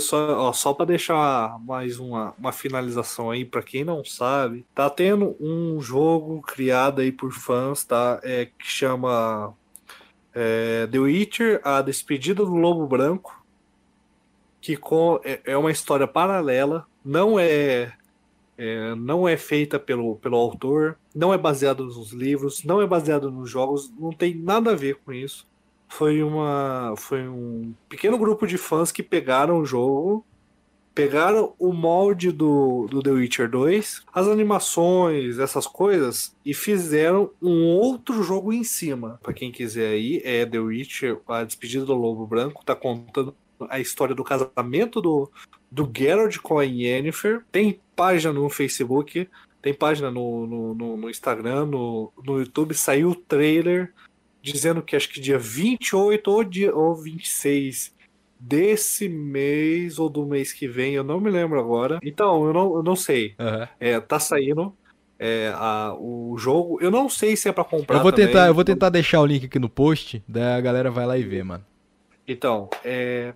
[0.00, 4.90] Só, ó, só para deixar mais uma, uma finalização aí pra quem não sabe, tá
[4.90, 8.20] tendo um jogo criado aí por fãs, tá?
[8.22, 9.54] É, que chama
[10.34, 13.42] é, The Witcher, A Despedida do Lobo Branco,
[14.60, 17.90] que com, é, é uma história paralela, não é,
[18.60, 23.30] é, não é feita pelo, pelo autor, não é baseado nos livros, não é baseado
[23.30, 25.48] nos jogos, não tem nada a ver com isso
[25.90, 30.24] foi uma foi um pequeno grupo de fãs que pegaram o jogo,
[30.94, 37.66] pegaram o molde do, do The Witcher 2, as animações, essas coisas e fizeram um
[37.66, 39.18] outro jogo em cima.
[39.22, 43.34] Pra quem quiser aí, é The Witcher, a despedida do Lobo Branco, tá contando
[43.68, 45.30] a história do casamento do
[45.70, 47.42] do Geralt com a Yennefer.
[47.52, 49.28] Tem página no Facebook,
[49.62, 53.92] tem página no, no, no, no Instagram, no, no YouTube, saiu o trailer
[54.42, 57.94] dizendo que acho que dia 28 ou, dia, ou 26
[58.38, 62.00] desse mês ou do mês que vem, eu não me lembro agora.
[62.02, 63.34] Então, eu não, eu não sei.
[63.38, 63.68] Aham.
[63.78, 64.74] É, tá saindo
[65.18, 66.78] é, a, o jogo.
[66.80, 67.98] Eu não sei se é pra comprar.
[67.98, 68.28] Eu vou também.
[68.28, 71.18] tentar, eu vou tentar deixar o link aqui no post, daí a galera vai lá
[71.18, 71.64] e vê, mano.
[72.26, 73.34] Então, é.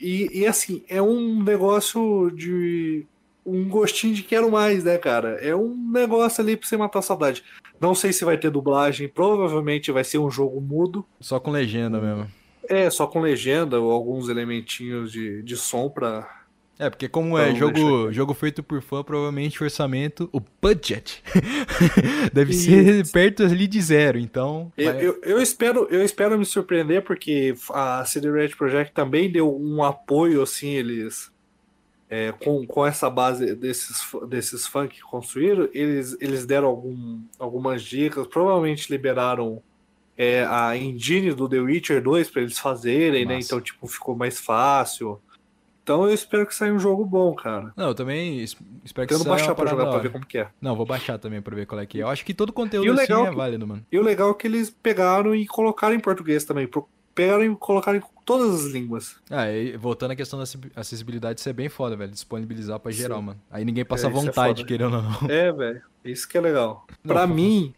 [0.00, 3.06] E, e assim, é um negócio de.
[3.44, 5.38] Um gostinho de quero mais, né, cara?
[5.40, 7.42] É um negócio ali pra você matar a saudade.
[7.80, 11.06] Não sei se vai ter dublagem, provavelmente vai ser um jogo mudo.
[11.18, 12.30] Só com legenda mesmo.
[12.68, 16.37] É, só com legenda ou alguns elementinhos de, de som pra.
[16.78, 20.40] É, porque como é Então, jogo, deixa jogo feito por fã, provavelmente o orçamento, o
[20.62, 21.22] budget,
[22.32, 24.72] deve ser perto ali de zero, então...
[24.76, 29.30] Eu, vai- eu, eu espero, eu espero me surpreender, porque a CD Red Project também
[29.30, 31.32] deu um apoio, assim, eles.
[32.10, 37.82] é, com, com essa base desses, desses fãs que construíram, eles, eles deram algum, algumas
[37.82, 39.62] dicas, provavelmente liberaram
[40.16, 43.36] é, a engine do The Witcher 2 para eles fazerem, né?
[43.36, 43.46] Massa.
[43.46, 45.20] Então, tipo, ficou mais fácil.
[45.88, 47.72] Então eu espero que saia um jogo bom, cara.
[47.74, 48.54] Não, eu também es-
[48.84, 50.48] espero que Tendo saia baixar pra jogar pra ver como que é.
[50.60, 52.02] Não, vou baixar também pra ver qual é que é.
[52.02, 53.86] Eu acho que todo conteúdo assim é que- válido, mano.
[53.90, 56.68] E o legal é que eles pegaram e colocaram em português também.
[57.14, 59.16] Pegaram e colocaram em todas as línguas.
[59.30, 62.12] Ah, e voltando à questão da acessi- acessibilidade, isso é bem foda, velho.
[62.12, 63.24] Disponibilizar pra geral, Sim.
[63.24, 63.40] mano.
[63.50, 64.68] Aí ninguém passa É, isso é vontade, foda.
[64.68, 65.30] querendo ou não.
[65.30, 65.80] É, velho.
[66.04, 66.86] Isso que é legal.
[67.02, 67.72] Não, pra mim,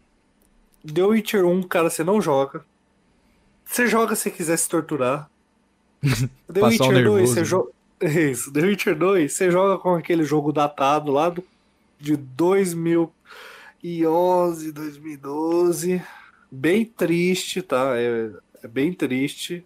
[0.93, 2.65] The Witcher 1, cara, você não joga.
[3.63, 5.29] Você joga se quiser se torturar.
[6.51, 7.71] The Passar um Witcher 2, nervoso, você joga.
[8.01, 11.43] Isso, The Witcher 2, você joga com aquele jogo datado lá do...
[11.99, 16.01] de 2011, 2012.
[16.51, 17.93] Bem triste, tá?
[17.95, 18.31] É,
[18.63, 19.63] é bem triste.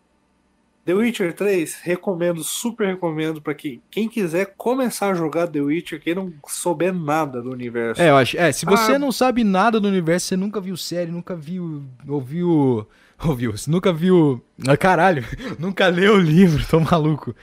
[0.85, 5.99] The Witcher 3, recomendo, super recomendo pra quem, quem quiser começar a jogar The Witcher,
[5.99, 7.99] quem não souber nada do universo.
[7.99, 8.37] É, eu acho.
[8.37, 8.99] É, se você Ah.
[8.99, 11.83] não sabe nada do universo, você nunca viu série, nunca viu.
[12.07, 12.85] ouviu.
[13.23, 14.43] Ouviu, você nunca viu.
[14.67, 15.23] Ah, caralho,
[15.59, 17.35] nunca leu o livro, tô maluco.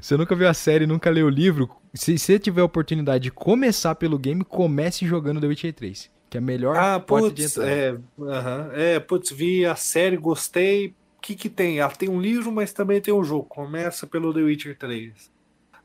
[0.00, 1.70] Você nunca viu a série, nunca leu o livro.
[1.94, 6.10] Se você tiver a oportunidade de começar pelo game, comece jogando The Witcher 3.
[6.28, 7.70] Que é a melhor Ah, porta de putz, entrada.
[7.70, 10.88] é, aham, é, putz, vi a série, gostei.
[11.18, 11.80] O que que tem?
[11.80, 13.44] Ah, tem um livro, mas também tem um jogo.
[13.44, 15.30] Começa pelo The Witcher 3.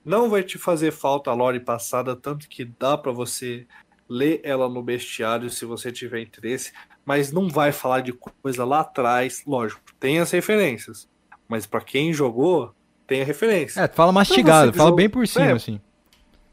[0.03, 3.65] Não vai te fazer falta a lore passada, tanto que dá pra você
[4.07, 6.71] ler ela no bestiário se você tiver interesse,
[7.05, 11.07] mas não vai falar de coisa lá atrás, lógico, tem as referências.
[11.47, 12.73] Mas pra quem jogou,
[13.05, 13.79] tem a referência.
[13.81, 15.51] É, fala mastigado, que fala jogo- bem por cima, É.
[15.53, 15.79] assim.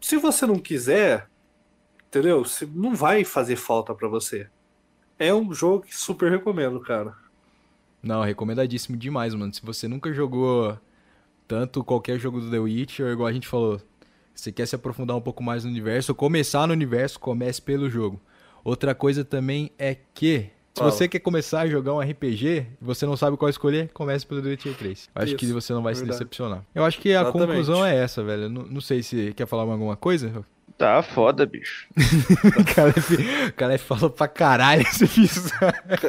[0.00, 1.26] Se você não quiser,
[2.08, 2.44] entendeu?
[2.44, 4.48] Se- Não vai fazer falta pra você.
[5.18, 7.14] É um jogo que super recomendo, cara.
[8.02, 9.54] Não, recomendadíssimo demais, mano.
[9.54, 10.76] Se você nunca jogou
[11.46, 13.80] tanto qualquer jogo do The Witcher, igual a gente falou,
[14.34, 18.20] você quer se aprofundar um pouco mais no universo, começar no universo, comece pelo jogo.
[18.64, 20.90] Outra coisa também é que, se Fala.
[20.90, 24.40] você quer começar a jogar um RPG e você não sabe qual escolher, comece pelo
[24.42, 25.10] The Witcher 3.
[25.14, 26.18] Eu acho Isso, que você não vai se verdade.
[26.20, 26.62] decepcionar.
[26.74, 27.46] Eu acho que a Exatamente.
[27.48, 28.48] conclusão é essa, velho.
[28.48, 30.44] Não, não sei se quer falar alguma coisa.
[30.78, 31.86] Tá foda, bicho.
[32.58, 33.12] O Calef,
[33.48, 35.50] o Calef falou pra caralho esse episódio.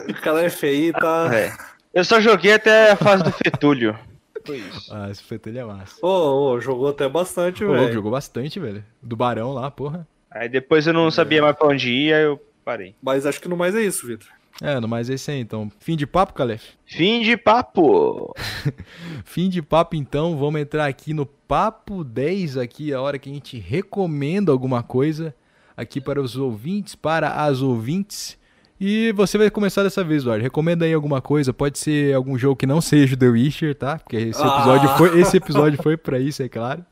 [0.09, 1.30] O cara é feio, tá?
[1.34, 1.53] É.
[1.93, 3.97] Eu só joguei até a fase do Fetúlio.
[4.45, 4.93] Foi isso.
[4.93, 5.95] Ah, esse fetelho é massa.
[6.05, 7.93] Ô, ô, jogou até bastante, louco, velho.
[7.93, 8.84] jogou bastante, velho.
[9.01, 10.07] Do Barão lá, porra.
[10.34, 12.95] Aí depois eu não sabia mais pra onde ir, aí eu parei.
[13.01, 14.27] Mas acho que no mais é isso, Vitor.
[14.61, 15.72] É, no mais é isso aí, então.
[15.80, 16.64] Fim de papo, Calef?
[16.85, 18.34] Fim de papo!
[19.26, 20.38] Fim de papo, então.
[20.38, 25.35] Vamos entrar aqui no papo 10, aqui, a hora que a gente recomenda alguma coisa
[25.76, 28.38] aqui para os ouvintes, para as ouvintes.
[28.80, 30.44] E você vai começar dessa vez, Eduardo.
[30.44, 31.54] Recomenda aí alguma coisa.
[31.54, 33.98] Pode ser algum jogo que não seja o The Witcher, tá?
[34.00, 34.98] Porque esse episódio, Ah.
[34.98, 36.84] foi, esse episódio foi pra isso, é claro.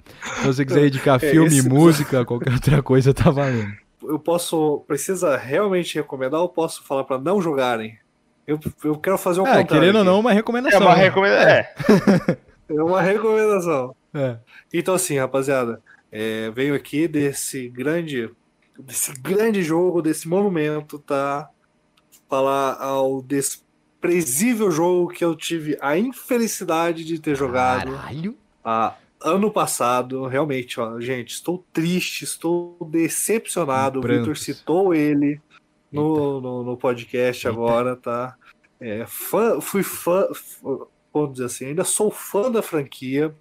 [0.41, 3.74] Se você quiser indicar É, filme, esse música, qualquer outra coisa, tá valendo.
[4.03, 4.84] Eu posso.
[4.88, 7.98] Precisa realmente recomendar ou posso falar pra não jogarem?
[8.48, 10.82] Eu, eu quero fazer um É, querendo ou não, uma É recomendação.
[10.82, 11.03] uma né?
[11.03, 11.48] recomendação.
[11.49, 12.38] É.
[12.70, 13.95] É uma recomendação.
[14.14, 14.38] É.
[14.74, 15.82] Então, assim, rapaziada,
[16.12, 18.30] é, venho aqui desse grande,
[18.80, 21.49] desse grande jogo, desse monumento, tá?
[22.32, 28.38] Falar ao desprezível jogo que eu tive a infelicidade de ter jogado Caralho.
[29.22, 30.26] ano passado.
[30.28, 33.99] Realmente, ó, gente, estou triste, estou decepcionado.
[33.99, 34.44] O Prantos.
[34.44, 35.41] citou ele
[35.91, 37.60] no, no, no podcast Eita.
[37.60, 38.38] agora, tá?
[38.80, 40.26] É, fã, fui fã,
[41.14, 43.36] vamos dizer assim, ainda sou fã da franquia,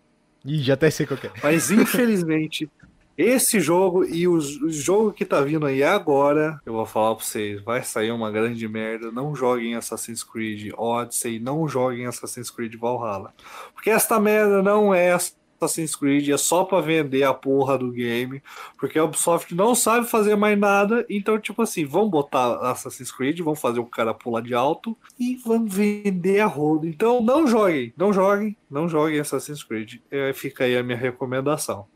[0.44, 1.32] Ih, já até sei qual que é.
[1.44, 2.68] mas infelizmente,
[3.20, 4.40] esse jogo e o,
[4.70, 8.66] jogo que tá vindo aí agora, eu vou falar pra vocês, vai sair uma grande
[8.66, 9.12] merda.
[9.12, 13.34] Não joguem Assassin's Creed Odyssey, não joguem Assassin's Creed Valhalla.
[13.74, 18.42] Porque esta merda não é Assassin's Creed, é só pra vender a porra do game.
[18.78, 21.04] Porque a Ubisoft não sabe fazer mais nada.
[21.10, 25.36] Então, tipo assim, vão botar Assassin's Creed, vão fazer o cara pular de alto e
[25.36, 26.86] vão vender a roda.
[26.86, 29.96] Então, não joguem, não joguem, não joguem Assassin's Creed.
[30.10, 31.86] É, fica aí a minha recomendação.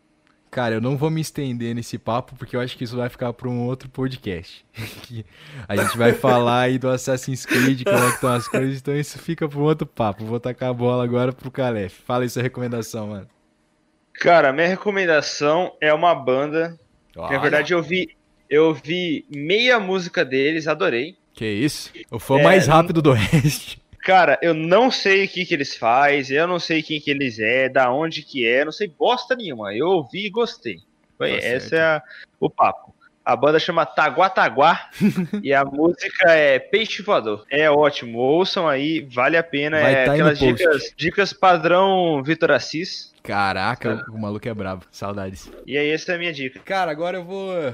[0.55, 3.33] Cara, eu não vou me estender nesse papo porque eu acho que isso vai ficar
[3.33, 4.65] para um outro podcast.
[5.67, 8.97] A gente vai falar aí do Assassin's Creed, como é que estão as coisas, então
[8.97, 10.25] isso fica para um outro papo.
[10.25, 12.03] Vou tacar a bola agora pro Calef.
[12.07, 13.27] Fala aí sua recomendação, mano.
[14.13, 16.79] Cara, minha recomendação é uma banda.
[17.13, 18.11] Que, na verdade, eu vi,
[18.49, 21.17] eu vi meia música deles, adorei.
[21.33, 21.91] Que isso?
[22.13, 23.83] O fã É, mais rápido do Oeste.
[24.05, 27.39] Cara, eu não sei o que, que eles fazem, eu não sei quem que eles
[27.39, 29.75] é, da onde que é, não sei bosta nenhuma.
[29.75, 30.81] Eu ouvi e gostei.
[31.17, 32.03] Foi, Tá esse é
[32.39, 32.95] o papo.
[33.25, 34.91] A banda chama Taguataguá
[35.43, 37.47] e a música é Peixe Voador.
[37.49, 39.81] É ótimo, ouçam aí, vale a pena.
[39.81, 43.15] Vai é tá aquelas dicas, dicas padrão Vitor Assis.
[43.23, 44.85] Caraca, o maluco é brabo.
[44.91, 45.51] Saudades.
[45.67, 46.61] E aí, essa é a minha dica.
[46.61, 47.73] Cara, agora eu vou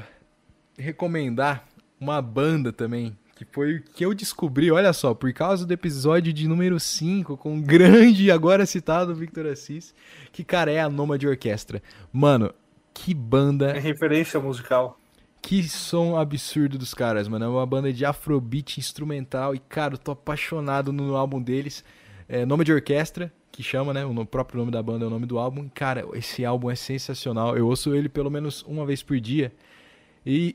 [0.78, 1.64] recomendar
[2.00, 6.30] uma banda também, que foi o que eu descobri, olha só, por causa do episódio
[6.30, 9.94] de número 5, com o grande e agora citado Victor Assis,
[10.30, 11.82] que, cara, é a Nomad Orquestra.
[12.12, 12.52] Mano,
[12.92, 15.00] que banda, É referência musical.
[15.40, 17.46] que som absurdo dos caras, mano.
[17.46, 21.82] É uma banda de afrobeat instrumental e, cara, eu tô apaixonado no álbum deles.
[22.28, 24.04] É Nome de Orquestra, que chama, né?
[24.04, 25.66] O próprio nome da banda é o nome do álbum.
[25.74, 27.56] Cara, esse álbum é sensacional.
[27.56, 29.50] Eu ouço ele pelo menos uma vez por dia.
[30.26, 30.54] E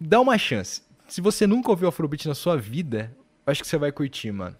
[0.00, 0.82] dá uma chance.
[1.06, 3.14] Se você nunca ouviu Afrobeat na sua vida,
[3.46, 4.56] acho que você vai curtir, mano.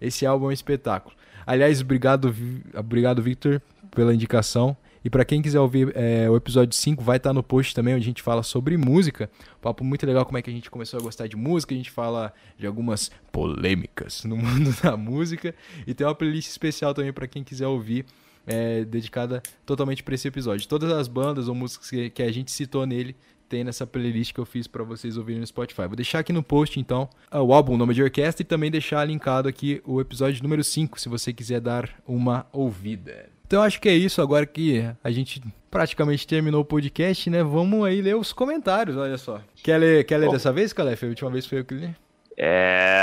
[0.00, 1.14] Esse álbum é um espetáculo.
[1.46, 2.34] Aliás, obrigado,
[2.74, 3.60] obrigado Victor,
[3.90, 4.76] pela indicação.
[5.04, 8.04] E pra quem quiser ouvir é, o episódio 5, vai estar no post também, onde
[8.04, 9.28] a gente fala sobre música.
[9.60, 11.74] Papo muito legal, como é que a gente começou a gostar de música.
[11.74, 15.54] A gente fala de algumas polêmicas no mundo da música.
[15.86, 18.06] E tem uma playlist especial também pra quem quiser ouvir,
[18.46, 20.68] é, dedicada totalmente pra esse episódio.
[20.68, 23.16] Todas as bandas ou músicas que, que a gente citou nele
[23.52, 25.82] tem nessa playlist que eu fiz pra vocês ouvirem no Spotify.
[25.82, 29.04] Vou deixar aqui no post, então, o álbum, o nome de orquestra e também deixar
[29.04, 33.28] linkado aqui o episódio número 5, se você quiser dar uma ouvida.
[33.46, 37.42] Então acho que é isso, agora que a gente praticamente terminou o podcast, né?
[37.42, 39.42] Vamos aí ler os comentários, olha só.
[39.62, 41.04] Quer ler, quer ler dessa vez, Calef?
[41.04, 41.94] A última vez foi eu que li.
[42.38, 43.02] É,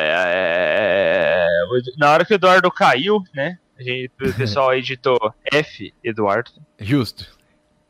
[0.00, 3.58] é, é, Na hora que o Eduardo caiu, né?
[3.78, 5.18] Gente, o pessoal editou
[5.52, 6.50] F, Eduardo.
[6.80, 7.41] Justo.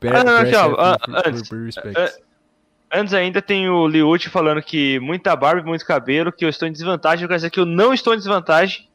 [0.08, 2.22] Ah, não, aqui, ó, Press ah, antes.
[2.94, 6.68] Antes ainda tem o Liucci falando que muita barba e muito cabelo, que eu estou
[6.68, 7.26] em desvantagem.
[7.26, 8.86] Quer dizer que eu não estou em desvantagem.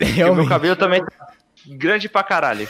[0.16, 1.27] Meu cabelo também tá
[1.66, 2.66] grande pra caralho.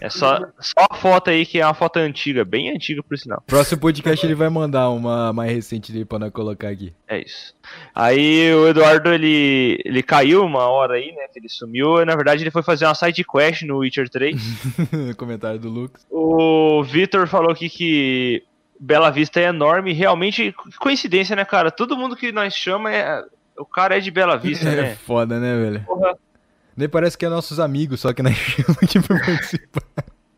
[0.00, 3.42] É só, só a foto aí, que é uma foto antiga, bem antiga por sinal.
[3.46, 6.92] Próximo podcast ele vai mandar uma mais recente dele pra nós colocar aqui.
[7.08, 7.54] É isso.
[7.94, 11.26] Aí o Eduardo, ele, ele caiu uma hora aí, né?
[11.32, 12.00] Que ele sumiu.
[12.00, 14.36] e, Na verdade, ele foi fazer uma side quest no Witcher 3.
[15.16, 16.06] Comentário do Lucas.
[16.10, 18.42] o Vitor falou aqui que
[18.78, 19.92] Bela Vista é enorme.
[19.92, 21.70] Realmente, que coincidência, né, cara?
[21.70, 23.22] Todo mundo que nós chama é.
[23.58, 24.94] O cara é de Bela Vista, É né?
[25.06, 25.80] foda, né, velho?
[25.84, 26.16] Porra.
[26.80, 29.82] Nem parece que é nossos amigos, só que nós chamamos aqui pra participar.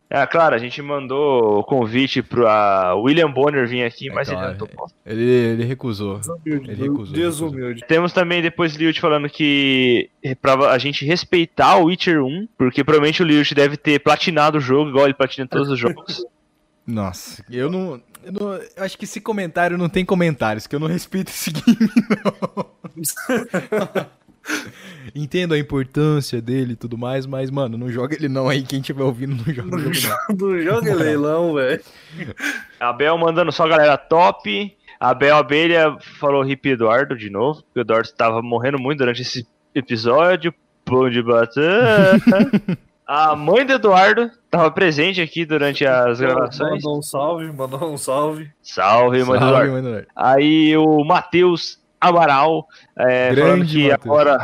[0.09, 4.37] É, claro, a gente mandou o convite pra William Bonner vir aqui, É mas ele
[4.37, 4.87] claro, não topou.
[5.03, 6.21] Ele, ele recusou.
[6.45, 7.15] Ele recusou.
[7.15, 7.83] Desumilde.
[7.87, 13.23] Temos também depois Liut falando que pra a gente respeitar o Witcher 1, porque provavelmente
[13.23, 16.23] o Liut deve ter platinado o jogo, igual ele platina todos os jogos.
[16.85, 20.79] Nossa, eu não, eu não- eu acho que esse comentário não tem comentários, que eu
[20.79, 21.89] não respeito esse game,
[22.23, 22.65] não.
[25.15, 28.63] Entendo a importância dele e tudo mais, mas, mano, não joga ele não aí.
[28.63, 30.35] Quem estiver ouvindo, não joga jogo não.
[30.35, 31.81] Do jogo é leilão, velho.
[32.79, 34.75] Abel mandando só galera top.
[34.99, 39.45] Abel Abelha falou Hip Eduardo de novo, porque o Eduardo estava morrendo muito durante esse
[39.75, 40.53] episódio.
[40.85, 42.19] Pão de batata.
[43.05, 46.83] A mãe do Eduardo estava presente aqui durante as gravações.
[46.83, 48.49] Mandou um salve, mandou um salve.
[48.61, 49.71] Salve, mãe do Salve, Eduardo.
[49.73, 50.07] mano, Eduardo.
[50.15, 52.67] Aí o Matheus Amaral
[52.97, 54.37] é, Grande falando que agora,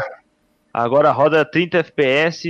[0.73, 2.47] agora roda 30 FPS,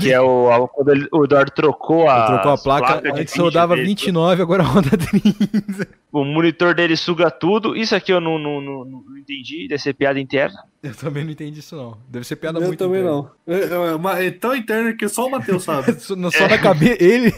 [0.00, 3.32] que é o a- quando ele- o Eduardo trocou a, Trocou a placa, de antes
[3.34, 3.86] 20 rodava dele.
[3.88, 5.88] 29, agora roda 30.
[6.12, 7.76] O monitor dele suga tudo.
[7.76, 10.58] Isso aqui eu não, não, não, não entendi, ser piada interna.
[10.86, 11.96] Eu também não entendi isso não.
[12.08, 13.16] Deve ser piada Eu muito também interna.
[13.46, 13.54] não.
[13.54, 15.92] É, é, uma- é tão interno que só o Matheus sabe.
[16.00, 17.32] Só, não, só na cabeça, ele,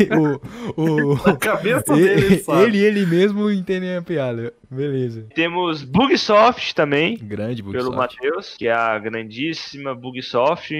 [0.76, 2.62] o, o, A cabeça dele ele, sabe.
[2.64, 4.52] ele, ele mesmo entendem a piada.
[4.70, 5.26] Beleza.
[5.34, 7.96] Temos Bugsoft também, Grande pelo Bugsoft.
[7.96, 10.74] Matheus, que é a grandíssima Bugsoft,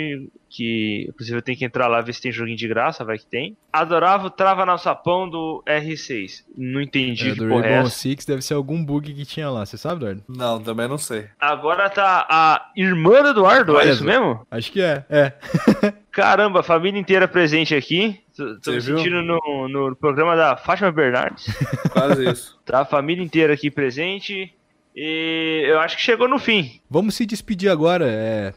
[0.50, 3.26] que inclusive eu tenho que entrar lá ver se tem joguinho de graça, vai que
[3.26, 3.56] tem.
[3.72, 6.44] Adorava o Trava no Sapão do R6.
[6.56, 7.96] Não entendi É, do porra é Rainbow essa.
[7.96, 10.24] Six deve ser algum bug que tinha lá, você sabe, Eduardo?
[10.28, 11.26] Não, também não sei.
[11.38, 14.46] Agora tá a irmã do Eduardo, é isso mesmo?
[14.50, 15.32] Acho que é, é.
[16.10, 18.20] Caramba, família inteira presente aqui.
[18.62, 21.46] Tô, me sentindo no, no programa da Fátima Bernardes.
[21.92, 22.58] Quase isso.
[22.64, 24.52] Tá a família inteira aqui presente.
[24.96, 26.80] E eu acho que chegou no fim.
[26.90, 28.52] Vamos se despedir agora, é...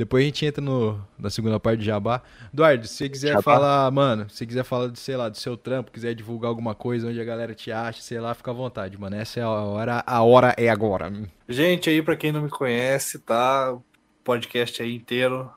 [0.00, 2.22] Depois a gente entra no, na segunda parte de Jabá.
[2.54, 3.42] Eduardo, se você quiser Jabá.
[3.42, 6.74] falar, mano, se você quiser falar, de, sei lá, do seu trampo, quiser divulgar alguma
[6.74, 9.14] coisa, onde a galera te acha, sei lá, fica à vontade, mano.
[9.14, 11.12] Essa é a hora, a hora é agora.
[11.46, 13.74] Gente, aí pra quem não me conhece, tá?
[13.74, 13.84] O
[14.24, 15.52] podcast aí inteiro.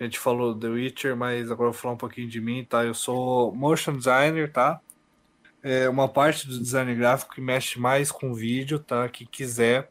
[0.00, 2.82] A gente falou The Witcher, mas agora eu vou falar um pouquinho de mim, tá?
[2.82, 4.80] Eu sou motion designer, tá?
[5.62, 9.06] É uma parte do design gráfico que mexe mais com vídeo, tá?
[9.10, 9.90] Quem quiser.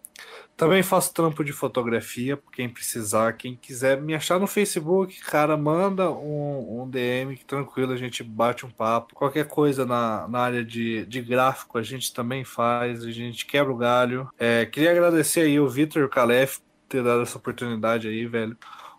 [0.56, 3.34] Também faço trampo de fotografia, quem precisar.
[3.34, 8.66] Quem quiser me achar no Facebook, cara, manda um, um DM tranquilo, a gente bate
[8.66, 9.16] um papo.
[9.16, 13.74] Qualquer coisa na, na área de, de gráfico a gente também faz, a gente quebra
[13.74, 14.30] o galho.
[14.38, 18.56] É, queria agradecer aí o Vitor e o Calef ter dado essa oportunidade aí, velho.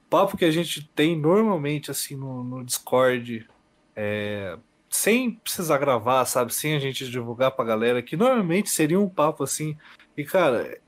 [0.07, 3.47] O papo que a gente tem normalmente assim no, no Discord,
[3.95, 4.59] é,
[4.89, 6.53] sem precisar gravar, sabe?
[6.55, 9.77] Sem a gente divulgar pra galera, que normalmente seria um papo assim.
[10.17, 10.79] E, cara,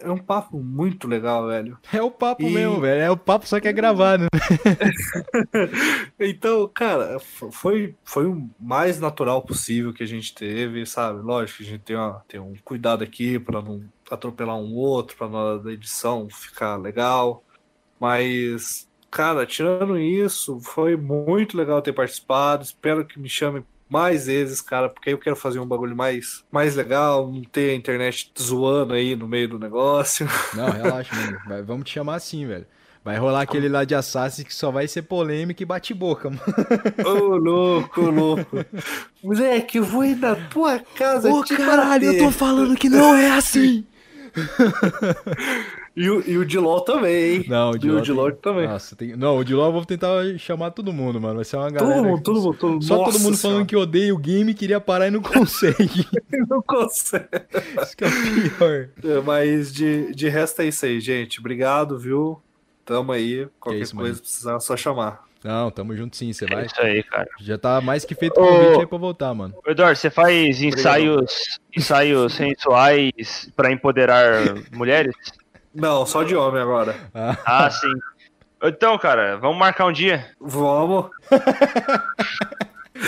[0.00, 1.78] é um papo muito legal, velho.
[1.92, 3.00] É o papo E- mesmo, velho.
[3.02, 4.26] É o papo, só que é gravado.
[6.18, 11.20] Então, cara, foi, foi o mais natural possível que a gente teve, sabe?
[11.20, 15.16] Lógico que a gente tem, uma, tem um cuidado aqui para não atropelar um outro,
[15.16, 17.42] para na hora da edição ficar legal.
[17.98, 22.62] Mas, cara, tirando isso, foi muito legal ter participado.
[22.64, 26.42] Espero que me chame mais vezes, cara, porque aí eu quero fazer um bagulho mais,
[26.50, 30.26] mais legal, não ter a internet zoando aí no meio do negócio.
[30.56, 31.64] Não, relaxa, mano.
[31.64, 32.66] Vamos te chamar assim, velho.
[33.04, 36.42] Vai rolar aquele lá de Assassin que só vai ser polêmica e bate-boca, mano.
[37.04, 38.64] Ô, louco, louco.
[39.22, 42.24] Moleque, eu vou ir na tua casa Ô, te caralho, eu bater.
[42.24, 43.84] tô falando que não é assim.
[45.94, 47.44] E, o- e o Diló também, hein?
[47.48, 48.66] Não, o E Diló o Diló tem- também.
[48.66, 49.14] Nossa, tem...
[49.14, 51.36] Não, o Diló eu vou tentar chamar todo mundo, mano.
[51.36, 51.94] Vai ser uma galera.
[51.96, 52.84] todo mundo, todo mundo, todo mundo.
[52.84, 53.54] Só todo Nossa mundo Senhora.
[53.56, 56.06] falando que odeia o game, queria parar e não consegue.
[56.48, 57.26] não consegue.
[57.82, 58.10] Isso que é o
[58.56, 58.88] pior.
[59.04, 61.40] É, Mas de, de resto é isso aí, gente.
[61.40, 62.40] Obrigado, viu?
[62.86, 63.46] Tamo aí.
[63.60, 64.20] Qualquer isso, coisa mano.
[64.22, 65.24] precisar, é só chamar.
[65.44, 66.66] Não, tamo junto sim, você É vai.
[66.66, 67.28] isso aí, cara.
[67.40, 69.52] Já tá mais que feito o convite aí pra voltar, mano.
[69.66, 75.14] Eduardo, você faz ensaios, ensaios sensuais pra empoderar mulheres?
[75.74, 76.94] Não, só de homem agora.
[77.14, 77.92] Ah, sim.
[78.62, 80.26] Então, cara, vamos marcar um dia.
[80.40, 81.10] Vamos.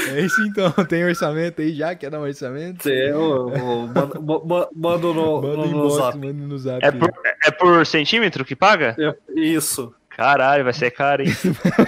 [0.08, 1.94] É isso então, tem orçamento aí já?
[1.94, 2.82] Quer dar um orçamento?
[2.82, 6.16] Tem, ô, manda, ma- manda no, Manda no, no zap.
[6.18, 6.84] manda no zap.
[6.84, 7.10] É por,
[7.46, 8.96] é por centímetro que paga?
[8.98, 9.94] É, Isso.
[10.08, 11.28] Caralho, vai ser caro, hein?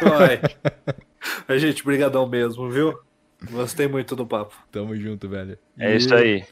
[0.02, 0.40] Vai.
[1.48, 2.98] Mas, gente, brigadão mesmo, viu?
[3.50, 4.54] Gostei muito do papo.
[4.72, 5.56] Tamo junto, velho.
[5.78, 6.44] É E- isso aí.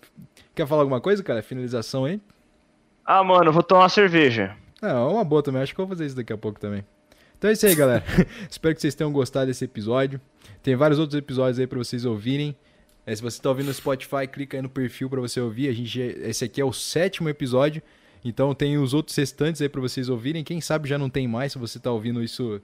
[0.55, 1.43] Quer falar alguma coisa, cara?
[1.43, 2.21] Finalização aí?
[3.05, 4.57] Ah, mano, vou tomar uma cerveja.
[4.81, 5.63] É, uma boa também.
[5.63, 6.85] Acho que eu vou fazer isso daqui a pouco também.
[7.37, 8.03] Então é isso aí, galera.
[8.51, 10.21] Espero que vocês tenham gostado desse episódio.
[10.63, 12.57] Tem vários outros episódios aí pra vocês ouvirem.
[13.07, 15.69] É, se você tá ouvindo no Spotify, clica aí no perfil pra você ouvir.
[15.69, 17.83] A gente, esse aqui é o sétimo episódio.
[18.25, 20.43] Então tem os outros restantes aí pra vocês ouvirem.
[20.43, 22.63] Quem sabe já não tem mais, se você tá ouvindo isso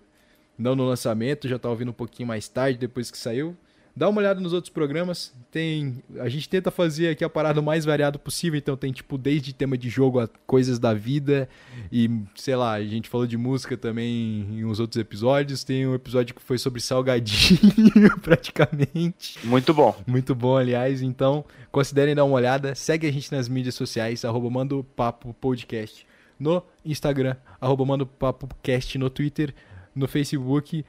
[0.56, 3.54] não no lançamento, já tá ouvindo um pouquinho mais tarde, depois que saiu.
[3.94, 5.32] Dá uma olhada nos outros programas.
[5.50, 9.18] Tem, a gente tenta fazer aqui a parada o mais variado possível, então tem tipo
[9.18, 11.48] desde tema de jogo a coisas da vida
[11.90, 15.64] e sei lá, a gente falou de música também em uns outros episódios.
[15.64, 19.44] Tem um episódio que foi sobre salgadinho, praticamente.
[19.44, 19.94] Muito bom.
[20.06, 21.02] Muito bom, aliás.
[21.02, 22.74] Então, considerem dar uma olhada.
[22.74, 26.06] Segue a gente nas mídias sociais, arroba Manda o Papo Podcast.
[26.38, 28.96] No Instagram, arroba Manda o Papo Cast.
[28.96, 29.54] No Twitter,
[29.94, 30.84] no Facebook,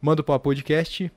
[0.00, 1.10] Manda o Papo Podcast.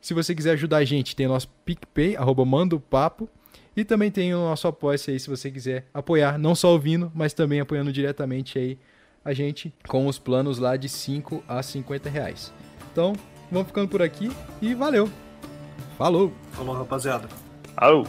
[0.00, 3.28] Se você quiser ajudar a gente, tem o nosso PicPay, arroba Manda o Papo.
[3.76, 7.32] E também tem o nosso apoia aí, se você quiser apoiar, não só ouvindo, mas
[7.32, 8.78] também apoiando diretamente aí
[9.24, 12.52] a gente com os planos lá de 5 a 50 reais.
[12.90, 13.12] Então,
[13.52, 14.30] vamos ficando por aqui
[14.60, 15.08] e valeu!
[15.96, 16.32] Falou!
[16.52, 17.28] Falou, rapaziada.
[17.76, 18.04] Alô.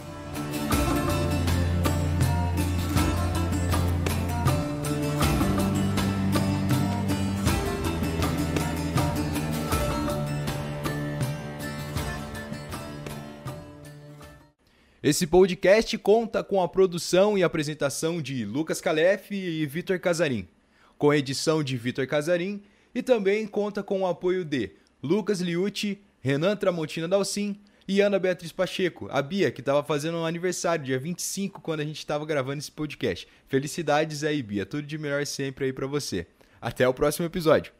[15.02, 20.46] Esse podcast conta com a produção e apresentação de Lucas Calef e Vitor Casarim,
[20.98, 22.60] com a edição de Vitor Casarim
[22.94, 24.72] e também conta com o apoio de
[25.02, 27.58] Lucas Liucci, Renan Tramontina Dalcin
[27.88, 31.84] e Ana Beatriz Pacheco, a Bia, que estava fazendo um aniversário, dia 25, quando a
[31.84, 33.26] gente estava gravando esse podcast.
[33.46, 34.66] Felicidades aí, Bia.
[34.66, 36.26] Tudo de melhor sempre aí pra você.
[36.60, 37.79] Até o próximo episódio.